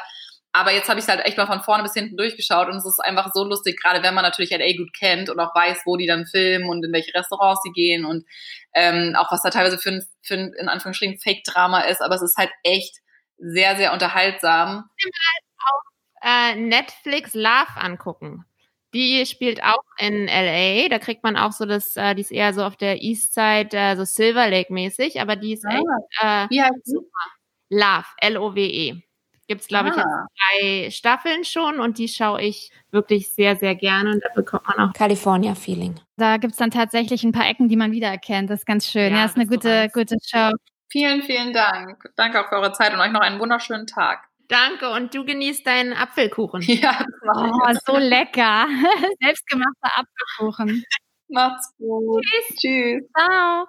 Aber 0.54 0.72
jetzt 0.72 0.88
habe 0.88 1.00
ich 1.00 1.06
es 1.06 1.10
halt 1.10 1.26
echt 1.26 1.36
mal 1.36 1.48
von 1.48 1.64
vorne 1.64 1.82
bis 1.82 1.96
hinten 1.96 2.16
durchgeschaut 2.16 2.68
und 2.68 2.76
es 2.76 2.86
ist 2.86 3.00
einfach 3.04 3.32
so 3.34 3.44
lustig, 3.44 3.82
gerade 3.82 4.04
wenn 4.04 4.14
man 4.14 4.24
natürlich 4.24 4.52
LA 4.52 4.78
gut 4.78 4.94
kennt 4.94 5.32
und 5.32 5.40
auch 5.40 5.56
weiß, 5.56 5.82
wo 5.86 5.98
die 5.98 6.06
dann 6.06 6.28
filmen 6.28 6.70
und 6.70 6.86
in 6.86 6.94
welche 6.94 7.12
Restaurants 7.16 7.64
sie 7.64 7.72
gehen 7.72 8.06
und 8.06 8.24
ähm, 8.76 9.16
auch 9.18 9.32
was 9.32 9.42
da 9.42 9.50
teilweise 9.50 9.80
für 9.80 9.90
ein, 9.90 10.06
für 10.22 10.36
ein 10.36 10.54
in 10.60 10.70
Anführungsstrichen 10.70 11.18
Fake-Drama 11.18 11.82
ist. 11.82 12.04
Aber 12.04 12.14
es 12.14 12.22
ist 12.22 12.38
halt 12.38 12.52
echt 12.62 12.98
sehr, 13.40 13.78
sehr 13.78 13.94
unterhaltsam. 13.94 14.84
Auf 15.58 15.84
äh, 16.22 16.56
Netflix 16.56 17.34
Love 17.34 17.78
angucken. 17.78 18.47
Die 18.94 19.26
spielt 19.26 19.62
auch 19.64 19.84
in 19.98 20.28
LA. 20.28 20.88
Da 20.90 21.00
kriegt 21.00 21.24
man 21.24 21.36
auch 21.36 21.52
so 21.52 21.66
das, 21.66 21.98
äh, 21.98 22.16
die 22.16 22.22
ist 22.22 22.32
eher 22.32 22.54
so 22.54 22.64
auf 22.64 22.78
der 22.78 23.02
East 23.02 23.34
Side, 23.34 23.70
äh, 23.74 23.96
so 23.96 24.06
Silver 24.06 24.50
Lake 24.50 24.72
mäßig, 24.72 25.20
aber 25.20 25.36
die 25.36 25.54
ist 25.54 25.66
ah, 25.66 25.76
echt 25.76 25.84
äh, 26.22 26.56
Wie 26.56 26.62
heißt 26.62 26.86
super. 26.86 27.08
Love, 27.70 28.06
L-O-W-E. 28.18 29.02
Gibt 29.48 29.62
es, 29.62 29.68
glaube 29.68 29.90
ah. 29.90 29.92
ich, 29.92 29.98
jetzt 29.98 30.06
ah. 30.06 30.28
drei 30.36 30.92
Staffeln 30.92 31.44
schon 31.46 31.80
und 31.80 31.98
die 31.98 32.08
schaue 32.08 32.42
ich 32.42 32.72
wirklich 32.92 33.34
sehr, 33.34 33.56
sehr 33.56 33.76
gerne 33.76 34.12
und 34.12 34.24
da 34.24 34.30
bekommt 34.36 34.68
man 34.68 34.90
auch 34.90 34.94
California-Feeling. 34.94 35.96
Da 36.18 36.38
gibt 36.38 36.52
es 36.54 36.58
dann 36.58 36.72
tatsächlich 36.72 37.24
ein 37.24 37.32
paar 37.32 37.48
Ecken, 37.48 37.70
die 37.70 37.78
man 37.78 37.92
wiedererkennt. 37.92 38.50
Das 38.50 38.60
ist 38.60 38.66
ganz 38.66 38.88
schön. 38.88 39.12
Ja, 39.12 39.20
ja 39.20 39.26
ist 39.26 39.36
eine 39.36 39.48
gute, 39.48 39.90
gute 39.94 40.16
Show. 40.26 40.52
Vielen, 40.90 41.22
vielen 41.24 41.54
Dank. 41.54 42.10
Danke 42.16 42.42
auch 42.42 42.50
für 42.50 42.56
eure 42.56 42.74
Zeit 42.74 42.94
und 42.94 43.00
euch 43.00 43.12
noch 43.12 43.22
einen 43.22 43.40
wunderschönen 43.40 43.88
Tag. 43.88 44.27
Danke 44.50 44.90
und 44.92 45.14
du 45.14 45.26
genießt 45.26 45.66
deinen 45.66 45.94
Apfelkuchen. 45.94 46.62
Ja, 46.68 47.04
oh, 47.36 47.74
so 47.86 47.98
lecker. 47.98 48.68
Selbstgemachter 49.22 49.92
Apfelkuchen. 49.96 50.84
Macht's 51.30 51.74
gut. 51.78 52.24
Tschüss. 52.24 52.58
Tschüss. 52.58 53.04
Ciao. 53.18 53.66